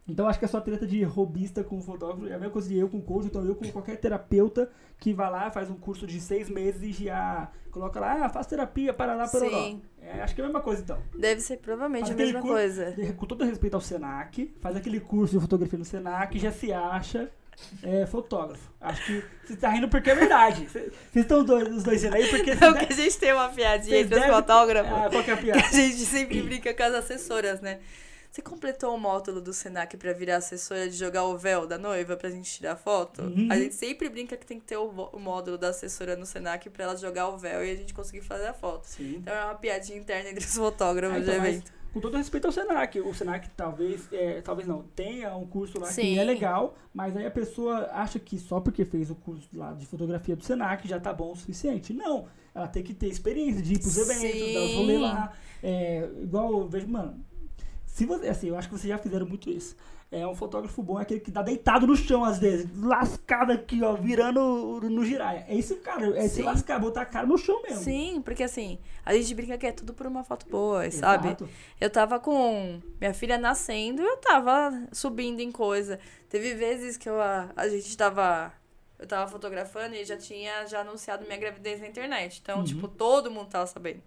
[0.07, 2.77] Então acho que a sua treta de robista com fotógrafo é a mesma coisa de
[2.77, 6.21] eu com coach, então eu com qualquer terapeuta que vai lá, faz um curso de
[6.21, 9.49] seis meses e já coloca lá, ah, faz terapia, para lá, para lá.
[9.49, 9.81] Sim.
[10.03, 10.99] É, acho que é a mesma coisa então.
[11.19, 13.15] Deve ser provavelmente Faz a mesma curso- coisa.
[13.17, 16.71] Com todo respeito ao Senac, faz aquele curso de fotografia no Senac e já se
[16.71, 17.31] acha
[17.83, 18.63] é, fotógrafo.
[18.81, 20.69] Acho que você tá rindo porque é verdade.
[20.69, 22.51] Vocês estão dois, os dois rindo aí porque.
[22.53, 24.93] Então vocês que a gente tem uma piadinha entre os devem- fotógrafos.
[24.93, 25.61] Ah, qual que é a que piada?
[25.61, 27.81] a gente sempre brinca com as assessoras, né?
[28.31, 32.17] Você completou o módulo do Senac pra virar assessora de jogar o véu da noiva
[32.17, 33.23] pra gente tirar foto?
[33.23, 33.47] Uhum.
[33.49, 34.91] A gente sempre brinca que tem que ter o,
[35.21, 38.49] módulo da assessora no Senac pra ela jogar o véu e a gente conseguir fazer
[38.49, 38.87] a foto.
[38.89, 39.19] Sim.
[39.19, 41.73] Então é uma piadinha interna entre os fotógrafos Ah, então, de mas evento.
[41.95, 45.87] Com todo respeito ao Senac, o Senac talvez, é, talvez não, tenha um curso lá
[45.87, 46.19] que Sim.
[46.19, 49.87] é legal, mas aí a pessoa acha que só porque fez o curso lá de
[49.87, 51.93] fotografia do Senac já tá bom o suficiente.
[51.93, 55.05] Não, ela tem que ter experiência de ir pros eventos, dar os rolês Sim.
[55.05, 55.33] lá.
[55.63, 57.25] É, igual, eu vejo, mano,
[57.87, 59.77] se você, assim, eu acho que vocês já fizeram muito isso.
[60.21, 63.83] É um fotógrafo bom, é aquele que dá deitado no chão às vezes, lascado aqui,
[63.83, 65.45] ó, virando no giraia.
[65.49, 67.83] É esse cara, é se lascar, botar a cara no chão mesmo.
[67.83, 71.27] Sim, porque assim, a gente brinca que é tudo por uma foto boa, sabe?
[71.29, 71.49] Exato.
[71.81, 75.99] Eu tava com minha filha nascendo e eu tava subindo em coisa.
[76.29, 78.53] Teve vezes que eu, a, a gente tava.
[78.99, 82.41] Eu tava fotografando e já tinha já anunciado minha gravidez na internet.
[82.43, 82.65] Então, Uhum.
[82.65, 84.01] tipo, todo mundo tava sabendo.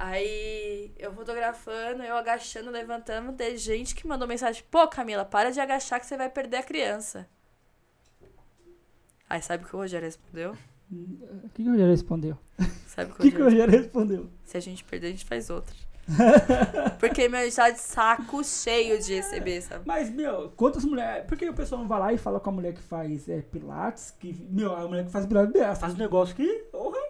[0.00, 5.58] Aí eu fotografando, eu agachando, levantando, tem gente que mandou mensagem: pô, Camila, para de
[5.58, 7.28] agachar que você vai perder a criança.
[9.28, 10.56] Aí sabe o que o Rogério respondeu?
[10.92, 12.38] O que, que o Rogério respondeu?
[12.86, 14.30] Sabe o que o Rogério Rogério respondeu?
[14.44, 15.74] Se a gente perder, a gente faz outra.
[17.00, 19.82] Porque, meu, a gente tá de saco cheio de receber, sabe?
[19.84, 21.26] Mas, meu, quantas mulheres.
[21.26, 23.42] Por que o pessoal não vai lá e fala com a mulher que faz é,
[23.42, 24.12] Pilates?
[24.12, 26.46] Que, meu, a mulher que faz Pilates, faz um negócio que.
[26.70, 27.00] Porra!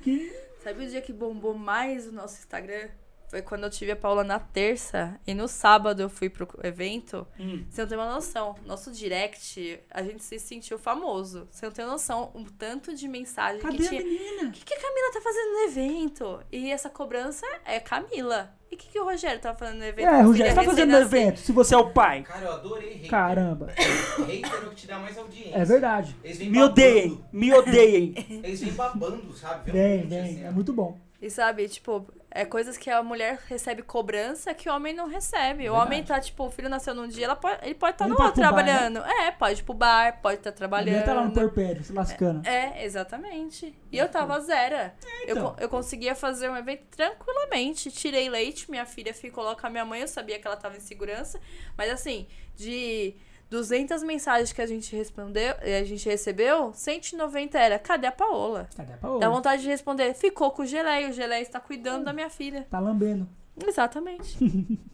[0.00, 0.49] Que.
[0.62, 2.88] Sabe o dia que bombou mais o nosso Instagram?
[3.30, 7.26] Foi quando eu tive a Paula na terça e no sábado eu fui pro evento.
[7.70, 8.56] Você não tem uma noção.
[8.66, 11.46] Nosso direct, a gente se sentiu famoso.
[11.50, 14.02] Você não tem noção o tanto de mensagem Cadê que a tinha.
[14.02, 14.48] menina?
[14.48, 16.44] O que, que a Camila tá fazendo no evento?
[16.50, 18.52] E essa cobrança é Camila.
[18.70, 20.06] E o que, que o Rogério tá fazendo no evento?
[20.06, 22.22] É, a Rogério, tá fazendo no evento se você é o pai.
[22.22, 23.10] Cara, eu adorei hater.
[23.10, 23.66] Caramba.
[23.66, 25.56] Hater é o que te dá mais audiência.
[25.56, 26.16] É verdade.
[26.22, 26.72] Eles vêm Me babando.
[26.72, 28.14] odeiem, me odeiem.
[28.44, 29.72] Eles vêm babando, sabe?
[29.72, 30.96] Vem, vem, assim, é muito bom.
[31.20, 35.68] E sabe, tipo, é coisas que a mulher recebe cobrança que o homem não recebe.
[35.68, 38.14] O homem tá, tipo, o filho nasceu num dia, ela pode, ele pode estar Ele
[38.14, 38.64] no outro pro bar, né?
[38.64, 39.04] trabalhando.
[39.04, 41.04] É, pode ir pro bar, pode estar mulher trabalhando.
[41.04, 42.48] tá lá no porpério, se lascando.
[42.48, 43.76] É, exatamente.
[43.90, 44.92] E eu tava zero.
[45.26, 45.54] eu, então.
[45.54, 47.90] co- eu conseguia fazer um evento tranquilamente.
[47.90, 50.76] Tirei leite, minha filha ficou lá com a minha mãe, eu sabia que ela tava
[50.76, 51.40] em segurança.
[51.76, 52.26] Mas assim,
[52.56, 53.14] de
[53.50, 58.68] 200 mensagens que a gente respondeu, eh, a gente recebeu, 190 era, cadê a Paola?
[58.76, 59.20] Cadê a Paola?
[59.20, 62.66] Dá vontade de responder, ficou com o Geleia, o Geleia está cuidando da minha filha.
[62.70, 63.28] Tá lambendo.
[63.66, 64.38] Exatamente.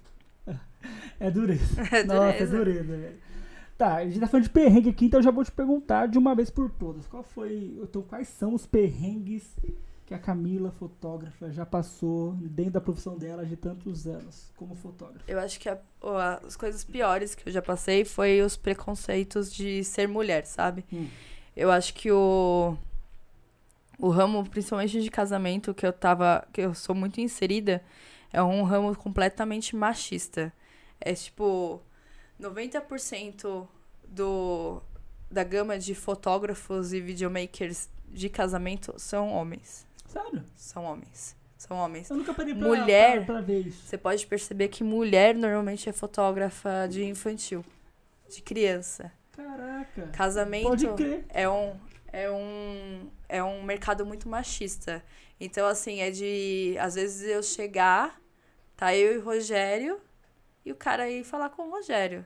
[1.19, 1.83] É dureza.
[1.91, 2.57] É Nossa, é dureza.
[2.57, 3.17] dureza, velho.
[3.77, 6.17] Tá, a gente tá falando de perrengue aqui, então eu já vou te perguntar de
[6.17, 7.07] uma vez por todas.
[7.07, 7.77] Qual foi.
[7.83, 9.45] Então, quais são os perrengues
[10.07, 15.25] que a Camila, fotógrafa, já passou dentro da profissão dela de tantos anos como fotógrafa?
[15.27, 15.79] Eu acho que a-
[16.47, 20.85] as coisas piores que eu já passei foi os preconceitos de ser mulher, sabe?
[20.93, 21.09] Hum.
[21.57, 22.77] Eu acho que o
[23.99, 27.83] o ramo, principalmente de casamento, que eu tava, que eu sou muito inserida,
[28.31, 30.53] é um ramo completamente machista.
[31.01, 31.81] É tipo
[32.39, 33.67] 90%
[34.07, 34.83] do
[35.31, 39.86] da gama de fotógrafos e videomakers de casamento são homens.
[40.09, 40.45] Sério?
[40.57, 41.37] São homens.
[41.59, 42.11] São homens.
[42.11, 43.83] Eu nunca parei pra, Mulher- pra, pra ver isso.
[43.87, 47.65] Você pode perceber que mulher normalmente é fotógrafa de infantil,
[48.29, 49.11] de criança.
[49.33, 50.07] Caraca.
[50.13, 51.25] Casamento Pode crer.
[51.29, 51.75] é um
[52.13, 55.03] é um é um mercado muito machista.
[55.41, 58.19] Então assim, é de às vezes eu chegar,
[58.77, 59.99] tá eu e o Rogério
[60.65, 62.25] e o cara ir falar com o Rogério.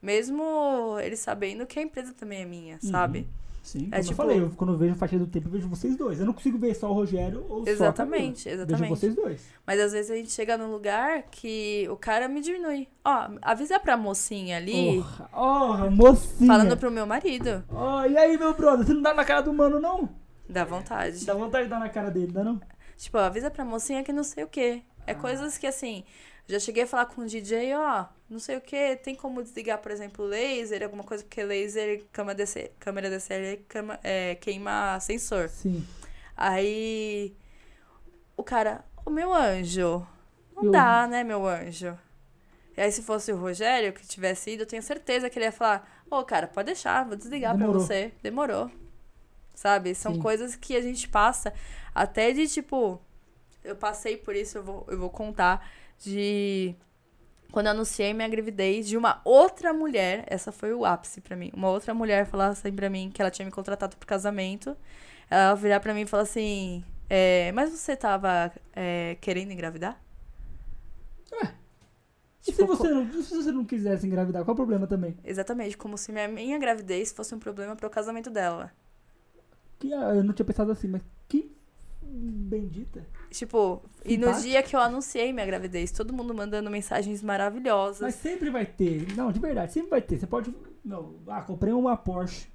[0.00, 3.26] Mesmo ele sabendo que a empresa também é minha, sabe?
[3.62, 5.52] Sim, como É eu tipo- falei, eu, quando eu vejo a faixa do tempo, eu
[5.52, 6.18] vejo vocês dois.
[6.18, 8.80] Eu não consigo ver só o Rogério ou só a Exatamente, exatamente.
[8.80, 9.42] Vejo vocês dois.
[9.66, 12.88] Mas às vezes a gente chega num lugar que o cara me diminui.
[13.04, 16.46] Ó, avisa pra mocinha ali, Porra, oh, mocinha.
[16.46, 17.62] falando pro meu marido.
[17.70, 20.08] Ó, e aí, meu brother, você não dá na cara do mano, não?
[20.48, 21.24] Dá vontade.
[21.26, 22.58] Dá vontade de dar na cara dele, dá não?
[22.96, 24.82] Tipo, avisa pra mocinha que não sei o quê.
[25.00, 25.02] Ah.
[25.12, 26.02] É coisas que assim.
[26.50, 29.78] Já cheguei a falar com o DJ, ó, não sei o que, tem como desligar,
[29.78, 35.48] por exemplo, laser, alguma coisa, porque laser, câmera DC, câmera DSLR cama- é, queima sensor.
[35.48, 35.86] Sim.
[36.36, 37.34] Aí
[38.36, 40.06] o cara, o meu anjo,
[40.56, 41.96] não Eu- dá, né, meu anjo?
[42.76, 45.52] E aí se fosse o Rogério que tivesse ido, eu tenho certeza que ele ia
[45.52, 47.74] falar, ô, cara, pode deixar, vou desligar Demorou.
[47.76, 48.12] pra você.
[48.22, 48.70] Demorou.
[49.54, 49.94] Sabe?
[49.94, 50.20] São Sim.
[50.20, 51.52] coisas que a gente passa
[51.94, 53.00] até de, tipo...
[53.62, 55.68] Eu passei por isso, eu vou, eu vou contar,
[56.00, 56.74] de...
[57.52, 61.50] Quando eu anunciei minha gravidez, de uma outra mulher, essa foi o ápice pra mim.
[61.54, 64.76] Uma outra mulher falar assim pra mim que ela tinha me contratado pro casamento.
[65.28, 70.00] Ela virar pra mim e falar assim: é, Mas você tava é, querendo engravidar?
[72.46, 75.16] E se Tipo, você, não, e se você não quisesse engravidar, qual o problema também?
[75.24, 78.72] Exatamente, como se minha, minha gravidez fosse um problema pro casamento dela.
[79.78, 81.54] Que, ah, eu não tinha pensado assim, mas que
[82.02, 83.06] bendita.
[83.30, 84.48] Tipo, e no Simpático.
[84.48, 88.00] dia que eu anunciei minha gravidez, todo mundo mandando mensagens maravilhosas.
[88.00, 89.06] Mas sempre vai ter.
[89.16, 90.18] Não, de verdade, sempre vai ter.
[90.18, 90.52] Você pode.
[90.84, 92.48] Não, ah, comprei uma Porsche.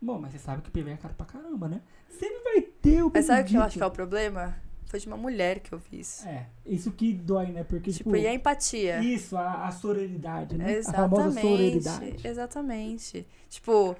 [0.00, 1.80] Bom, mas você sabe que PV é caro pra caramba, né?
[2.08, 4.56] Sempre vai ter o Mas sabe o que eu acho que é o problema?
[4.86, 6.24] Foi de uma mulher que eu fiz.
[6.24, 7.64] É, isso que dói, né?
[7.64, 8.16] Porque, Tipo, tipo.
[8.16, 9.00] e a empatia?
[9.02, 10.78] Isso, a, a sororidade, né?
[10.78, 11.40] A famosa Exatamente.
[11.82, 12.28] sororidade.
[12.28, 13.26] Exatamente.
[13.48, 13.96] Tipo,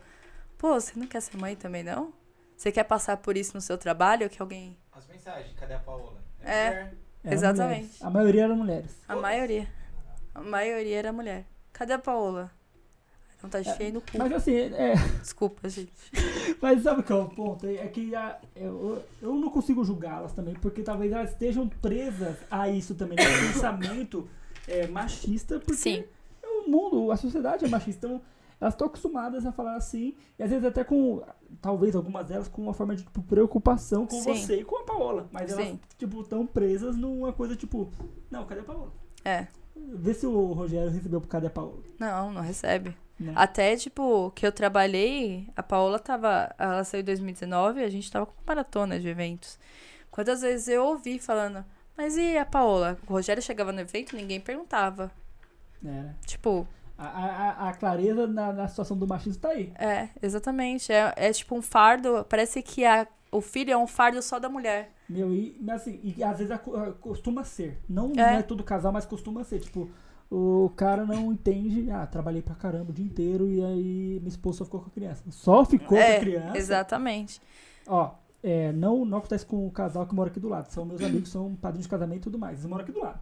[0.57, 2.13] pô, você não quer ser mãe também, não?
[2.57, 4.31] Você quer passar por isso no seu trabalho?
[4.31, 4.77] Que alguém.
[4.97, 6.15] As mensagens, cadê a Paola?
[6.43, 6.69] É.
[6.71, 6.95] mulher.
[7.23, 7.81] Eram Exatamente.
[7.81, 8.03] mulheres.
[8.03, 8.97] A maioria eram mulheres.
[9.07, 9.69] A maioria.
[10.35, 11.45] A maioria era mulher.
[11.73, 12.51] Cadê a Paola?
[13.43, 14.17] Não tá feia no cu.
[14.17, 15.93] Mas assim, é, Desculpa, gente.
[16.61, 17.67] mas sabe qual é o ponto?
[17.67, 22.69] É que a- eu, eu não consigo julgá-las também, porque talvez elas estejam presas a
[22.69, 23.25] isso também, né?
[23.53, 24.29] pensamento
[24.67, 26.05] é, machista, porque Sim.
[26.43, 28.07] o mundo, a sociedade é machista.
[28.07, 28.23] Então,
[28.61, 31.23] elas estão acostumadas a falar assim, e às vezes até com,
[31.61, 34.35] talvez algumas delas, com uma forma de tipo, preocupação com Sim.
[34.35, 35.29] você e com a Paola.
[35.31, 35.81] Mas elas, Sim.
[35.99, 37.91] tipo, estão presas numa coisa tipo,
[38.31, 38.93] não, cadê a Paola?
[39.25, 39.47] É.
[39.75, 41.83] Vê se o Rogério recebeu por cadê a Paola.
[41.99, 42.97] Não, não recebe.
[43.19, 43.33] Né?
[43.35, 46.55] Até, tipo, que eu trabalhei, a Paola tava.
[46.59, 49.59] Ela saiu em 2019 e a gente tava com maratona de eventos.
[50.11, 51.65] Quantas vezes eu ouvi falando,
[51.97, 52.99] mas e a Paola?
[53.07, 55.11] O Rogério chegava no evento ninguém perguntava.
[55.85, 56.15] É, né?
[56.27, 56.67] Tipo,
[56.99, 59.73] A, a, a clareza na, na situação do machismo tá aí.
[59.79, 60.91] é, exatamente.
[60.93, 62.25] É, é tipo um fardo.
[62.29, 64.93] Parece que a, o filho é um fardo só da mulher.
[65.09, 66.57] Meu, e, mas assim, e às vezes
[67.01, 67.79] costuma ser.
[67.89, 68.15] Não É.
[68.17, 69.61] não é todo casal, mas costuma ser.
[69.61, 69.91] Tipo,
[70.31, 74.59] o cara não entende, ah, trabalhei pra caramba o dia inteiro e aí minha esposa
[74.59, 75.23] só ficou com a criança.
[75.31, 76.59] Só ficou com é, a criança.
[76.59, 77.41] exatamente.
[77.87, 78.11] Ó,
[78.43, 80.71] é, não, não acontece com o casal que mora aqui do lado.
[80.73, 82.55] São meus amigos, são padrinhos de casamento e tudo mais.
[82.59, 83.21] Eles moram aqui do lado.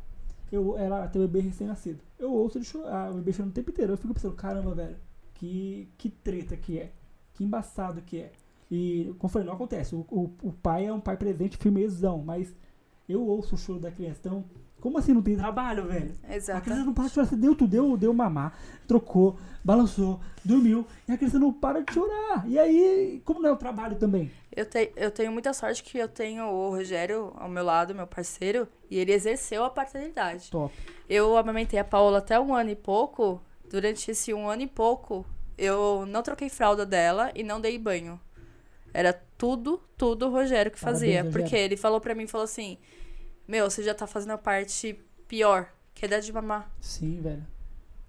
[0.55, 0.77] Eu,
[1.13, 2.01] tem um bebê recém-nascido.
[2.19, 3.93] Eu ouço ele chorar, o bebê chorando o tempo inteiro.
[3.93, 4.97] Eu fico pensando, caramba, velho,
[5.35, 6.93] que, que treta que é.
[7.33, 8.33] Que embaçado que é.
[8.71, 9.95] E, como falei, não acontece.
[9.95, 12.55] O, o, o pai é um pai presente, firmezão, mas
[13.09, 14.21] eu ouço o choro da criança.
[14.21, 14.45] Então,
[14.85, 16.13] como assim não tem trabalho, velho?
[16.29, 16.61] A Exato.
[16.61, 17.27] criança não para de chorar.
[17.27, 18.55] Você deu tudo, deu, deu mamar,
[18.87, 20.87] trocou, balançou, dormiu.
[21.09, 22.45] E a criança não para de chorar.
[22.47, 24.31] E aí, como não é o trabalho também?
[24.55, 28.07] Eu, te, eu tenho muita sorte que eu tenho o Rogério ao meu lado, meu
[28.07, 30.51] parceiro, e ele exerceu a paternidade.
[30.51, 30.75] Top.
[31.09, 33.41] Eu amamentei a Paola até um ano e pouco.
[33.71, 35.25] Durante esse um ano e pouco,
[35.57, 38.21] eu não troquei fralda dela e não dei banho.
[38.93, 41.23] Era tudo, tudo o Rogério que Parabéns, fazia.
[41.23, 41.33] Rogério.
[41.33, 42.77] Porque ele falou pra mim, falou assim,
[43.47, 44.99] meu, você já tá fazendo a parte
[45.29, 46.71] pior, que é dar de mamar.
[46.81, 47.47] Sim, velho.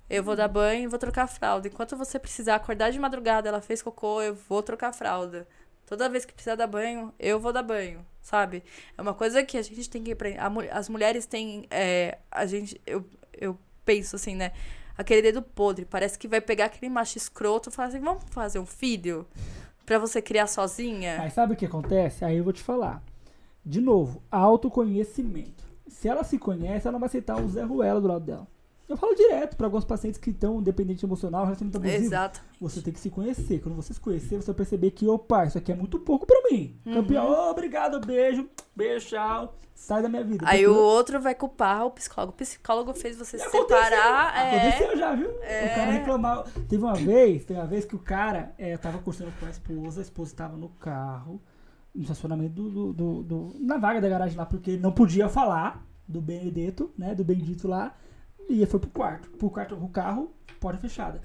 [0.09, 1.67] Eu vou dar banho e vou trocar a fralda.
[1.67, 5.47] Enquanto você precisar acordar de madrugada, ela fez cocô, eu vou trocar a fralda.
[5.85, 8.63] Toda vez que precisar dar banho, eu vou dar banho, sabe?
[8.97, 10.39] É uma coisa que a gente tem que aprender.
[10.71, 11.65] As mulheres têm.
[11.69, 12.79] é, a gente.
[12.85, 14.51] Eu, eu penso assim, né?
[14.97, 15.85] Aquele dedo podre.
[15.85, 19.27] Parece que vai pegar aquele macho escroto e falar assim: vamos fazer um filho?
[19.85, 21.17] Pra você criar sozinha?
[21.19, 22.25] Mas sabe o que acontece?
[22.25, 23.03] Aí eu vou te falar.
[23.65, 25.63] De novo, autoconhecimento.
[25.87, 28.47] Se ela se conhece, ela não vai aceitar o Zé Ruela do lado dela.
[28.87, 32.03] Eu falo direto para alguns pacientes que estão dependente emocional, relacionamento abusivo.
[32.05, 32.39] Exato.
[32.61, 33.59] Você tem que se conhecer.
[33.59, 36.39] Quando você se conhecer, você vai perceber que, opa, isso aqui é muito pouco pra
[36.51, 36.79] mim.
[36.85, 36.93] Uhum.
[36.93, 39.55] Campeão, "Ô, obrigado, beijo, beijo, tchau.
[39.73, 40.45] Sai da minha vida.
[40.47, 42.33] Aí Porque o outro vai culpar o psicólogo.
[42.33, 43.83] O psicólogo fez você se Aconteceu.
[43.83, 44.37] separar.
[44.37, 44.57] É.
[44.59, 45.29] Aconteceu já, viu?
[45.31, 46.43] O cara reclamava.
[46.69, 49.99] Teve uma vez, teve uma vez que o cara é, tava cursando com a esposa,
[49.99, 51.41] a esposa estava no carro,
[51.95, 55.29] no estacionamento do, do, do- do- na vaga da garagem lá, porque ele não podia
[55.29, 57.15] falar do Benedetto, né?
[57.15, 57.95] Do bendito lá.
[58.49, 59.29] E foi pro quarto.
[59.31, 61.21] Pro quarto pro carro, porta fechada.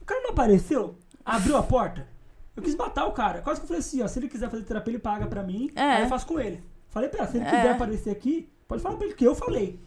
[0.00, 2.06] O cara não apareceu, abriu a porta.
[2.56, 3.42] Eu quis matar o cara.
[3.42, 5.70] Quase que eu falei assim, ó, se ele quiser fazer terapia, ele paga pra mim.
[5.74, 5.80] É.
[5.82, 6.62] Aí eu faço com ele.
[6.88, 7.50] Falei pra ela, se ele É.
[7.50, 9.80] quiser aparecer aqui, pode falar pra ele que eu falei.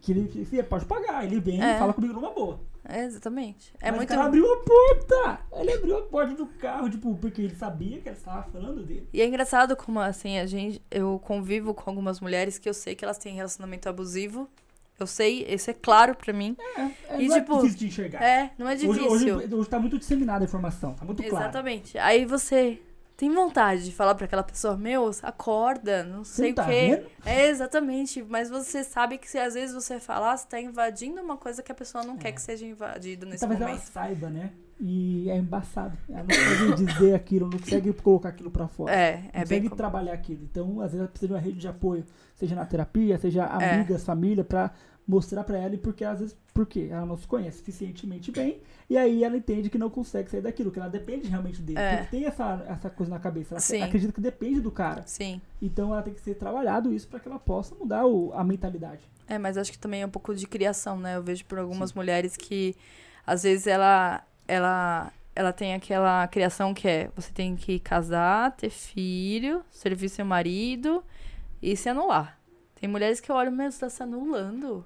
[0.00, 1.24] Que ele que ele pode pagar.
[1.24, 1.74] Ele vem É.
[1.74, 2.60] e fala comigo numa boa.
[2.88, 3.72] É, exatamente.
[3.80, 4.10] É Mas muito.
[4.10, 5.40] o cara abriu a porta.
[5.52, 9.08] Ele abriu a porta do carro, tipo, porque ele sabia que ela estava falando dele.
[9.12, 12.94] E é engraçado como, assim, a gente, eu convivo com algumas mulheres que eu sei
[12.94, 14.48] que elas têm relacionamento abusivo.
[14.98, 16.56] Eu sei, isso é claro pra mim.
[16.76, 18.22] É, E, não tipo, é difícil de enxergar.
[18.22, 19.36] É, não é hoje, difícil.
[19.36, 21.44] hoje, hoje tá muito disseminada a informação, tá muito claro.
[21.44, 21.98] Exatamente.
[21.98, 22.80] Aí você
[23.16, 26.70] tem vontade de falar pra aquela pessoa, meu, acorda, não sei não o tá quê.
[26.96, 27.06] vendo?
[27.24, 28.22] É, exatamente.
[28.22, 31.70] Mas você sabe que se às vezes você falar, você tá invadindo uma coisa que
[31.70, 33.84] a pessoa não quer que seja invadida nesse Talvez ela momento.
[33.86, 34.52] saiba, né?
[34.80, 35.96] E é embaçado.
[36.08, 36.26] Ela não
[36.68, 38.92] consegue dizer aquilo, não consegue colocar aquilo pra fora.
[38.92, 39.60] É, não é bem.
[39.62, 40.42] consegue trabalhar aquilo.
[40.42, 43.74] Então, às vezes, ela precisa de uma rede de apoio, seja na terapia, seja É.
[43.74, 44.72] amigas, família, pra
[45.06, 48.96] mostrar pra ela e porque às vezes porque ela não se conhece suficientemente bem e
[48.96, 51.78] aí ela entende que não consegue sair daquilo, que ela depende realmente dele.
[51.78, 51.96] É.
[51.96, 53.82] Porque tem essa, essa coisa na cabeça, ela Sim.
[53.82, 55.02] acredita que depende do cara.
[55.06, 55.40] Sim.
[55.60, 59.00] Então ela tem que ser trabalhado isso pra que ela possa mudar o- a mentalidade.
[59.26, 61.16] É, mas acho que também é um pouco de criação, né?
[61.16, 62.76] Eu vejo por algumas mulheres que
[63.26, 68.68] às vezes ela ela ela tem aquela criação que é você tem que casar, ter
[68.68, 71.02] filho, servir seu marido
[71.62, 72.38] e se anular.
[72.78, 74.84] Tem mulheres que eu olho, meu, você tá se anulando.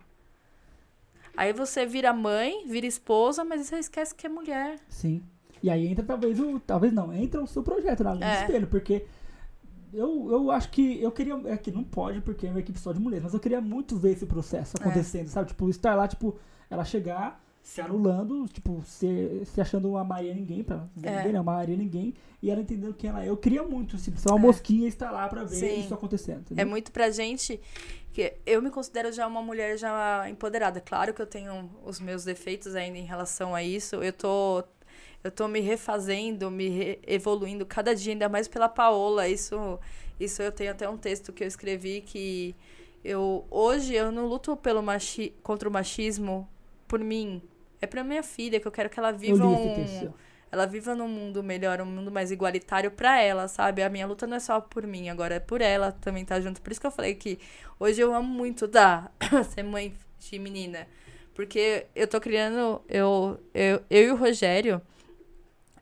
[1.36, 4.78] Aí você vira mãe, vira esposa, mas você esquece que é mulher.
[4.88, 5.22] Sim.
[5.62, 6.58] E aí entra talvez o.
[6.60, 8.40] Talvez não, entra o seu projeto na linha É.
[8.42, 9.04] espelho, porque
[9.92, 11.34] eu, eu acho que eu queria.
[11.46, 13.96] É que não pode, porque é uma equipe só de mulheres, mas eu queria muito
[13.96, 14.80] ver esse processo É.
[14.80, 15.48] acontecendo, sabe?
[15.48, 16.38] Tipo, estar lá, tipo,
[16.70, 21.16] ela chegar, se anulando, tipo, se, se achando uma Maria ninguém, pra dizer É.
[21.16, 23.28] ninguém, não, Maria ninguém, e ela entendendo quem ela é.
[23.28, 24.40] Eu queria muito, assim, ser uma É.
[24.40, 25.80] mosquinha e estar lá pra ver Sim.
[25.80, 26.36] isso acontecendo.
[26.36, 26.66] É entendeu?
[26.68, 27.60] muito pra gente
[28.12, 30.80] que eu me considero já uma mulher já empoderada.
[30.80, 33.96] Claro que eu tenho os meus defeitos ainda em relação a isso.
[33.96, 34.62] Eu tô
[35.24, 39.26] eu tô me refazendo, me re- evoluindo cada dia, ainda mais pela Paola.
[39.28, 39.76] Isso
[40.20, 42.54] isso eu tenho até um texto que eu escrevi que
[43.04, 46.48] eu hoje eu não luto pelo machi, contra o machismo
[46.86, 47.42] por mim.
[47.80, 50.12] É pra minha filha que eu quero que ela viva um,
[50.50, 53.82] ela viva num mundo melhor, um mundo mais igualitário pra ela, sabe?
[53.82, 56.62] A minha luta não é só por mim, agora é por ela também tá junto.
[56.62, 57.38] Por isso que eu falei que
[57.78, 59.12] hoje eu amo muito dar
[59.54, 60.86] ser mãe de menina.
[61.34, 64.80] Porque eu tô criando, eu, eu, eu e o Rogério,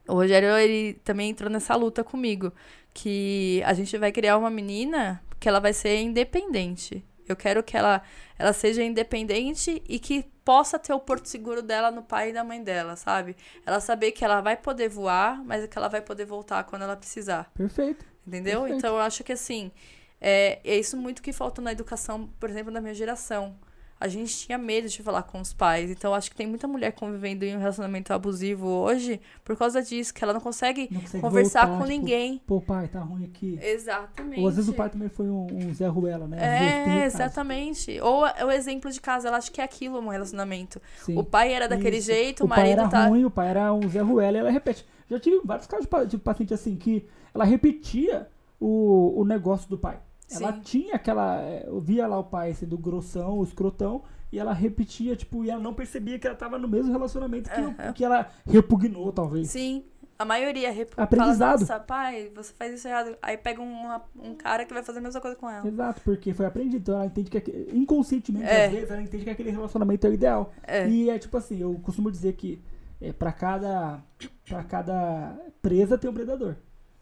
[0.08, 2.52] o Rogério, ele também entrou nessa luta comigo,
[2.92, 7.04] que a gente vai criar uma menina que ela vai ser independente.
[7.28, 8.02] Eu quero que ela,
[8.38, 12.44] ela seja independente e que possa ter o porto seguro dela no pai e da
[12.44, 13.34] mãe dela, sabe?
[13.64, 16.96] Ela saber que ela vai poder voar, mas que ela vai poder voltar quando ela
[16.96, 17.50] precisar.
[17.54, 18.04] Perfeito.
[18.26, 18.60] Entendeu?
[18.60, 18.78] Perfeito.
[18.78, 19.72] Então eu acho que assim,
[20.20, 23.56] é, é isso muito que falta na educação, por exemplo, da minha geração.
[24.04, 25.90] A gente tinha medo de falar com os pais.
[25.90, 30.12] Então acho que tem muita mulher convivendo em um relacionamento abusivo hoje por causa disso,
[30.12, 32.38] que ela não consegue Não consegue conversar voltar, com tipo, ninguém.
[32.46, 33.58] Pô, pai, tá ruim aqui.
[33.62, 34.42] Exatamente.
[34.42, 36.36] Ou às vezes o pai também foi um, um Zé Ruela, né?
[36.38, 37.98] É, exatamente.
[38.02, 40.82] Ou é o exemplo de casa, ela acha que é aquilo um relacionamento.
[40.98, 41.16] Sim.
[41.16, 42.08] O pai era daquele Isso.
[42.08, 43.06] jeito, o, o pai marido era tá.
[43.06, 44.84] ruim, o pai era um Zé Ruela e ela repete.
[45.08, 48.28] Já tive vários casos de paciente assim que ela repetia
[48.60, 49.98] o, o negócio do pai.
[50.36, 50.60] Ela Sim.
[50.60, 51.40] tinha aquela.
[51.42, 54.02] é, Eu via lá o pai sendo grossão, o escrotão,
[54.32, 57.60] e ela repetia, tipo, e ela não percebia que ela tava no mesmo relacionamento que,
[57.60, 57.92] Aham.
[57.92, 59.50] que ela repugnou, talvez.
[59.50, 59.84] Sim.
[60.16, 60.70] A maioria.
[60.96, 61.38] Aprendizado.
[61.66, 63.16] fala, nossa, pai, você faz isso errado.
[63.20, 63.84] Aí pega um,
[64.22, 65.66] um cara que vai fazer a mesma coisa com ela.
[65.66, 66.76] Exato, porque foi aprendido.
[66.76, 68.66] Então ela entende que inconscientemente, É.
[68.66, 70.52] às vezes, ela entende que aquele relacionamento é o ideal.
[70.62, 70.88] É.
[70.88, 72.62] E é tipo assim, eu costumo dizer que
[73.00, 74.02] é, para cada
[74.48, 76.54] para cada presa tem um predador.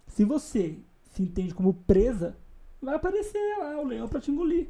[0.07, 0.79] Se você
[1.13, 2.35] se entende como presa,
[2.83, 4.69] vai aparecer lá o leão pra te engolir.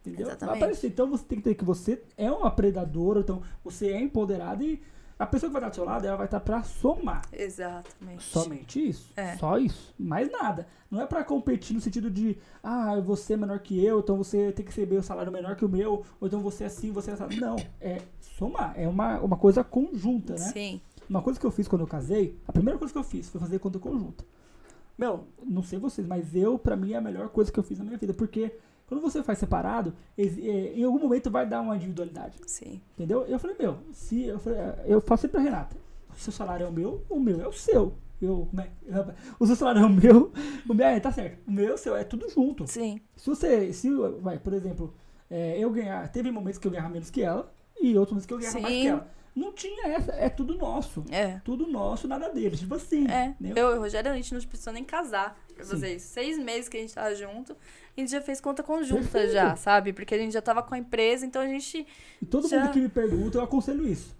[0.00, 0.26] Entendeu?
[0.26, 0.56] Vai Exatamente.
[0.56, 0.86] aparecer.
[0.88, 4.82] Então você tem que ter que você é uma predadora, então você é empoderada e
[5.18, 7.22] a pessoa que vai estar do seu lado, ela vai estar pra somar.
[7.32, 8.24] Exatamente.
[8.24, 9.12] Somente isso.
[9.16, 9.36] É.
[9.36, 9.94] Só isso.
[9.96, 10.66] Mais nada.
[10.90, 14.50] Não é pra competir no sentido de, ah, você é menor que eu, então você
[14.50, 17.12] tem que receber o salário menor que o meu, ou então você é assim, você
[17.12, 17.38] é assim.
[17.38, 17.54] Não.
[17.80, 18.02] É
[18.36, 18.74] somar.
[18.76, 20.50] É uma, uma coisa conjunta, né?
[20.52, 20.80] Sim.
[21.08, 23.40] Uma coisa que eu fiz quando eu casei, a primeira coisa que eu fiz foi
[23.40, 24.24] fazer conta conjunta.
[25.02, 27.76] Meu, não sei vocês, mas eu, pra mim, é a melhor coisa que eu fiz
[27.76, 28.14] na minha vida.
[28.14, 28.52] Porque
[28.86, 32.38] quando você faz separado, é, em algum momento vai dar uma individualidade.
[32.46, 32.80] Sim.
[32.94, 33.22] Entendeu?
[33.26, 35.76] Eu falei, meu, se eu, falei, eu falo sempre pra Renata,
[36.08, 37.94] o seu salário é o meu, o meu é o seu.
[38.20, 38.70] Eu, como é?
[39.40, 40.32] O seu salário é o meu,
[40.68, 41.40] o meu é, tá certo.
[41.48, 42.64] O meu é o seu, é tudo junto.
[42.68, 43.00] Sim.
[43.16, 44.94] Se você, se, vai, por exemplo,
[45.28, 48.34] é, eu ganhar, teve momentos que eu ganhava menos que ela e outros momentos que
[48.34, 48.80] eu ganhava mais Sim.
[48.82, 49.10] que ela.
[49.34, 51.04] Não tinha essa, é tudo nosso.
[51.10, 51.40] É.
[51.44, 52.60] Tudo nosso, nada deles.
[52.60, 53.06] Tipo assim.
[53.06, 53.34] É.
[53.40, 53.52] né?
[53.56, 55.38] Eu e o Rogério, a gente não precisou nem casar.
[55.54, 55.76] Pra Sim.
[55.76, 56.02] vocês.
[56.02, 57.52] Seis meses que a gente tava junto,
[57.96, 59.32] a gente já fez conta conjunta Perfeito.
[59.32, 59.92] já, sabe?
[59.92, 61.86] Porque a gente já tava com a empresa, então a gente.
[62.20, 62.60] E todo Já.
[62.60, 64.14] mundo que me pergunta, eu aconselho isso.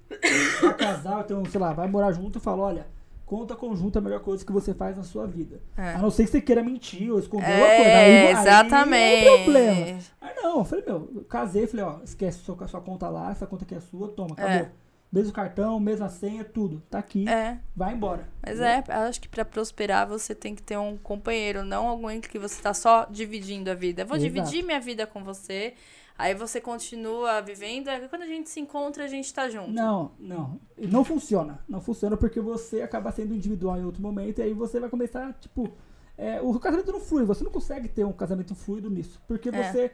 [0.61, 2.87] Pra casar, então, sei lá, vai morar junto, eu falo, olha,
[3.27, 5.61] conta conjunta é a melhor coisa que você faz na sua vida.
[5.77, 5.95] É.
[5.95, 7.83] A não ser que você queira mentir ou esconder alguma coisa.
[7.83, 9.27] Aí, É, aí exatamente.
[9.29, 9.99] é problema.
[10.21, 13.47] Aí não, eu falei, meu, eu casei, falei, ó, esquece sua, sua conta lá, essa
[13.47, 14.69] conta aqui é sua, toma, acabou.
[15.13, 16.83] Mesmo cartão, mesma senha, tudo.
[16.89, 17.59] Tá aqui, É.
[17.77, 18.27] vai embora.
[18.45, 22.19] Mas é, eu acho que pra prosperar você tem que ter um companheiro, não alguém
[22.21, 24.03] que você tá só dividindo a vida.
[24.03, 24.33] Eu vou Exato.
[24.33, 25.75] dividir minha vida com você,
[26.17, 29.71] aí você continua vivendo, aí quando a gente se encontra, a gente tá junto.
[29.71, 30.59] Não, não.
[30.79, 31.61] Não funciona.
[31.69, 35.35] Não funciona porque você acaba sendo individual em outro momento e aí você vai começar,
[35.35, 35.71] tipo.
[36.17, 39.21] é, o casamento não flui, você não consegue ter um casamento fluido nisso.
[39.29, 39.53] Porque É.
[39.73, 39.93] você.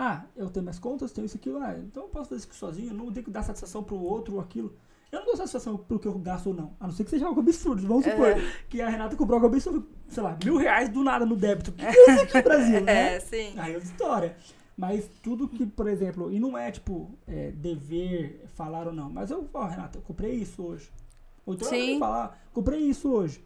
[0.00, 2.94] Ah, eu tenho minhas contas, tenho isso aqui, ah, então eu posso fazer isso sozinho,
[2.94, 4.72] não tenho que dar satisfação pro outro ou aquilo.
[5.10, 6.74] Eu não dou satisfação pro que eu gasto ou não.
[6.78, 7.84] A não ser que seja algo absurdo.
[7.86, 8.10] Vamos É.
[8.12, 8.34] supor
[8.68, 11.72] que a Renata cobrou algo absurdo, sei lá, mil reais do nada no débito.
[11.72, 13.14] Que é isso aqui no Brasil, né?
[13.16, 13.54] É, sim.
[13.58, 14.36] Aí é outra história.
[14.76, 19.30] Mas tudo que, por exemplo, e não é tipo é, dever falar ou não, mas
[19.32, 20.88] eu, ó, Renata, eu comprei isso hoje.
[21.44, 21.94] Ou então Sim.
[21.94, 23.42] eu falar, comprei isso hoje.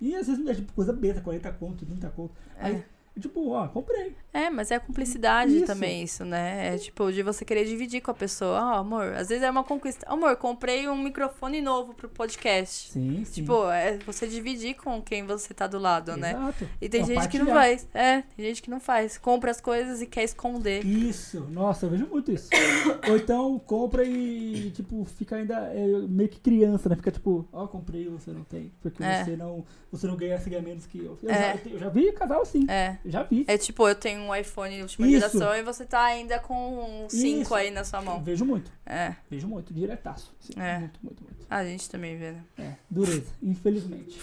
[0.00, 2.34] E às vezes é tipo coisa besta, 40 conto, 30 conto.
[2.58, 2.84] Aí,
[3.20, 4.14] tipo, ó, comprei.
[4.32, 5.66] É, mas é a cumplicidade Isso.
[5.66, 6.74] também, isso, né?
[6.74, 8.58] É tipo, de você querer dividir com a pessoa.
[8.58, 10.04] Ah, amor, às vezes é uma conquista.
[10.08, 12.90] Amor, comprei um microfone novo pro podcast.
[12.90, 13.32] Sim, sim.
[13.42, 16.32] Tipo, é você dividir com quem você tá do lado, né?
[16.32, 16.68] Exato.
[16.80, 17.86] E tem gente que não faz.
[17.94, 19.16] É, tem gente que não faz.
[19.18, 20.84] Compra as coisas e quer esconder.
[20.84, 22.48] Isso, nossa, eu vejo muito isso.
[23.08, 26.96] Ou então compra e, tipo, fica ainda é, meio que criança, né?
[26.96, 28.72] Fica tipo, ó, comprei e você não tem.
[28.82, 29.24] Porque É.
[29.24, 31.16] você não você não ganha, você ganha menos que eu.
[31.22, 31.56] Eu, É.
[31.64, 32.66] já, eu já vi casal assim.
[32.68, 32.98] É.
[33.04, 33.44] já vi.
[33.46, 35.16] É tipo, eu tenho um iPhone última Isso.
[35.18, 37.54] geração e você tá ainda com um 5 Isso.
[37.54, 38.22] aí na sua mão.
[38.22, 38.70] Vejo muito.
[38.86, 39.14] É.
[39.30, 40.34] Vejo muito, diretaço.
[40.40, 40.78] Sim, É.
[40.78, 41.46] Muito, muito, muito.
[41.48, 42.44] A gente também vê, né?
[42.58, 44.20] É, dureza, infelizmente.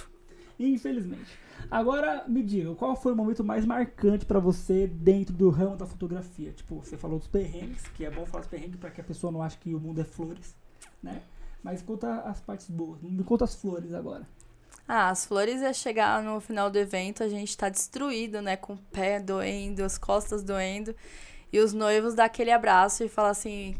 [0.59, 1.39] Infelizmente.
[1.69, 5.85] Agora, me diga, qual foi o momento mais marcante pra você dentro do ramo da
[5.85, 6.51] fotografia?
[6.51, 9.31] Tipo, você falou dos perrengues, que é bom falar dos perrengues pra que a pessoa
[9.31, 10.55] não ache que o mundo é flores,
[11.01, 11.21] né?
[11.63, 14.27] Mas conta as partes boas, me conta as flores agora.
[14.87, 18.57] Ah, as flores é chegar no final do evento, a gente tá destruído, né?
[18.57, 20.93] Com o pé doendo, as costas doendo.
[21.53, 23.75] E os noivos dá aquele abraço e falar assim: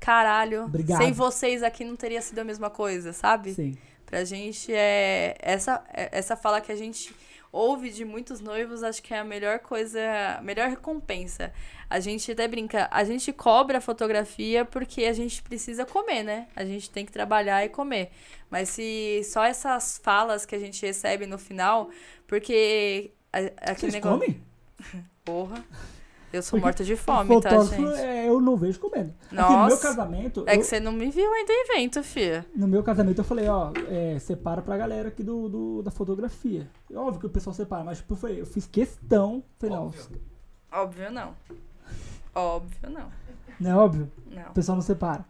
[0.00, 0.98] caralho, Obrigado.
[1.02, 3.54] sem vocês aqui não teria sido a mesma coisa, sabe?
[3.54, 3.76] Sim.
[4.06, 5.36] Pra gente é.
[5.40, 7.14] Essa, é- essa fala que a gente
[7.54, 10.00] ouve de muitos noivos, acho que é a melhor coisa,
[10.38, 11.52] a melhor recompensa.
[11.88, 16.48] A gente até brinca, a gente cobra a fotografia porque a gente precisa comer, né?
[16.56, 18.10] A gente tem que trabalhar e comer.
[18.50, 21.90] Mas se só essas falas que a gente recebe no final,
[22.26, 23.38] porque a-
[23.70, 24.18] aquele Vocês negócio.
[24.18, 24.42] comem?
[25.24, 25.64] Porra.
[26.34, 28.00] Eu sou Porque morta de fome, tá, gente?
[28.00, 29.14] é, eu não vejo comendo.
[29.26, 29.66] Aqui, no Nossa.
[29.68, 32.44] meu casamento, É eu- que você não me viu ainda em evento, fia.
[32.56, 36.68] no meu casamento eu falei, ó, é, separa pra galera aqui do, do- da fotografia.
[36.92, 39.42] Óbvio que o pessoal separa, mas tipo, eu, falei, eu fiz questão.
[39.58, 40.20] Falei, não, Óbvio.
[40.72, 41.34] Óbvio não.
[42.34, 43.06] Óbvio não.
[43.60, 44.10] não é óbvio?
[44.30, 44.42] Não.
[44.50, 45.24] O pessoal não separa.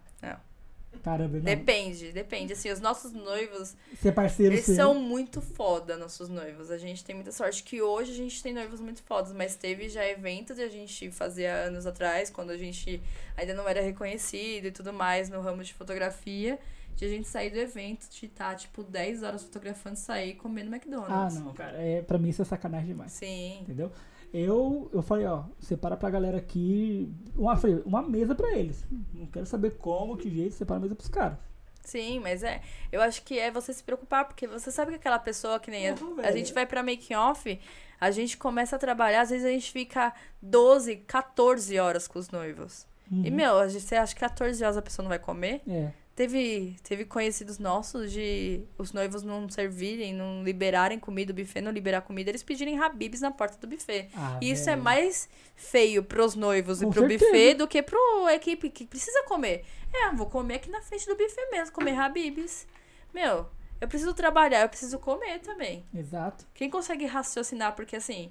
[1.04, 1.44] Caramba, não.
[1.44, 2.54] Depende, depende.
[2.54, 4.74] Assim, os nossos noivos, Ser parceiro eles seu.
[4.74, 6.70] são muito foda, nossos noivos.
[6.70, 9.88] A gente tem muita sorte que hoje a gente tem noivos muito fodas, mas teve
[9.90, 13.02] já eventos de a gente fazia anos atrás, quando a gente
[13.36, 16.58] ainda não era reconhecido e tudo mais no ramo de fotografia,
[16.96, 20.70] de a gente sair do evento, de estar, tipo, 10 horas fotografando e sair comendo
[20.72, 21.38] Ah, McDonald's.
[21.40, 21.76] não, cara.
[21.82, 23.12] É, pra mim isso é sacanagem demais.
[23.12, 23.58] Sim.
[23.62, 23.90] Entendeu?
[24.36, 27.08] Eu, eu falei, ó, separa pra galera aqui.
[27.36, 28.84] Uma, falei, uma mesa pra eles.
[29.14, 31.38] Não quero saber como, que jeito, separa a mesa pros caras.
[31.84, 32.60] Sim, mas é.
[32.90, 35.88] Eu acho que é você se preocupar, porque você sabe que aquela pessoa que nem.
[35.90, 37.60] A, Uhum, a gente vai pra making off,
[38.00, 40.12] a gente começa a trabalhar, às vezes a gente fica
[40.42, 42.86] 12, 14 horas com os noivos.
[43.12, 43.36] E, Uhum.
[43.36, 45.60] meu, a gente, você acha que 14 horas a pessoa não vai comer?
[45.68, 45.92] É.
[46.14, 51.72] Teve, teve conhecidos nossos de os noivos não servirem, não liberarem comida, o buffet não
[51.72, 54.08] liberar comida, eles pedirem rabibs na porta do buffet.
[54.14, 57.24] Ah, E isso é mais feio pros noivos Com e pro certeza.
[57.26, 59.64] buffet do que pro equipe que precisa comer.
[59.92, 62.64] É, vou comer aqui na frente do buffet mesmo, comer rabibs.
[63.12, 63.48] Meu,
[63.80, 65.84] eu preciso trabalhar, eu preciso comer também.
[65.92, 66.46] Exato.
[66.54, 67.74] Quem consegue raciocinar?
[67.74, 68.30] Porque assim,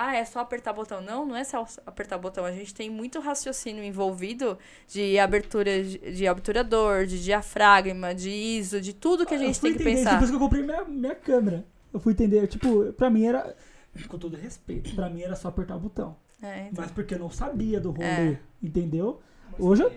[0.00, 1.00] ah, é só apertar botão.
[1.00, 2.44] Não, não é só apertar botão.
[2.44, 8.92] A gente tem muito raciocínio envolvido de abertura de, obturador, de diafragma, de ISO, de
[8.92, 10.10] tudo que a Eu gente tem que entender, pensar.
[10.12, 11.64] Depois que eu comprei minha, minha câmera.
[11.92, 13.56] Eu fui entender, tipo, pra mim era.
[14.08, 16.16] Com todo respeito, pra mim era só apertar o botão.
[16.40, 16.84] É, então.
[16.84, 18.38] Mas porque eu não sabia do rolê, É.
[18.62, 19.20] entendeu?
[19.58, 19.92] Hoje eu-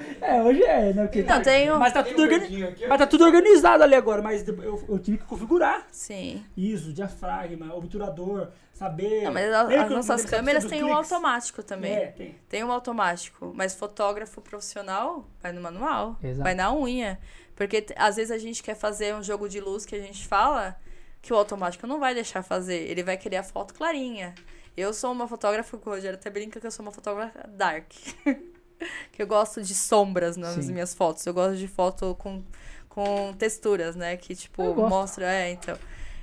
[0.20, 1.02] É, hoje é, né?
[1.04, 2.48] Porque Não, tem um- Mas tá tudo organizado.
[2.50, 2.86] verdinho aqui.
[2.86, 6.44] Mas tá tudo organizado ali agora, mas eu, eu tive que configurar Sim.
[6.56, 9.22] isso, diafragma, obturador, saber.
[9.24, 11.94] Não, mas a- as nossas câmeras têm um automático também.
[11.94, 12.34] É, tem.
[12.48, 16.42] Tem um automático, mas fotógrafo profissional vai no manual, Exato.
[16.44, 17.18] vai na unha.
[17.56, 20.76] Porque às vezes a gente quer fazer um jogo de luz que a gente fala
[21.22, 24.34] que o automático não vai deixar fazer, ele vai querer a foto clarinha.
[24.76, 27.90] Eu sou uma fotógrafa, o Rogério até brinca que eu sou uma fotógrafa dark.
[29.12, 30.72] que eu gosto de sombras nas Sim.
[30.72, 31.24] minhas fotos.
[31.26, 32.42] Eu gosto de foto com,
[32.88, 34.16] com texturas, né?
[34.16, 35.30] Que tipo, mostra.
[35.30, 35.76] É, então.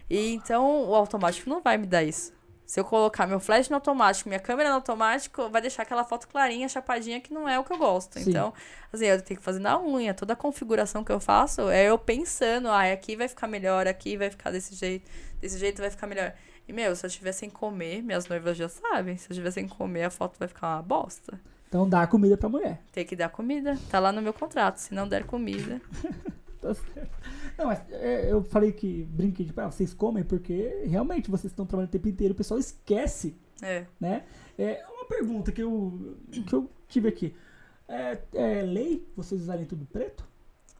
[0.09, 2.37] E então o automático não vai me dar isso.
[2.67, 6.27] Se eu colocar meu flash no automático, minha câmera no automático, vai deixar aquela foto
[6.27, 8.19] clarinha, chapadinha, que não é o que eu gosto.
[8.19, 8.29] Sim.
[8.29, 8.53] Então,
[8.91, 10.13] assim, eu tenho que fazer na unha.
[10.13, 14.17] Toda a configuração que eu faço é eu pensando, ah, aqui vai ficar melhor, aqui
[14.17, 15.09] vai ficar desse jeito,
[15.39, 16.33] desse jeito vai ficar melhor.
[16.67, 19.65] E, meu, se eu estiver sem comer, minhas noivas já sabem, se eu estiver sem
[19.65, 21.39] comer, a foto vai ficar uma bosta.
[21.67, 22.81] Então dá comida pra mulher.
[22.91, 23.77] Tem que dar comida.
[23.89, 24.77] Tá lá no meu contrato.
[24.77, 25.81] Se não der comida.
[26.59, 27.15] Tá certo.
[27.55, 31.67] Não, mas é, eu falei que brinquei, tipo, ah, vocês comem porque realmente vocês estão
[31.67, 33.85] trabalhando o tempo inteiro, o pessoal esquece, É.
[34.01, 34.23] né?
[34.57, 37.35] É uma pergunta que eu, que eu tive aqui.
[37.87, 40.25] É, é lei vocês usarem tudo preto?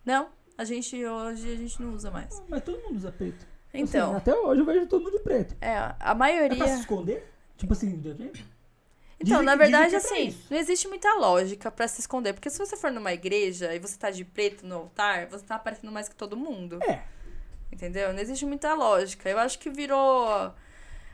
[0.03, 2.43] Não, a gente hoje a gente não usa mais.
[2.49, 3.45] Mas todo mundo usa preto.
[3.71, 5.55] Assim, Então, até hoje eu vejo todo mundo de preto.
[5.61, 6.57] é, a É maioria.
[6.57, 7.23] pra se esconder?
[7.55, 8.43] Tipo assim, de repente?
[9.19, 10.45] Então, Dizem na verdade, é assim, isso.
[10.49, 12.33] não existe muita lógica pra se esconder.
[12.33, 15.55] Porque se você for numa igreja e você tá de preto no altar, você tá
[15.55, 16.77] aparecendo mais que todo mundo.
[16.83, 17.01] É.
[17.71, 18.13] Entendeu?
[18.13, 19.27] Não existe muita lógica.
[19.29, 20.53] Eu acho que virou.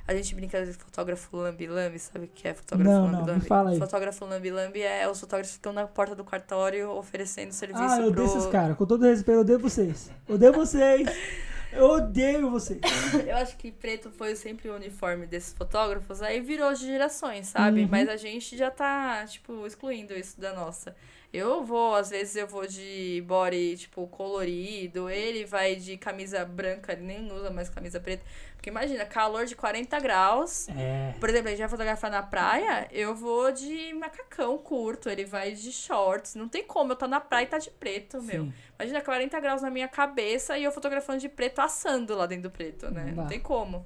[0.05, 3.45] A gente brinca de fotógrafo lambi-lambi, sabe o que é fotógrafo lambi-lambi?
[3.47, 3.79] fala aí.
[3.79, 8.11] Fotógrafo lambi-lambi é os fotógrafos que ficam na porta do cartório oferecendo serviço Ah, eu
[8.11, 8.23] pro.
[8.23, 8.75] odeio esses caras.
[8.75, 10.11] Com todo respeito, eu odeio vocês.
[10.27, 11.07] Odeio vocês.
[11.75, 12.79] Eu odeio vocês.
[13.27, 17.81] Eu acho que preto foi sempre o uniforme desses fotógrafos, aí virou de gerações, sabe?
[17.81, 17.87] Uhum.
[17.89, 20.95] Mas a gente já tá, tipo, excluindo isso da nossa.
[21.33, 26.93] Eu vou, às vezes eu vou de body, tipo, colorido, ele vai de camisa branca,
[26.93, 28.23] ele nem usa mais camisa preta.
[28.63, 30.69] Porque imagina, calor de 40 graus.
[30.69, 31.13] É.
[31.19, 35.51] Por exemplo, a gente vai fotografar na praia, eu vou de macacão curto, ele vai
[35.51, 36.33] de shorts.
[36.35, 38.45] Não tem como, eu tô na praia e tá de preto, meu.
[38.45, 38.53] Sim.
[38.79, 42.51] Imagina 40 graus na minha cabeça e eu fotografando de preto assando lá dentro do
[42.51, 43.11] preto, né?
[43.13, 43.23] Não.
[43.23, 43.83] Não tem como.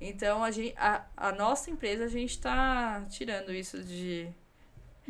[0.00, 4.28] Então, a, gente, a, a nossa empresa, a gente tá tirando isso de,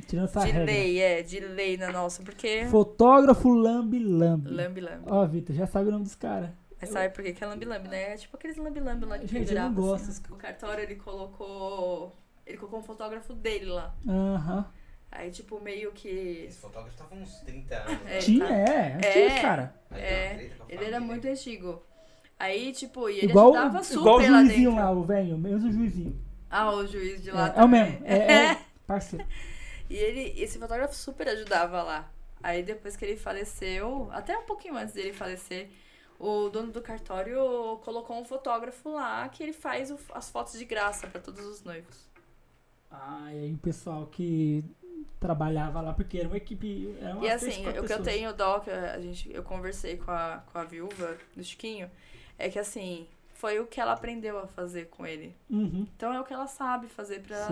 [0.06, 0.64] Tirando essa de regra.
[0.66, 2.66] lei, é, de lei na nossa, porque...
[2.66, 4.50] Fotógrafo Lambi Lambi.
[4.50, 5.04] Lambi lambi.
[5.06, 6.50] Ó, Vitor, já sabe o nome dos caras.
[6.80, 8.14] Mas sabe por que que é lambi lambi, né?
[8.14, 10.10] É tipo aqueles lambi lambi lá que Gente, eu não pendurava, gosto.
[10.10, 10.22] assim.
[10.30, 12.16] O cartório, ele colocou...
[12.46, 13.94] Ele colocou um fotógrafo dele lá.
[14.08, 14.64] Aham.
[15.10, 16.44] Aí, tipo, meio que...
[16.48, 17.98] Esse fotógrafo tava uns 30 anos.
[18.06, 18.54] É, Tinha, tá.
[18.54, 18.94] é.
[18.94, 19.40] Antigo, É.
[19.40, 19.74] cara.
[19.90, 21.82] É, Ele era muito antigo.
[22.38, 24.84] Aí, tipo, e ele Igual, ajudava super igual o lá juizinho dentro.
[24.84, 26.24] lá, o velho, mesmo juizinho.
[26.48, 27.84] Ah, o juiz de lá É, é o também.
[27.92, 28.06] mesmo.
[28.06, 29.26] É, é parceiro.
[29.90, 32.10] E ele, esse fotógrafo super ajudava lá.
[32.42, 35.68] Aí depois que ele faleceu, até um pouquinho antes dele falecer,
[36.18, 40.64] o dono do cartório colocou um fotógrafo lá que ele faz o- as fotos de
[40.64, 42.06] graça pra todos os noivos.
[42.90, 44.64] Ah, e aí o pessoal que
[45.20, 46.94] trabalhava lá, porque era uma equipe.
[47.00, 48.34] Era uma e assim, o que eu tenho
[48.64, 51.90] que a gente, eu conversei com a, com a viúva do Chiquinho,
[52.38, 55.34] é que assim, foi o que ela aprendeu a fazer com ele.
[55.50, 57.48] Uhum, Então é o que ela sabe fazer pra,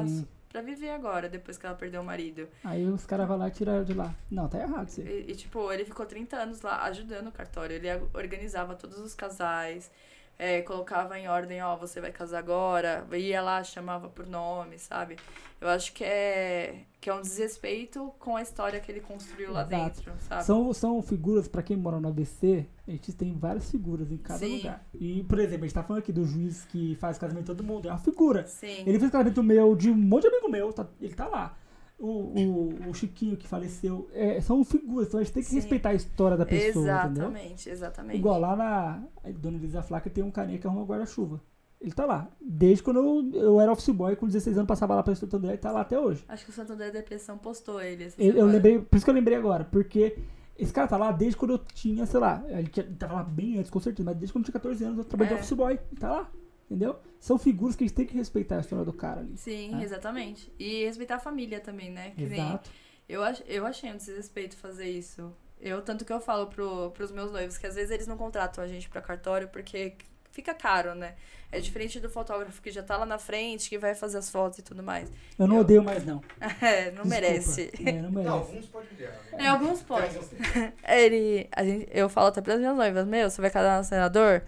[0.57, 2.49] pra viver agora, depois que ela perdeu o marido.
[2.65, 4.15] Aí os caras vão lá e tiraram de lá.
[4.31, 5.27] Não, tá errado isso aí.
[5.29, 7.77] E, e, tipo, ele ficou 30 anos lá ajudando o cartório.
[7.77, 9.91] Ele organizava todos os casais,
[10.39, 13.07] é, colocava em ordem, ó, você vai casar agora.
[13.13, 15.17] Ia lá, chamava por nome, sabe?
[15.61, 19.63] Eu acho que é, que é um desrespeito com a história que ele construiu lá
[19.63, 19.77] Exato.
[20.03, 20.45] dentro, sabe?
[20.45, 24.41] São, são figuras, pra quem mora no ABC, a gente tem várias figuras em cada
[24.41, 24.59] Sim.
[24.59, 24.85] lugar.
[24.95, 27.65] E, por exemplo, a gente tá falando aqui do juiz que faz casamento de todo
[27.65, 27.89] mundo.
[27.89, 28.47] É uma figura.
[28.47, 28.83] Sim.
[28.87, 31.57] Ele fez casamento meu de um monte de amigo meu, tá- ele tá lá.
[31.99, 35.57] O, o, o Chiquinho que faleceu, é, são figuras, então a gente tem que Sim.
[35.57, 37.25] respeitar a história da pessoa, entendeu?
[37.29, 38.19] Exatamente, exatamente.
[38.19, 39.03] Igual lá na
[39.33, 41.41] Dona Elisa Flaca tem um carinha que arruma guarda-chuva.
[41.81, 42.29] Ele tá lá.
[42.41, 45.53] Desde quando eu, eu era office boy, com 16 anos, passava lá pra Santo André,
[45.53, 46.23] ele tá lá até hoje.
[46.29, 48.13] Acho que o Santander Depressão postou ele.
[48.19, 50.19] Eu, eu lembrei, por isso que eu lembrei agora, porque
[50.59, 52.69] esse cara tá lá desde quando eu tinha, sei lá, ele,
[52.99, 55.33] tava lá bem antes, com certeza, mas desde quando eu tinha 14 anos eu trabalhei
[55.35, 55.41] de É.
[55.41, 55.73] office boy.
[55.73, 56.31] Ele tá lá,
[56.71, 56.99] entendeu?
[57.21, 59.37] São figuras que a gente tem que respeitar a história do cara ali.
[59.37, 59.85] Sim, É.
[59.85, 60.53] exatamente.
[60.59, 62.13] E respeitar a família também, né?
[62.17, 62.71] Que nem Exato.
[63.09, 65.33] Eu, ach, eu achei um desrespeito fazer isso.
[65.61, 68.63] Eu, tanto que eu falo pro, pros meus noivos, que às vezes eles não contratam
[68.63, 69.95] a gente pra cartório porque
[70.33, 71.15] fica caro, né?
[71.51, 74.59] É diferente do fotógrafo que já tá lá na frente, que vai fazer as fotos
[74.59, 75.11] e tudo mais.
[75.39, 76.21] Eu não Eu- odeio mais, não.
[76.61, 77.09] É, não Desculpa.
[77.09, 77.71] merece.
[77.87, 78.29] É, não Não, merece.
[78.29, 79.13] alguns podem odiar.
[79.13, 79.39] né?
[79.39, 80.11] É, alguns podem.
[80.87, 84.43] Ele, a gente, eu falo até pras minhas noivas, meu, você vai casar no senador?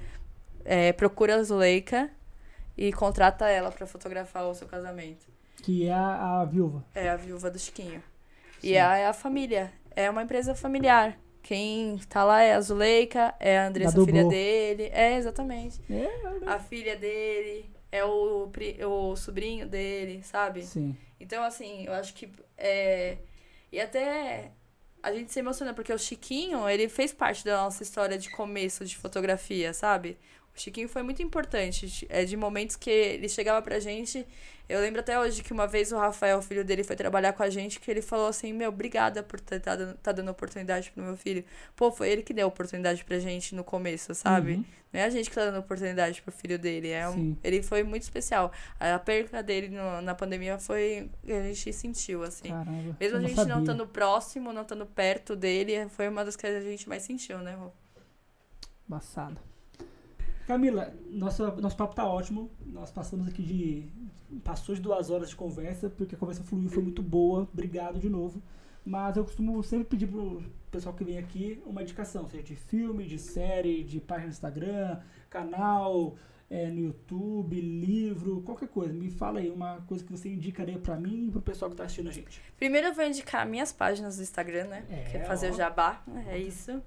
[0.70, 2.10] É, procura a Zuleika
[2.76, 5.26] e contrata ela pra fotografar o seu casamento.
[5.62, 6.84] Que é a, a viúva.
[6.94, 8.02] É a viúva do Chiquinho.
[8.60, 8.68] Sim.
[8.68, 9.72] E a, é a família.
[9.96, 11.18] É uma empresa familiar.
[11.42, 14.90] Quem tá lá é a Zuleika, é a Andressa, Da filha dele.
[14.92, 15.80] É, exatamente.
[15.90, 16.06] É,
[16.46, 18.52] A filha dele, é o,
[18.86, 20.62] o sobrinho dele, sabe?
[20.64, 20.94] sim.
[21.18, 22.30] Então, assim, eu acho que.
[22.58, 23.16] É...
[23.72, 24.52] E até
[25.02, 28.84] a gente se emociona, porque o Chiquinho, ele fez parte da nossa história de começo
[28.84, 30.18] de fotografia, sabe?
[30.60, 32.06] Chiquinho foi muito importante.
[32.10, 34.26] É de momentos que ele chegava pra gente.
[34.68, 37.42] Eu lembro até hoje que uma vez o Rafael, o filho dele, foi trabalhar com
[37.42, 40.90] a gente, que ele falou assim, meu, obrigada por estar tá dando, tá dando oportunidade
[40.90, 41.42] pro meu filho.
[41.74, 44.52] Pô, foi ele que deu oportunidade pra gente no começo, sabe?
[44.56, 44.64] Uhum.
[44.92, 46.90] Não é a gente que tá dando oportunidade pro filho dele.
[46.90, 48.52] É um, ele foi muito especial.
[48.78, 51.08] A perca dele no- na pandemia foi.
[51.26, 52.48] A gente sentiu, assim.
[52.48, 52.96] Caramba.
[53.00, 53.54] Mesmo a gente sabia.
[53.54, 57.38] não estando próximo, não estando perto dele, foi uma das que a gente mais sentiu,
[57.38, 57.70] né, Rô?
[58.86, 59.38] Embaçado.
[60.48, 62.50] Camila, nosso, nosso papo tá ótimo.
[62.64, 63.86] Nós passamos aqui de.
[64.42, 67.46] Passou de duas horas de conversa, porque a conversa fluiu, foi muito boa.
[67.52, 68.42] Obrigado de novo.
[68.82, 73.04] Mas eu costumo sempre pedir pro pessoal que vem aqui uma indicação, seja de filme,
[73.04, 76.16] de série, de página no Instagram, canal,
[76.48, 78.94] é, no YouTube, livro, qualquer coisa.
[78.94, 81.84] Me fala aí uma coisa que você indicaria pra mim e pro pessoal que tá
[81.84, 82.40] assistindo a gente.
[82.56, 84.86] Primeiro eu vou indicar minhas páginas do Instagram, né?
[84.88, 85.52] É, que é fazer ó.
[85.52, 86.24] o jabá, né?
[86.30, 86.82] é isso.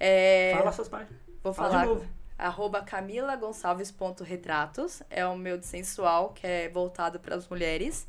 [0.00, 1.20] É, Fala suas páginas.
[1.44, 2.17] vou Fala falar de novo.
[2.38, 8.06] Arroba camilagonçalves.retratos, é o meu de sensual, que é voltado para as mulheres.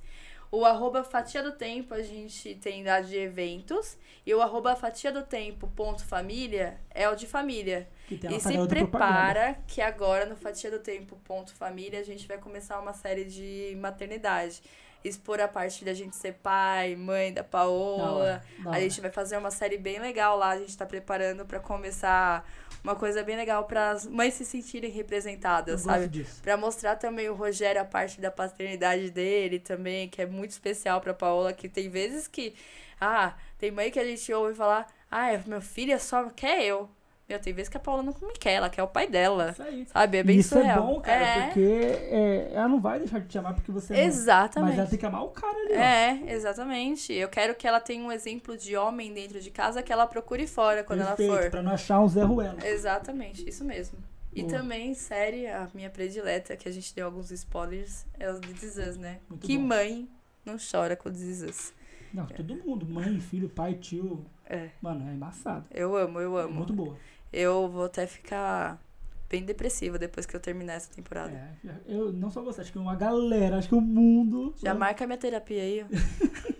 [0.52, 3.98] O arroba fatia do tempo a gente tem lá de eventos.
[4.26, 7.88] E o arroba fatia do tempo ponto família é o de família.
[8.10, 12.80] E se prepara que agora no Fatia do Tempo ponto família a gente vai começar
[12.80, 14.62] uma série de maternidade.
[15.04, 18.44] Expor a parte da gente ser pai, mãe da Paola.
[18.64, 20.50] hora, da A gente vai fazer uma série bem legal lá.
[20.50, 22.46] A gente tá preparando para começar
[22.84, 26.26] uma coisa bem legal para as mães se sentirem representadas, Eu sabe?
[26.42, 31.02] Pra mostrar também o Rogério, a parte da paternidade dele também, que é muito especial
[31.02, 32.54] pra Paola, que tem vezes que.
[33.00, 36.90] Ah, tem mãe que a gente ouve falar, ah, meu filho é só quer eu.
[37.30, 39.52] Meu, tem vezes que a Paola não me quer, ela quer o pai dela.
[39.52, 39.86] Isso aí.
[39.86, 40.18] Sabe?
[40.18, 40.78] É bem isso surreal.
[40.80, 43.94] é bom, cara, É, porque é, ela não vai deixar de te amar porque você
[43.94, 44.04] é.
[44.06, 44.70] Exatamente.
[44.72, 45.78] Mas ela tem que amar o cara ali, ó.
[45.78, 47.14] É, exatamente.
[47.14, 50.48] Eu quero que ela tenha um exemplo de homem dentro de casa que ela procure
[50.48, 51.52] fora quando Perfeito, ela for.
[51.52, 52.58] pra não achar um Zé Ruela.
[52.66, 54.00] Exatamente, isso mesmo.
[54.34, 54.54] E Boa.
[54.60, 58.98] também, série, a minha predileta, que a gente deu alguns spoilers, é o de Is,
[58.98, 59.20] né?
[59.30, 59.64] Muito que bom.
[59.66, 60.10] mãe
[60.44, 61.74] não chora com Is.
[62.12, 62.88] Não, todo mundo.
[62.88, 64.26] Mãe, filho, pai, tio.
[64.52, 65.66] É, Mano, é embaçado.
[65.70, 66.54] eu amo, eu É amo.
[66.56, 66.96] muito boa.
[67.32, 68.82] Eu vou até ficar
[69.30, 71.32] bem depressiva depois que eu terminar essa temporada.
[71.32, 74.54] É, eu, não só você, acho que uma galera, acho que o mundo.
[74.58, 76.50] Já marca minha terapia aí, ó.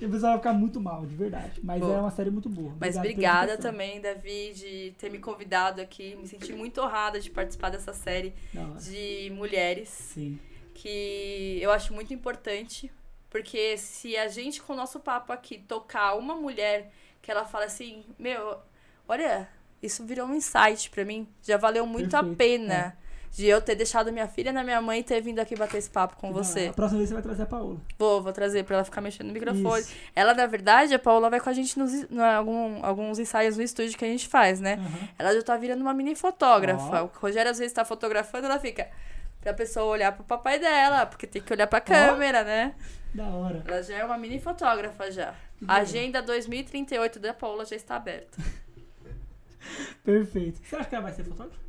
[0.00, 1.60] E pessoal vai ficar muito mal, de verdade.
[1.62, 1.94] Mas Boa.
[1.94, 2.74] é uma série muito boa.
[2.80, 6.16] Mas obrigada também, Davi, de ter me convidado aqui.
[6.16, 8.80] Me senti muito honrada de participar dessa série hora.
[8.80, 9.88] de mulheres.
[9.88, 10.38] Sim.
[10.74, 12.90] que eu acho muito importante,
[13.30, 16.90] porque se a gente com o nosso papo aqui tocar uma mulher
[17.20, 18.58] que ela fala assim, meu,
[19.06, 19.48] olha,
[19.82, 22.96] isso virou um insight pra mim, já valeu muito a Perfeito, pena
[23.32, 25.88] de eu ter deixado minha filha na minha mãe e ter vindo aqui bater esse
[25.88, 26.66] papo com da você.
[26.68, 27.78] A próxima vez você vai trazer a Paola.
[27.98, 29.80] Vou, vou trazer pra ela ficar mexendo no microfone.
[29.80, 29.94] Isso.
[30.14, 33.62] Ela, na verdade, a Paula vai com a gente nos, no, algum, alguns ensaios no
[33.62, 34.74] estúdio que a gente faz, né?
[34.74, 35.08] Aham.
[35.18, 37.04] Ela já tá virando uma mini fotógrafa.
[37.04, 37.06] Ó.
[37.06, 38.86] O Rogério às vezes tá fotografando, ela fica
[39.40, 42.74] pra pessoa olhar pro papai dela, porque tem que olhar pra câmera, né?
[43.14, 43.62] Da hora.
[43.66, 45.34] Ela já é uma mini fotógrafa já.
[45.66, 48.36] A agenda 2038 da Paula já está aberta.
[50.04, 50.60] Perfeito.
[50.64, 51.60] Você acha que ela vai ser fotógrafa?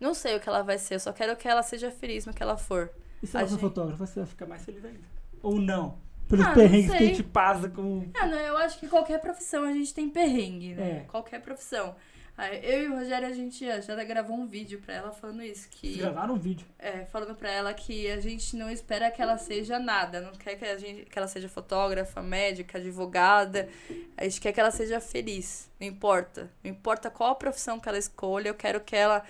[0.00, 2.32] Não sei o que ela vai ser, eu só quero que ela seja feliz no
[2.32, 2.90] que ela for.
[3.22, 5.00] E se ela for gente- fotógrafa, você vai ficar mais feliz ainda?
[5.42, 5.98] Ou não?
[6.28, 8.06] Pelos Ah, perrengues que a gente passa com.
[8.14, 10.90] Ah, não, eu acho que qualquer profissão a gente tem perrengue, né?
[10.90, 11.00] É.
[11.08, 11.96] Qualquer profissão.
[12.40, 15.62] Ah, Eu e o Rogério, a gente já, gravou um vídeo pra ela falando isso,
[15.62, 15.98] Vocês que...
[15.98, 16.64] gravaram um vídeo.
[16.78, 20.54] É, falando pra ela que a gente não espera que ela seja nada, não quer
[20.54, 23.68] que, a gente, que ela seja fotógrafa, médica, advogada.
[24.16, 26.48] A gente quer que ela seja feliz, não importa.
[26.62, 29.24] Não importa qual a profissão que ela escolha, eu quero que ela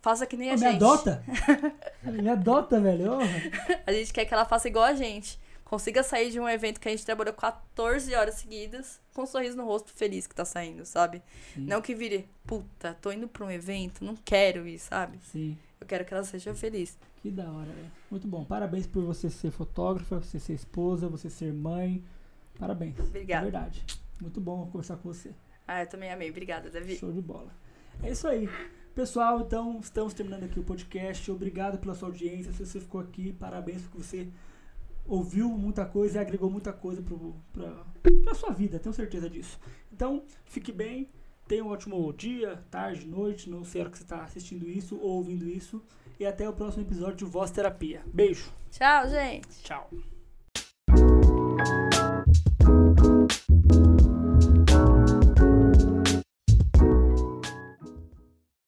[0.00, 0.76] faça que nem a Ô, me gente.
[0.76, 1.22] adota?
[2.02, 3.18] me adota, velho.
[3.86, 5.38] A gente quer que ela faça igual a gente.
[5.64, 9.56] Consiga sair de um evento que a gente trabalhou 14 horas seguidas com um sorriso
[9.56, 11.22] no rosto feliz que tá saindo, sabe?
[11.54, 11.62] Sim.
[11.62, 15.18] Não que vire, puta, tô indo pra um evento, não quero ir, sabe?
[15.32, 15.56] Sim.
[15.80, 16.98] Eu quero que ela seja feliz.
[17.22, 17.90] Que da hora, velho.
[18.10, 18.44] Muito bom.
[18.44, 22.04] Parabéns por você ser fotógrafa, você ser esposa, você ser mãe.
[22.58, 22.98] Parabéns.
[22.98, 23.46] Obrigada.
[23.46, 23.84] É verdade.
[24.20, 25.32] Muito bom conversar com você.
[25.66, 26.30] Ah, eu também amei.
[26.30, 26.96] Obrigada, Davi.
[26.96, 27.50] Show de bola.
[28.02, 28.48] É isso aí.
[28.94, 31.30] Pessoal, então estamos terminando aqui o podcast.
[31.30, 32.52] Obrigado pela sua audiência.
[32.52, 34.28] Se você ficou aqui, parabéns porque você
[35.06, 37.02] ouviu muita coisa e agregou muita coisa
[37.52, 37.84] pra,
[38.22, 39.58] pra sua vida, tenho certeza disso.
[39.92, 41.08] Então, fique bem,
[41.46, 44.96] tenha um ótimo dia, tarde, noite, não sei a hora que você está assistindo isso
[44.96, 45.82] ou ouvindo isso.
[46.18, 48.02] E até o próximo episódio de Voz Terapia.
[48.06, 49.48] Beijo, Tchau, gente.
[49.62, 49.90] tchau.